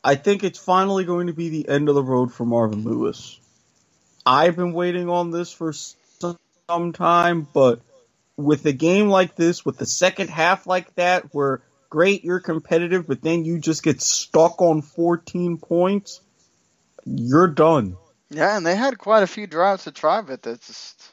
I 0.03 0.15
think 0.17 0.45
it's 0.45 0.59
finally 0.59 1.05
going 1.05 1.29
to 1.29 1.33
be 1.33 1.49
the 1.49 1.69
end 1.69 1.89
of 1.89 1.95
the 1.95 2.03
road 2.03 2.33
for 2.33 2.45
Marvin 2.45 2.85
Lewis. 2.85 3.39
I've 4.25 4.57
been 4.57 4.73
waiting 4.73 5.09
on 5.09 5.31
this 5.31 5.53
for 5.53 5.73
some 5.73 6.93
time, 6.93 7.47
but 7.53 7.81
with 8.37 8.67
a 8.67 8.73
game 8.73 9.09
like 9.09 9.35
this, 9.37 9.65
with 9.65 9.79
the 9.79 9.87
second 9.87 10.29
half 10.29 10.67
like 10.67 10.95
that, 10.97 11.35
where 11.35 11.63
great, 11.89 12.25
you're 12.25 12.41
competitive, 12.41 13.07
but 13.07 13.23
then 13.23 13.45
you 13.45 13.59
just 13.59 13.83
get 13.83 14.01
stuck 14.01 14.61
on 14.61 14.83
14 14.83 15.59
points, 15.59 16.21
you're 17.05 17.49
done. 17.49 17.97
Yeah, 18.31 18.57
and 18.57 18.67
they 18.67 18.77
had 18.77 18.99
quite 18.99 19.23
a 19.23 19.29
few 19.29 19.47
drives 19.47 19.85
to 19.85 19.93
try, 19.93 20.21
but 20.21 20.43
that's 20.43 20.67
just, 20.67 21.13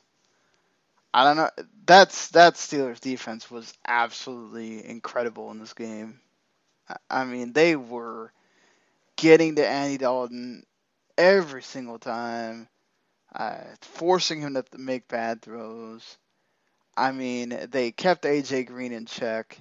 I 1.13 1.23
don't 1.23 1.38
know. 1.38 1.49
That's 1.86 2.30
that 2.30 2.55
Steelers 2.55 2.99
defense 2.99 3.49
was 3.49 3.73
absolutely 3.88 4.86
incredible 4.86 5.51
in 5.51 5.59
this 5.59 5.73
game. 5.73 6.19
I 7.09 7.26
mean, 7.26 7.53
they 7.53 7.76
were 7.76 8.32
getting 9.15 9.55
to 9.55 9.67
Andy 9.67 9.97
Dalton 9.97 10.65
every 11.17 11.63
single 11.63 11.99
time, 11.99 12.67
uh, 13.34 13.57
forcing 13.82 14.41
him 14.41 14.55
to 14.55 14.63
make 14.78 15.07
bad 15.07 15.41
throws. 15.41 16.17
I 16.97 17.11
mean, 17.11 17.67
they 17.71 17.91
kept 17.91 18.23
AJ 18.23 18.67
Green 18.67 18.91
in 18.91 19.05
check. 19.05 19.59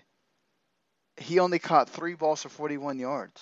He 1.16 1.38
only 1.38 1.58
caught 1.58 1.90
three 1.90 2.14
balls 2.14 2.42
for 2.42 2.48
41 2.48 2.98
yards. 2.98 3.40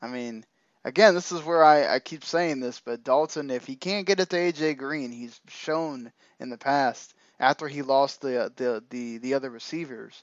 I 0.00 0.08
mean, 0.08 0.44
again, 0.84 1.14
this 1.14 1.32
is 1.32 1.42
where 1.42 1.64
I, 1.64 1.94
I 1.94 1.98
keep 1.98 2.24
saying 2.24 2.60
this, 2.60 2.80
but 2.80 3.04
Dalton, 3.04 3.50
if 3.50 3.66
he 3.66 3.76
can't 3.76 4.06
get 4.06 4.20
it 4.20 4.30
to 4.30 4.36
AJ 4.36 4.78
Green, 4.78 5.12
he's 5.12 5.40
shown 5.48 6.12
in 6.40 6.50
the 6.50 6.58
past 6.58 7.14
after 7.40 7.68
he 7.68 7.82
lost 7.82 8.20
the 8.20 8.52
the 8.56 8.82
the, 8.90 9.18
the 9.18 9.34
other 9.34 9.50
receivers 9.50 10.22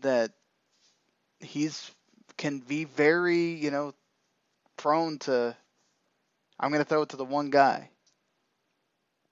that 0.00 0.32
he's 1.40 1.90
can 2.36 2.58
be 2.60 2.84
very 2.84 3.54
you 3.54 3.70
know 3.70 3.94
prone 4.76 5.18
to 5.20 5.56
I'm 6.62 6.70
going 6.70 6.82
to 6.82 6.88
throw 6.88 7.02
it 7.02 7.08
to 7.10 7.16
the 7.16 7.24
one 7.24 7.50
guy. 7.50 7.90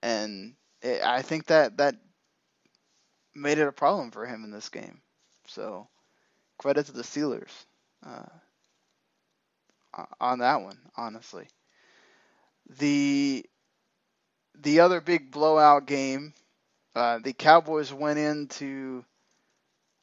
And 0.02 0.54
it, 0.82 1.02
I 1.02 1.22
think 1.22 1.46
that 1.46 1.76
that 1.76 1.94
made 3.34 3.58
it 3.58 3.68
a 3.68 3.72
problem 3.72 4.10
for 4.10 4.26
him 4.26 4.42
in 4.42 4.50
this 4.50 4.68
game. 4.68 5.00
So 5.46 5.88
credit 6.60 6.84
to 6.84 6.92
the 6.92 7.02
Steelers 7.02 7.48
uh, 8.06 8.26
on 10.20 10.40
that 10.40 10.60
one, 10.60 10.78
honestly. 10.94 11.48
The 12.78 13.46
the 14.60 14.80
other 14.80 15.00
big 15.00 15.30
blowout 15.30 15.86
game, 15.86 16.34
uh, 16.94 17.18
the 17.24 17.32
Cowboys 17.32 17.94
went 17.94 18.18
into 18.18 19.06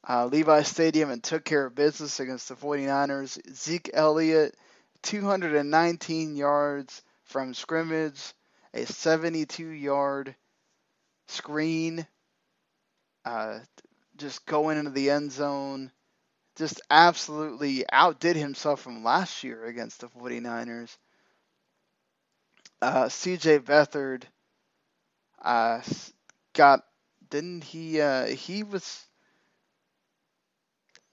uh, 0.09 0.25
Levi 0.25 0.63
Stadium 0.63 1.11
and 1.11 1.23
took 1.23 1.45
care 1.45 1.67
of 1.67 1.75
business 1.75 2.19
against 2.19 2.49
the 2.49 2.55
49ers. 2.55 3.39
Zeke 3.53 3.91
Elliott 3.93 4.55
219 5.03 6.35
yards 6.35 7.03
from 7.25 7.53
scrimmage, 7.53 8.33
a 8.73 8.87
72 8.87 9.67
yard 9.67 10.35
screen, 11.27 12.07
uh, 13.25 13.59
just 14.17 14.43
going 14.47 14.79
into 14.79 14.89
the 14.91 15.11
end 15.11 15.31
zone. 15.31 15.91
Just 16.57 16.81
absolutely 16.89 17.85
outdid 17.91 18.35
himself 18.35 18.81
from 18.81 19.03
last 19.03 19.43
year 19.43 19.65
against 19.65 20.01
the 20.01 20.07
49ers. 20.07 20.95
Uh, 22.81 23.05
CJ 23.05 23.59
Beathard 23.59 24.23
uh, 25.41 25.81
got 26.53 26.83
didn't 27.29 27.63
he? 27.63 28.01
Uh, 28.01 28.25
he 28.27 28.63
was 28.63 29.05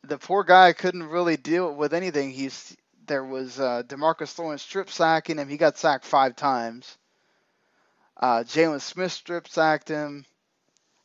the 0.02 0.18
poor 0.18 0.44
guy 0.44 0.72
couldn't 0.72 1.02
really 1.04 1.36
deal 1.36 1.74
with 1.74 1.94
anything. 1.94 2.30
He's 2.30 2.76
there 3.06 3.24
was 3.24 3.60
uh, 3.60 3.82
Demarcus 3.86 4.38
Lawrence 4.38 4.62
strip 4.62 4.90
sacking 4.90 5.38
him. 5.38 5.48
He 5.48 5.56
got 5.56 5.76
sacked 5.78 6.04
five 6.04 6.36
times. 6.36 6.96
Uh, 8.16 8.44
Jaylon 8.44 8.80
Smith 8.80 9.12
strip 9.12 9.48
sacked 9.48 9.88
him. 9.88 10.24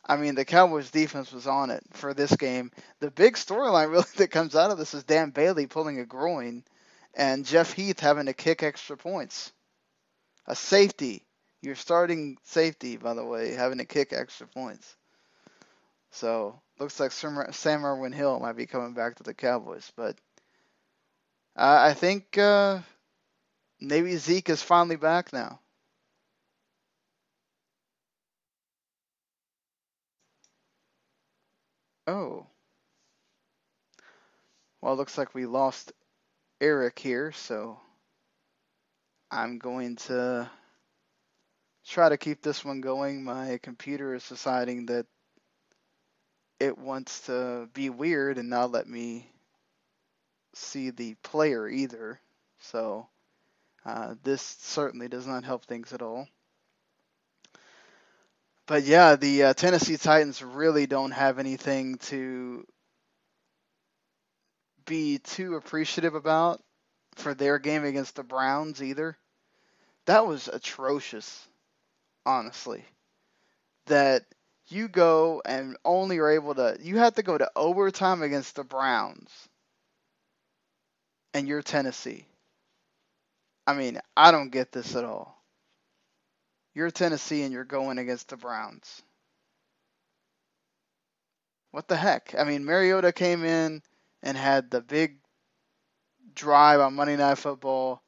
I 0.09 0.17
mean, 0.17 0.33
the 0.33 0.43
Cowboys 0.43 0.89
defense 0.89 1.31
was 1.31 1.45
on 1.45 1.69
it 1.69 1.83
for 1.91 2.15
this 2.15 2.35
game. 2.35 2.71
The 2.99 3.11
big 3.11 3.35
storyline 3.35 3.89
really 3.91 4.05
that 4.17 4.31
comes 4.31 4.55
out 4.55 4.71
of 4.71 4.79
this 4.79 4.95
is 4.95 5.03
Dan 5.03 5.29
Bailey 5.29 5.67
pulling 5.67 5.99
a 5.99 6.05
groin 6.05 6.63
and 7.13 7.45
Jeff 7.45 7.73
Heath 7.73 7.99
having 7.99 8.25
to 8.25 8.33
kick 8.33 8.63
extra 8.63 8.97
points. 8.97 9.53
A 10.47 10.55
safety. 10.55 11.27
You're 11.61 11.75
starting 11.75 12.37
safety, 12.43 12.97
by 12.97 13.13
the 13.13 13.23
way, 13.23 13.51
having 13.53 13.77
to 13.77 13.85
kick 13.85 14.11
extra 14.11 14.47
points. 14.47 14.95
So 16.09 16.59
looks 16.79 16.99
like 16.99 17.11
Sam 17.11 17.85
Irwin 17.85 18.11
Hill 18.11 18.39
might 18.39 18.55
be 18.55 18.65
coming 18.65 18.93
back 18.93 19.15
to 19.17 19.23
the 19.23 19.35
Cowboys, 19.35 19.91
but 19.95 20.17
I 21.55 21.93
think 21.93 22.35
uh, 22.35 22.79
maybe 23.79 24.15
Zeke 24.15 24.49
is 24.49 24.63
finally 24.63 24.95
back 24.95 25.31
now. 25.33 25.59
Oh. 32.09 32.47
Well, 34.81 34.93
it 34.93 34.95
looks 34.95 35.15
like 35.15 35.35
we 35.35 35.45
lost 35.45 35.93
Eric 36.59 36.97
here, 36.97 37.31
so 37.31 37.79
I'm 39.29 39.59
going 39.59 39.95
to 40.07 40.49
try 41.87 42.09
to 42.09 42.17
keep 42.17 42.41
this 42.41 42.65
one 42.65 42.81
going. 42.81 43.23
My 43.23 43.59
computer 43.61 44.15
is 44.15 44.27
deciding 44.27 44.87
that 44.87 45.05
it 46.59 46.79
wants 46.79 47.27
to 47.27 47.69
be 47.75 47.91
weird 47.91 48.39
and 48.39 48.49
not 48.49 48.71
let 48.71 48.87
me 48.87 49.31
see 50.55 50.89
the 50.89 51.13
player 51.21 51.69
either. 51.69 52.19
So 52.57 53.07
uh, 53.85 54.15
this 54.23 54.41
certainly 54.41 55.09
does 55.09 55.27
not 55.27 55.43
help 55.43 55.65
things 55.65 55.93
at 55.93 56.01
all. 56.01 56.27
But 58.69 58.83
yeah, 58.83 59.15
the 59.15 59.45
uh, 59.45 59.53
Tennessee 59.55 59.97
Titans 59.97 60.43
really 60.43 60.85
don't 60.85 61.09
have 61.09 61.39
anything 61.39 61.97
to 62.09 62.63
be 64.85 65.17
too 65.17 65.55
appreciative 65.55 66.13
about 66.13 66.61
for 67.15 67.33
their 67.33 67.57
game 67.57 67.83
against 67.83 68.15
the 68.15 68.21
Browns 68.23 68.83
either. 68.83 69.17
That 70.05 70.27
was 70.27 70.49
atrocious, 70.49 71.47
honestly. 72.27 72.85
That 73.87 74.25
you 74.67 74.87
go 74.87 75.41
and 75.43 75.75
only 75.83 76.19
are 76.19 76.29
able 76.29 76.53
to 76.53 76.77
you 76.79 76.99
have 76.99 77.15
to 77.15 77.23
go 77.23 77.39
to 77.39 77.49
overtime 77.55 78.21
against 78.21 78.55
the 78.55 78.63
Browns 78.63 79.31
and 81.33 81.47
you're 81.47 81.63
Tennessee. 81.63 82.27
I 83.65 83.73
mean, 83.73 83.99
I 84.15 84.29
don't 84.29 84.51
get 84.51 84.71
this 84.71 84.95
at 84.95 85.05
all. 85.05 85.38
You're 86.73 86.91
Tennessee 86.91 87.43
and 87.43 87.51
you're 87.51 87.63
going 87.63 87.97
against 87.97 88.29
the 88.29 88.37
Browns. 88.37 89.01
What 91.71 91.87
the 91.87 91.97
heck? 91.97 92.35
I 92.37 92.43
mean, 92.43 92.65
Mariota 92.65 93.11
came 93.11 93.43
in 93.43 93.81
and 94.23 94.37
had 94.37 94.71
the 94.71 94.81
big 94.81 95.17
drive 96.33 96.79
on 96.79 96.95
Monday 96.95 97.15
Night 97.15 97.37
Football, 97.37 98.01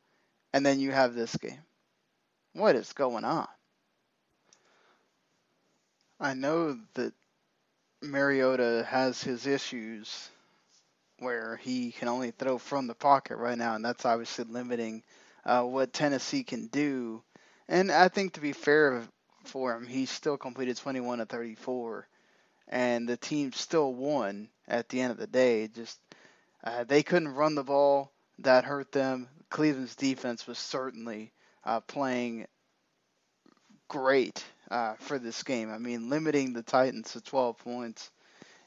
and 0.54 0.66
then 0.66 0.80
you 0.80 0.92
have 0.92 1.14
this 1.14 1.36
game. 1.38 1.62
What 2.54 2.76
is 2.76 2.94
going 2.94 3.24
on? 3.24 3.48
I 6.20 6.34
know 6.34 6.78
that 6.96 7.14
Mariota 8.02 8.86
has 8.88 9.24
his 9.24 9.48
issues 9.48 10.30
where 11.20 11.58
he 11.58 11.92
can 11.92 12.08
only 12.08 12.32
throw 12.32 12.58
from 12.58 12.88
the 12.88 12.96
pocket 12.96 13.38
right 13.38 13.58
now, 13.58 13.76
and 13.76 13.86
that's 13.86 14.06
obviously 14.06 14.46
limiting 14.46 15.04
uh, 15.46 15.64
what 15.64 15.94
Tennessee 15.94 16.44
can 16.44 16.68
do. 16.68 17.24
And 17.72 17.90
I 17.90 18.10
think 18.10 18.34
to 18.34 18.42
be 18.42 18.52
fair 18.52 19.02
for 19.46 19.74
him, 19.74 19.88
he 19.88 20.06
still 20.06 20.36
completed 20.36 20.76
21 20.76 21.20
to 21.20 21.26
34, 21.26 22.06
and 22.68 23.08
the 23.08 23.16
team 23.16 23.54
still 23.54 23.94
won 23.94 24.50
at 24.68 24.90
the 24.90 25.00
end 25.00 25.12
of 25.12 25.18
the 25.18 25.26
day. 25.26 25.70
Just 25.70 25.98
uh, 26.66 26.84
they 26.84 27.02
couldn't 27.02 27.34
run 27.34 27.56
the 27.56 27.64
ball, 27.64 28.12
that 28.40 28.66
hurt 28.66 28.92
them. 28.92 29.30
Cleveland's 29.50 29.96
defense 29.96 30.46
was 30.46 30.60
certainly 30.60 31.32
uh, 31.64 31.80
playing 31.80 32.46
great 33.88 34.44
uh, 34.70 34.96
for 35.00 35.18
this 35.18 35.42
game. 35.44 35.72
I 35.72 35.78
mean, 35.78 36.10
limiting 36.10 36.52
the 36.52 36.64
Titans 36.64 37.14
to 37.14 37.22
12 37.22 37.58
points 37.60 38.12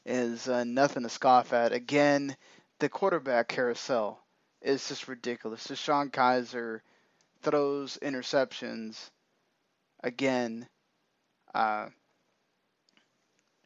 is 0.03 0.47
uh, 0.47 0.63
nothing 0.63 1.03
to 1.03 1.09
scoff 1.09 1.53
at. 1.53 1.73
Again, 1.73 2.35
the 2.79 2.89
quarterback 2.89 3.49
carousel 3.49 4.19
is 4.63 4.87
just 4.87 5.07
ridiculous. 5.07 5.67
DeShone 5.67 6.09
Kizer 6.09 6.79
throws 7.45 7.99
interceptions 8.01 9.11
again, 10.03 10.67
uh, 11.53 11.87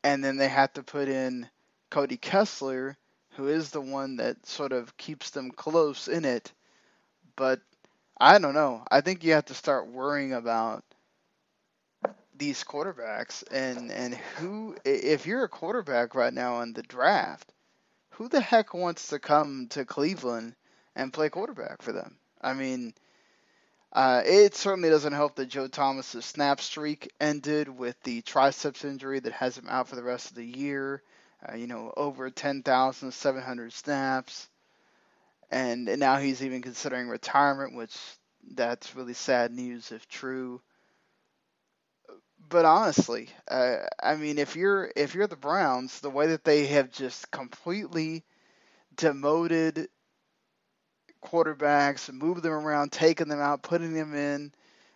and 0.03 0.23
then 0.23 0.37
they 0.37 0.49
have 0.49 0.73
to 0.73 0.83
put 0.83 1.09
in 1.09 1.49
Cody 1.89 2.17
Kessler, 2.17 2.97
who 3.31 3.47
is 3.47 3.71
the 3.71 3.81
one 3.81 4.17
that 4.17 4.45
sort 4.45 4.73
of 4.73 4.97
keeps 4.97 5.31
them 5.31 5.51
close 5.51 6.09
in 6.09 6.25
it. 6.25 6.51
But 7.37 7.61
I 8.19 8.37
don't 8.39 8.53
know. 8.53 8.83
I 8.91 9.01
think 9.01 9.23
you 9.23 9.33
have 9.33 9.45
to 9.45 9.55
start 9.55 9.87
worrying 9.87 10.33
about 10.33 10.83
these 12.37 12.63
quarterbacks 12.65 13.43
and 13.51 13.91
and 13.91 14.15
who 14.37 14.75
if 14.85 15.27
you're 15.27 15.45
a 15.45 15.49
quarterback 15.49 16.15
right 16.15 16.33
now 16.33 16.61
in 16.61 16.73
the 16.73 16.83
draft, 16.83 17.53
who 18.11 18.29
the 18.29 18.41
heck 18.41 18.73
wants 18.73 19.09
to 19.09 19.19
come 19.19 19.67
to 19.69 19.85
Cleveland 19.85 20.55
and 20.95 21.13
play 21.13 21.29
quarterback 21.29 21.81
for 21.81 21.93
them? 21.93 22.17
I 22.41 22.53
mean, 22.53 22.93
uh, 23.93 24.21
it 24.25 24.55
certainly 24.55 24.89
doesn't 24.89 25.13
help 25.13 25.35
that 25.35 25.47
Joe 25.49 25.67
Thomas's 25.67 26.25
snap 26.25 26.61
streak 26.61 27.11
ended 27.19 27.69
with 27.69 28.01
the 28.03 28.21
triceps 28.21 28.85
injury 28.85 29.19
that 29.19 29.33
has 29.33 29.57
him 29.57 29.67
out 29.69 29.87
for 29.87 29.95
the 29.95 30.03
rest 30.03 30.29
of 30.29 30.35
the 30.35 30.45
year. 30.45 31.01
Uh, 31.47 31.55
you 31.55 31.67
know, 31.67 31.93
over 31.95 32.29
10,700 32.29 33.71
snaps, 33.73 34.49
and, 35.51 35.87
and 35.87 35.99
now 35.99 36.17
he's 36.17 36.43
even 36.43 36.61
considering 36.61 37.07
retirement, 37.07 37.75
which 37.75 37.95
that's 38.55 38.95
really 38.95 39.13
sad 39.13 39.51
news 39.53 39.91
if 39.91 40.07
true 40.07 40.61
but 42.49 42.65
honestly, 42.65 43.29
uh, 43.49 43.77
I 44.01 44.15
mean, 44.15 44.37
if 44.39 44.55
you're 44.55 44.91
if 44.95 45.13
you're 45.13 45.27
the 45.27 45.35
Browns, 45.35 45.99
the 45.99 46.09
way 46.09 46.27
that 46.27 46.43
they 46.43 46.65
have 46.67 46.91
just 46.91 47.29
completely 47.31 48.23
demoted 48.95 49.89
quarterbacks, 51.21 52.11
moved 52.11 52.43
them 52.43 52.53
around, 52.53 52.91
taking 52.91 53.27
them 53.27 53.39
out, 53.39 53.61
putting 53.61 53.93
them 53.93 54.15
in, 54.15 54.51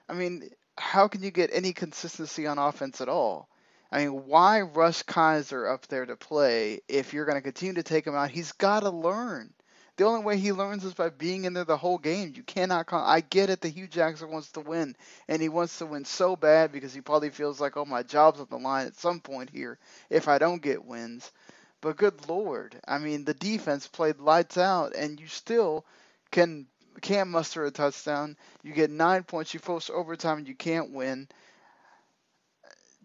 I 0.10 0.14
mean, 0.14 0.50
how 0.78 1.08
can 1.08 1.24
you 1.24 1.32
get 1.32 1.50
any 1.54 1.74
consistency 1.74 2.48
on 2.48 2.58
offense 2.58 3.02
at 3.02 3.10
all? 3.10 3.48
I 3.92 4.00
mean, 4.06 4.26
why 4.26 4.62
rush 4.62 5.04
Kizer 5.04 5.72
up 5.72 5.88
there 5.88 6.06
to 6.06 6.16
play 6.16 6.82
if 6.88 7.14
you're 7.14 7.26
going 7.26 7.38
to 7.38 7.42
continue 7.42 7.76
to 7.76 7.84
take 7.84 8.08
him 8.08 8.16
out? 8.16 8.32
He's 8.32 8.52
got 8.54 8.82
to 8.82 8.90
learn. 8.90 9.54
The 9.96 10.06
only 10.06 10.24
way 10.26 10.38
he 10.38 10.52
learns 10.52 10.84
is 10.84 10.96
by 10.96 11.10
being 11.10 11.46
in 11.46 11.54
there 11.54 11.66
the 11.66 11.78
whole 11.78 12.00
game. 12.00 12.34
You 12.36 12.42
cannot. 12.42 12.88
Call, 12.88 13.06
I 13.06 13.22
get 13.22 13.52
it 13.52 13.62
The 13.62 13.70
Hue 13.70 13.88
Jackson 13.88 14.32
wants 14.32 14.52
to 14.54 14.62
win, 14.62 14.96
and 15.28 15.40
he 15.40 15.50
wants 15.50 15.78
to 15.78 15.86
win 15.86 16.06
so 16.06 16.36
bad 16.36 16.72
because 16.72 16.96
he 16.96 17.02
probably 17.02 17.30
feels 17.30 17.62
like, 17.62 17.78
oh, 17.78 17.86
my 17.86 18.02
job's 18.02 18.40
on 18.40 18.48
the 18.50 18.58
line 18.58 18.88
at 18.88 18.96
some 18.96 19.20
point 19.20 19.52
here 19.52 19.78
if 20.10 20.28
I 20.28 20.40
don't 20.40 20.64
get 20.64 20.84
wins. 20.84 21.32
But 21.80 21.98
good 21.98 22.28
lord, 22.28 22.76
I 22.88 22.98
mean, 22.98 23.26
the 23.26 23.36
defense 23.36 23.88
played 23.88 24.20
lights 24.20 24.58
out, 24.58 24.96
and 24.96 25.20
you 25.20 25.28
still 25.28 25.86
can 26.34 26.68
can't 27.02 27.30
muster 27.30 27.64
a 27.64 27.72
touchdown. 27.72 28.36
You 28.64 28.74
get 28.74 28.90
nine 28.90 29.24
points. 29.24 29.54
You 29.54 29.60
force 29.62 29.90
overtime, 29.90 30.46
you 30.46 30.56
can't 30.56 30.92
win. 30.92 31.30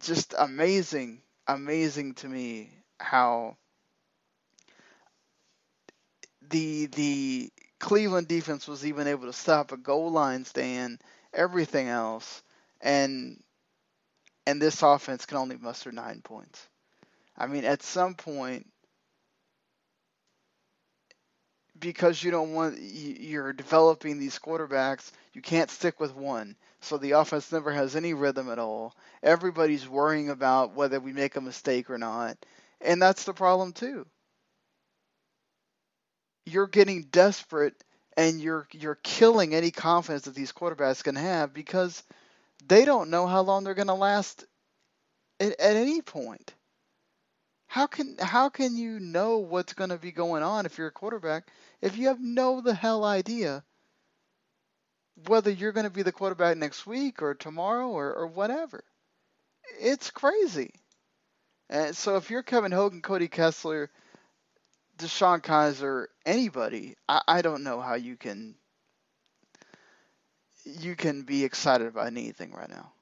Just 0.00 0.34
amazing, 0.36 1.22
amazing 1.46 2.14
to 2.14 2.28
me 2.28 2.70
how 2.98 3.56
the 6.50 6.86
the 6.86 7.52
Cleveland 7.78 8.28
defense 8.28 8.66
was 8.66 8.86
even 8.86 9.06
able 9.06 9.26
to 9.26 9.32
stop 9.32 9.72
a 9.72 9.76
goal 9.76 10.10
line 10.10 10.44
stand, 10.44 11.00
everything 11.32 11.88
else, 11.88 12.42
and 12.80 13.42
and 14.46 14.62
this 14.62 14.82
offense 14.82 15.26
can 15.26 15.36
only 15.36 15.56
muster 15.56 15.92
nine 15.92 16.22
points. 16.22 16.66
I 17.36 17.46
mean, 17.46 17.64
at 17.64 17.82
some 17.82 18.14
point, 18.14 18.66
because 21.80 22.22
you 22.22 22.30
don't 22.30 22.52
want 22.52 22.78
you're 22.80 23.52
developing 23.52 24.18
these 24.18 24.38
quarterbacks, 24.38 25.10
you 25.32 25.42
can't 25.42 25.70
stick 25.70 26.00
with 26.00 26.14
one. 26.14 26.56
So 26.80 26.96
the 26.96 27.12
offense 27.12 27.50
never 27.50 27.72
has 27.72 27.96
any 27.96 28.14
rhythm 28.14 28.50
at 28.50 28.58
all. 28.58 28.94
Everybody's 29.22 29.88
worrying 29.88 30.30
about 30.30 30.74
whether 30.74 31.00
we 31.00 31.12
make 31.12 31.36
a 31.36 31.40
mistake 31.40 31.90
or 31.90 31.98
not, 31.98 32.36
and 32.80 33.02
that's 33.02 33.24
the 33.24 33.34
problem 33.34 33.72
too 33.72 34.06
you're 36.48 36.66
getting 36.66 37.02
desperate 37.02 37.84
and 38.16 38.40
you're 38.40 38.66
you're 38.72 38.98
killing 39.02 39.54
any 39.54 39.70
confidence 39.70 40.24
that 40.24 40.34
these 40.34 40.52
quarterbacks 40.52 41.04
can 41.04 41.14
have 41.14 41.54
because 41.54 42.02
they 42.66 42.84
don't 42.84 43.10
know 43.10 43.26
how 43.26 43.42
long 43.42 43.64
they're 43.64 43.74
going 43.74 43.86
to 43.88 43.94
last 43.94 44.44
at, 45.38 45.58
at, 45.60 45.76
any 45.76 46.02
point. 46.02 46.54
How 47.68 47.86
can 47.86 48.16
how 48.18 48.48
can 48.48 48.76
you 48.76 48.98
know 48.98 49.38
what's 49.38 49.74
going 49.74 49.90
to 49.90 49.98
be 49.98 50.10
going 50.10 50.42
on 50.42 50.66
if 50.66 50.78
you're 50.78 50.88
a 50.88 50.92
quarterback 50.92 51.48
if 51.80 51.96
you 51.96 52.08
have 52.08 52.20
no 52.20 52.60
the 52.60 52.74
hell 52.74 53.04
idea 53.04 53.62
whether 55.26 55.50
you're 55.50 55.72
going 55.72 55.84
to 55.84 55.90
be 55.90 56.02
the 56.02 56.12
quarterback 56.12 56.56
next 56.56 56.86
week 56.86 57.22
or 57.22 57.34
tomorrow 57.34 57.88
or, 57.88 58.14
or 58.14 58.26
whatever? 58.26 58.84
It's 59.80 60.10
crazy. 60.10 60.72
And 61.68 61.96
so 61.96 62.16
if 62.16 62.30
you're 62.30 62.42
Kevin 62.42 62.72
Hogan, 62.72 63.02
Cody 63.02 63.28
Kessler, 63.28 63.90
DeShone 64.98 65.42
Kizer, 65.42 66.06
anybody, 66.24 66.96
I, 67.08 67.20
I 67.28 67.42
don't 67.42 67.64
know 67.64 67.80
how 67.80 67.94
you 67.94 68.16
can 68.16 68.54
you 70.64 70.96
can 70.96 71.22
be 71.22 71.44
excited 71.44 71.86
about 71.86 72.08
anything 72.08 72.52
right 72.52 72.68
now. 72.68 72.92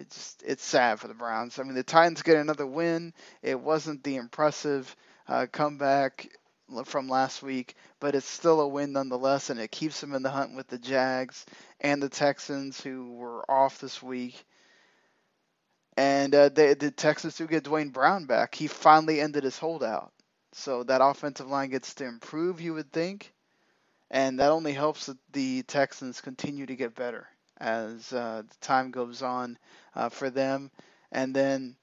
It's 0.00 0.16
just, 0.16 0.42
it's 0.44 0.64
sad 0.64 0.98
for 0.98 1.08
the 1.08 1.14
Browns. 1.14 1.58
I 1.58 1.62
mean, 1.62 1.74
the 1.74 1.82
Titans 1.82 2.22
get 2.22 2.36
another 2.36 2.66
win. 2.66 3.12
It 3.42 3.60
wasn't 3.60 4.02
the 4.02 4.16
impressive 4.16 4.94
uh, 5.28 5.46
comeback 5.52 6.28
from 6.86 7.08
last 7.08 7.42
week, 7.42 7.74
but 7.98 8.14
it's 8.14 8.26
still 8.26 8.60
a 8.60 8.68
win 8.68 8.92
nonetheless, 8.92 9.50
and 9.50 9.60
it 9.60 9.70
keeps 9.70 10.00
them 10.00 10.14
in 10.14 10.22
the 10.22 10.30
hunt 10.30 10.56
with 10.56 10.68
the 10.68 10.78
Jags 10.78 11.44
and 11.80 12.02
the 12.02 12.08
Texans, 12.08 12.80
who 12.80 13.12
were 13.12 13.48
off 13.50 13.80
this 13.80 14.02
week. 14.02 14.42
And 15.96 16.34
uh, 16.34 16.48
they, 16.48 16.74
the 16.74 16.90
Texans 16.90 17.36
do 17.36 17.46
get 17.46 17.64
Duane 17.64 17.90
Brown 17.90 18.24
back. 18.24 18.54
He 18.54 18.68
finally 18.68 19.20
ended 19.20 19.44
his 19.44 19.58
holdout. 19.58 20.12
So 20.52 20.82
that 20.84 21.02
offensive 21.04 21.48
line 21.48 21.70
gets 21.70 21.94
to 21.94 22.06
improve, 22.06 22.60
you 22.60 22.74
would 22.74 22.90
think. 22.90 23.34
And 24.10 24.40
that 24.40 24.50
only 24.50 24.72
helps 24.72 25.10
the 25.32 25.62
Texans 25.64 26.20
continue 26.20 26.66
to 26.66 26.74
get 26.74 26.94
better 26.94 27.28
as 27.60 28.12
uh, 28.12 28.42
time 28.60 28.90
goes 28.90 29.22
on 29.22 29.58
uh, 29.94 30.08
for 30.08 30.30
them. 30.30 30.70
And 31.12 31.34
then 31.34 31.76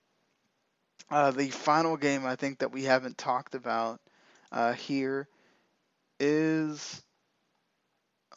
uh, 1.10 1.32
the 1.32 1.50
final 1.50 1.98
game 1.98 2.26
I 2.26 2.36
think 2.36 2.60
that 2.60 2.72
we 2.72 2.84
haven't 2.84 3.18
talked 3.18 3.56
about 3.56 4.00
uh, 4.52 4.74
here 4.74 5.28
is. 6.20 7.02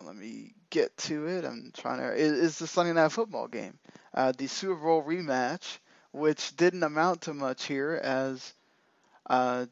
Let 0.03 0.17
me 0.17 0.55
get 0.71 0.97
to 0.97 1.27
it. 1.27 1.45
I'm 1.45 1.73
trying 1.77 1.99
to. 1.99 2.15
Is, 2.15 2.33
is 2.33 2.59
the 2.59 2.67
Sunday 2.67 2.95
Night 2.95 3.13
Football 3.13 3.49
game, 3.49 3.79
uh, 4.15 4.33
the 4.37 4.47
Super 4.47 4.77
Bowl 4.77 5.03
rematch, 5.03 5.79
which 6.13 6.57
didn't 6.57 6.83
amount 6.83 7.23
to 7.23 7.35
much 7.35 7.65
here, 7.65 8.01
as 8.03 8.55
uh, 9.29 9.67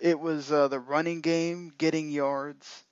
it 0.00 0.18
was 0.18 0.48
the 0.48 0.80
running 0.80 1.20
game 1.20 1.72
getting 1.76 2.10
yards 2.10 2.83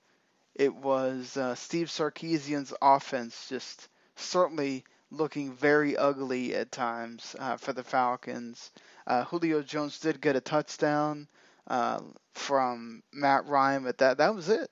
it 0.55 0.75
was 0.75 1.37
uh, 1.37 1.55
Steve 1.55 1.89
Sarkisian's 1.89 2.75
offense 2.83 3.49
just 3.49 3.89
certainly 4.17 4.85
looking 5.11 5.53
very 5.53 5.97
ugly 5.97 6.55
at 6.55 6.73
times 6.73 7.37
uh, 7.39 7.57
for 7.57 7.73
the 7.73 7.85
Falcons. 7.85 8.71
Uh, 9.07 9.25
Julio 9.25 9.63
Jones 9.63 9.99
did 9.99 10.21
get 10.21 10.37
a 10.37 10.41
touchdown 10.41 11.29
uh, 11.69 12.01
from 12.35 13.03
Matt 13.13 13.47
Ryan, 13.47 13.85
but 13.85 13.99
that 13.99 14.19
that 14.19 14.35
was 14.35 14.49
it. 14.49 14.71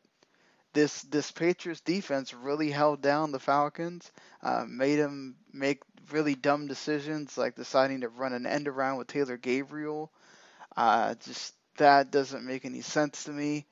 This 0.72 1.02
this 1.02 1.30
Patriots 1.30 1.80
defense 1.80 2.32
really 2.32 2.70
held 2.70 3.02
down 3.02 3.32
the 3.32 3.40
Falcons, 3.40 4.10
uh, 4.42 4.64
made 4.68 4.96
them 4.96 5.36
make 5.52 5.82
really 6.12 6.34
dumb 6.34 6.66
decisions 6.66 7.36
like 7.36 7.54
deciding 7.56 8.00
to 8.02 8.08
run 8.08 8.32
an 8.32 8.46
end 8.46 8.68
around 8.68 8.98
with 8.98 9.08
Taylor 9.08 9.36
Gabriel. 9.36 10.10
Uh, 10.76 11.14
just 11.16 11.54
that 11.76 12.10
doesn't 12.10 12.44
make 12.46 12.64
any 12.64 12.82
sense 12.82 13.24
to 13.24 13.32
me. 13.32 13.66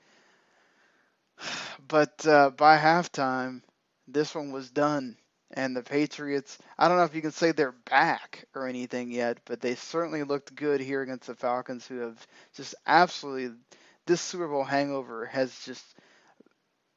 But 1.87 2.27
uh, 2.27 2.51
by 2.51 2.79
halftime, 2.79 3.63
this 4.07 4.35
one 4.35 4.53
was 4.53 4.71
done. 4.71 5.17
And 5.51 5.75
the 5.75 5.83
Patriots, 5.83 6.59
I 6.79 6.89
don't 6.89 6.99
know 6.99 7.05
if 7.05 7.15
you 7.15 7.23
can 7.23 7.33
say 7.33 7.53
they're 7.53 7.73
back 7.73 8.45
or 8.55 8.67
anything 8.69 9.11
yet, 9.11 9.39
but 9.47 9.61
they 9.61 9.77
certainly 9.77 10.23
looked 10.23 10.55
good 10.55 10.81
here 10.81 11.01
against 11.01 11.27
the 11.27 11.35
Falcons, 11.35 11.87
who 11.87 12.01
have 12.01 12.27
just 12.55 12.75
absolutely, 12.87 13.57
this 14.05 14.21
Super 14.21 14.47
Bowl 14.47 14.65
hangover 14.65 15.25
has 15.25 15.59
just 15.61 15.83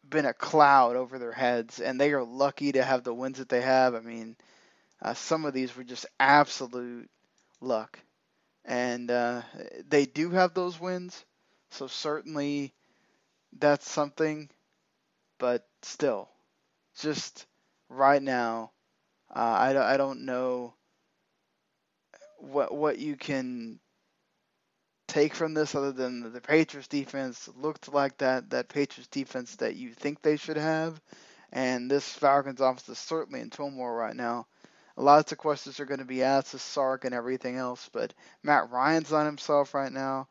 been 0.07 0.25
a 0.25 0.33
cloud 0.33 0.97
over 0.97 1.17
their 1.17 1.31
heads, 1.31 1.79
and 1.79 1.99
they 1.99 2.11
are 2.11 2.23
lucky 2.23 2.73
to 2.73 2.83
have 2.83 3.03
the 3.03 3.13
wins 3.13 3.37
that 3.37 3.47
they 3.47 3.61
have. 3.61 3.95
I 3.95 4.01
mean, 4.01 4.35
uh, 5.01 5.13
some 5.13 5.45
of 5.45 5.53
these 5.53 5.75
were 5.75 5.85
just 5.85 6.05
absolute 6.19 7.09
luck. 7.61 7.97
And 8.65 9.09
uh, 9.09 9.41
they 9.87 10.05
do 10.05 10.29
have 10.31 10.53
those 10.53 10.79
wins, 10.79 11.23
so 11.69 11.87
certainly 11.87 12.73
that's 13.59 13.89
something, 13.89 14.49
but 15.39 15.67
still, 15.83 16.29
just 16.99 17.47
right 17.89 18.21
now, 18.21 18.71
uh, 19.35 19.39
I, 19.39 19.93
I 19.93 19.97
don't 19.97 20.25
know 20.25 20.73
what 22.39 22.73
what 22.73 22.97
you 22.97 23.15
can 23.15 23.79
take 25.07 25.35
from 25.35 25.53
this 25.53 25.75
other 25.75 25.91
than 25.91 26.31
the 26.33 26.41
Patriots 26.41 26.87
defense 26.87 27.49
looked 27.55 27.93
like 27.93 28.17
that 28.19 28.49
that 28.49 28.69
Patriots 28.69 29.09
defense 29.09 29.55
that 29.57 29.75
you 29.75 29.93
think 29.93 30.21
they 30.21 30.37
should 30.37 30.57
have, 30.57 30.99
and 31.51 31.89
this 31.91 32.07
Falcons 32.09 32.61
offense 32.61 32.89
is 32.89 32.97
certainly 32.99 33.41
in 33.41 33.49
turmoil 33.49 33.89
right 33.91 34.15
now. 34.15 34.47
Lots 34.97 35.31
of 35.31 35.37
questions 35.37 35.79
are 35.79 35.85
going 35.85 35.99
to 35.99 36.05
be 36.05 36.23
asked 36.23 36.51
to 36.51 36.59
Sark 36.59 37.05
and 37.05 37.13
everything 37.15 37.55
else, 37.57 37.89
but 37.93 38.13
Matt 38.43 38.69
Ryan's 38.71 39.11
on 39.13 39.25
himself 39.25 39.73
right 39.73 39.91
now. 39.91 40.27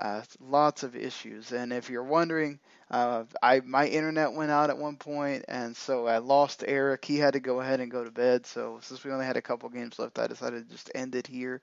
Uh, 0.00 0.22
lots 0.40 0.82
of 0.82 0.96
issues. 0.96 1.52
And 1.52 1.72
if 1.72 1.90
you're 1.90 2.02
wondering, 2.04 2.58
uh, 2.90 3.24
I 3.42 3.60
my 3.60 3.86
internet 3.86 4.32
went 4.32 4.50
out 4.50 4.70
at 4.70 4.78
one 4.78 4.96
point, 4.96 5.44
and 5.48 5.76
so 5.76 6.06
I 6.08 6.18
lost 6.18 6.64
Eric. 6.66 7.04
He 7.04 7.18
had 7.18 7.34
to 7.34 7.40
go 7.40 7.60
ahead 7.60 7.80
and 7.80 7.90
go 7.90 8.04
to 8.04 8.10
bed. 8.10 8.46
So 8.46 8.80
since 8.82 9.04
we 9.04 9.12
only 9.12 9.26
had 9.26 9.36
a 9.36 9.42
couple 9.42 9.68
games 9.68 9.98
left, 9.98 10.18
I 10.18 10.26
decided 10.26 10.66
to 10.68 10.74
just 10.74 10.90
end 10.94 11.14
it 11.14 11.26
here. 11.26 11.62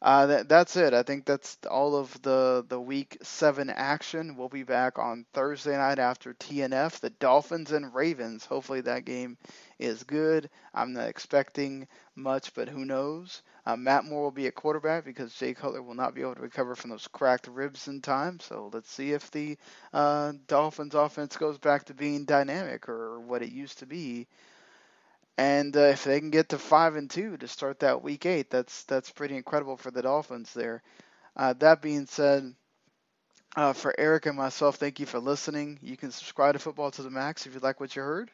Uh, 0.00 0.26
that, 0.26 0.48
that's 0.48 0.76
it. 0.76 0.94
I 0.94 1.02
think 1.02 1.24
that's 1.24 1.58
all 1.68 1.96
of 1.96 2.20
the, 2.22 2.64
the 2.68 2.80
week 2.80 3.18
seven 3.22 3.68
action. 3.68 4.36
We'll 4.36 4.48
be 4.48 4.62
back 4.62 4.96
on 4.98 5.26
Thursday 5.34 5.76
night 5.76 5.98
after 5.98 6.34
TNF, 6.34 7.00
the 7.00 7.10
Dolphins 7.10 7.72
and 7.72 7.92
Ravens. 7.92 8.44
Hopefully 8.44 8.80
that 8.82 9.04
game 9.04 9.36
is 9.78 10.04
good. 10.04 10.50
I'm 10.72 10.92
not 10.92 11.08
expecting 11.08 11.88
much, 12.14 12.54
but 12.54 12.68
who 12.68 12.84
knows? 12.84 13.42
Uh, 13.66 13.76
Matt 13.76 14.04
Moore 14.04 14.22
will 14.22 14.30
be 14.30 14.46
a 14.46 14.52
quarterback 14.52 15.04
because 15.04 15.34
Jay 15.34 15.52
Cutler 15.52 15.82
will 15.82 15.94
not 15.94 16.14
be 16.14 16.22
able 16.22 16.36
to 16.36 16.42
recover 16.42 16.76
from 16.76 16.90
those 16.90 17.08
cracked 17.08 17.48
ribs 17.48 17.88
in 17.88 18.00
time. 18.00 18.38
So 18.38 18.70
let's 18.72 18.90
see 18.90 19.12
if 19.12 19.30
the 19.32 19.58
uh, 19.92 20.32
Dolphins 20.46 20.94
offense 20.94 21.36
goes 21.36 21.58
back 21.58 21.84
to 21.86 21.94
being 21.94 22.24
dynamic 22.24 22.88
or 22.88 23.18
what 23.20 23.42
it 23.42 23.50
used 23.50 23.80
to 23.80 23.86
be 23.86 24.28
and 25.38 25.76
uh, 25.76 25.80
if 25.80 26.04
they 26.04 26.18
can 26.20 26.30
get 26.30 26.50
to 26.50 26.58
five 26.58 26.96
and 26.96 27.08
two 27.08 27.36
to 27.38 27.48
start 27.48 27.80
that 27.80 28.02
week 28.02 28.26
eight, 28.26 28.50
that's 28.50 28.82
that's 28.84 29.10
pretty 29.10 29.36
incredible 29.36 29.76
for 29.76 29.92
the 29.92 30.02
Dolphins 30.02 30.52
there. 30.52 30.82
Uh, 31.36 31.54
that 31.60 31.80
being 31.80 32.06
said, 32.06 32.52
uh, 33.56 33.72
for 33.72 33.94
Eric 33.96 34.26
and 34.26 34.36
myself, 34.36 34.76
thank 34.76 34.98
you 35.00 35.06
for 35.06 35.20
listening. 35.20 35.78
You 35.80 35.96
can 35.96 36.10
subscribe 36.10 36.54
to 36.54 36.58
Football 36.58 36.90
to 36.92 37.02
the 37.02 37.10
Max 37.10 37.46
if 37.46 37.54
you 37.54 37.60
like 37.60 37.80
what 37.80 37.94
you 37.94 38.02
heard. 38.02 38.30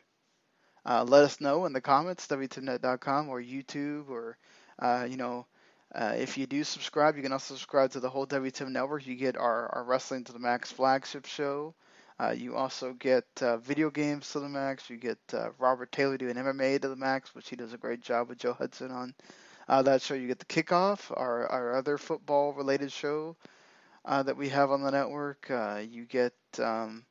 Uh, 0.87 1.05
let 1.07 1.25
us 1.25 1.41
know 1.41 1.67
in 1.67 1.75
the 1.75 1.81
comments, 1.81 2.27
wtnet.com 2.27 3.29
or 3.29 3.41
YouTube, 3.41 4.09
or 4.09 4.39
uh, 4.79 5.07
you 5.09 5.19
know, 5.19 5.47
uh, 5.95 6.15
if 6.17 6.39
you 6.39 6.47
do 6.47 6.65
subscribe, 6.65 7.17
you 7.17 7.23
can 7.23 7.33
also 7.33 7.55
subscribe 7.55 7.91
to 7.91 8.01
the 8.01 8.11
whole 8.11 8.27
W2M 8.27 8.71
network. 8.71 9.07
You 9.07 9.15
get 9.15 9.37
our, 9.37 9.69
our 9.75 9.85
Wrestling 9.85 10.25
to 10.25 10.33
the 10.33 10.39
Max 10.39 10.73
flagship 10.73 11.27
show. 11.27 11.75
Uh, 12.21 12.35
you 12.37 12.55
also 12.55 12.93
get 12.93 13.25
uh, 13.41 13.57
video 13.59 13.91
games 13.91 14.31
to 14.31 14.41
the 14.41 14.49
max. 14.49 14.89
You 14.89 14.97
get 14.97 15.19
uh, 15.33 15.51
Robert 15.59 15.91
Taylor 15.91 16.17
doing 16.17 16.37
MMA 16.37 16.81
to 16.81 16.89
the 16.89 16.97
max, 16.97 17.35
which 17.35 17.49
he 17.49 17.57
does 17.57 17.73
a 17.73 17.79
great 17.79 18.01
job 18.01 18.29
with 18.29 18.39
Joe 18.39 18.53
Hudson 18.53 18.91
on 18.91 19.15
uh, 19.69 19.83
that 19.83 20.01
show. 20.03 20.15
You 20.15 20.29
get 20.29 20.39
the 20.39 20.45
kickoff, 20.45 21.11
our, 21.11 21.47
our 21.49 21.75
other 21.75 21.99
football 21.99 22.53
related 22.53 22.93
show 22.93 23.37
uh, 24.05 24.23
that 24.23 24.37
we 24.37 24.49
have 24.51 24.71
on 24.71 24.83
the 24.83 24.91
network. 24.91 25.51
Uh, 25.51 25.83
you 25.89 26.05
get 26.05 26.35
um, 26.59 27.05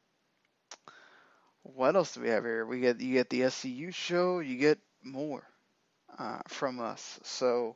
what 1.63 1.95
else 1.95 2.13
do 2.13 2.21
we 2.21 2.29
have 2.29 2.43
here? 2.43 2.65
We 2.65 2.79
get 2.79 3.01
you 3.01 3.13
get 3.13 3.29
the 3.29 3.41
SCU 3.41 3.93
show. 3.93 4.39
You 4.39 4.57
get 4.57 4.79
more 5.03 5.43
from 6.47 6.79
us, 6.79 7.19
so 7.23 7.75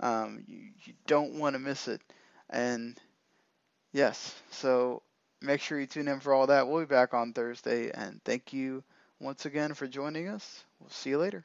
um, 0.00 0.44
you, 0.46 0.70
you 0.84 0.92
don't 1.06 1.38
want 1.38 1.54
to 1.54 1.58
miss 1.58 1.88
it. 1.88 2.02
And 2.50 2.98
yes, 3.92 4.34
so 4.50 5.02
make 5.40 5.60
sure 5.60 5.78
you 5.78 5.86
tune 5.86 6.08
in 6.08 6.20
for 6.20 6.32
all 6.34 6.46
that. 6.48 6.68
We'll 6.68 6.80
be 6.80 6.86
back 6.86 7.14
on 7.14 7.32
Thursday, 7.32 7.90
and 7.90 8.20
thank 8.24 8.52
you 8.52 8.82
once 9.20 9.46
again 9.46 9.74
for 9.74 9.86
joining 9.86 10.28
us. 10.28 10.64
We'll 10.80 10.90
see 10.90 11.10
you 11.10 11.18
later. 11.18 11.44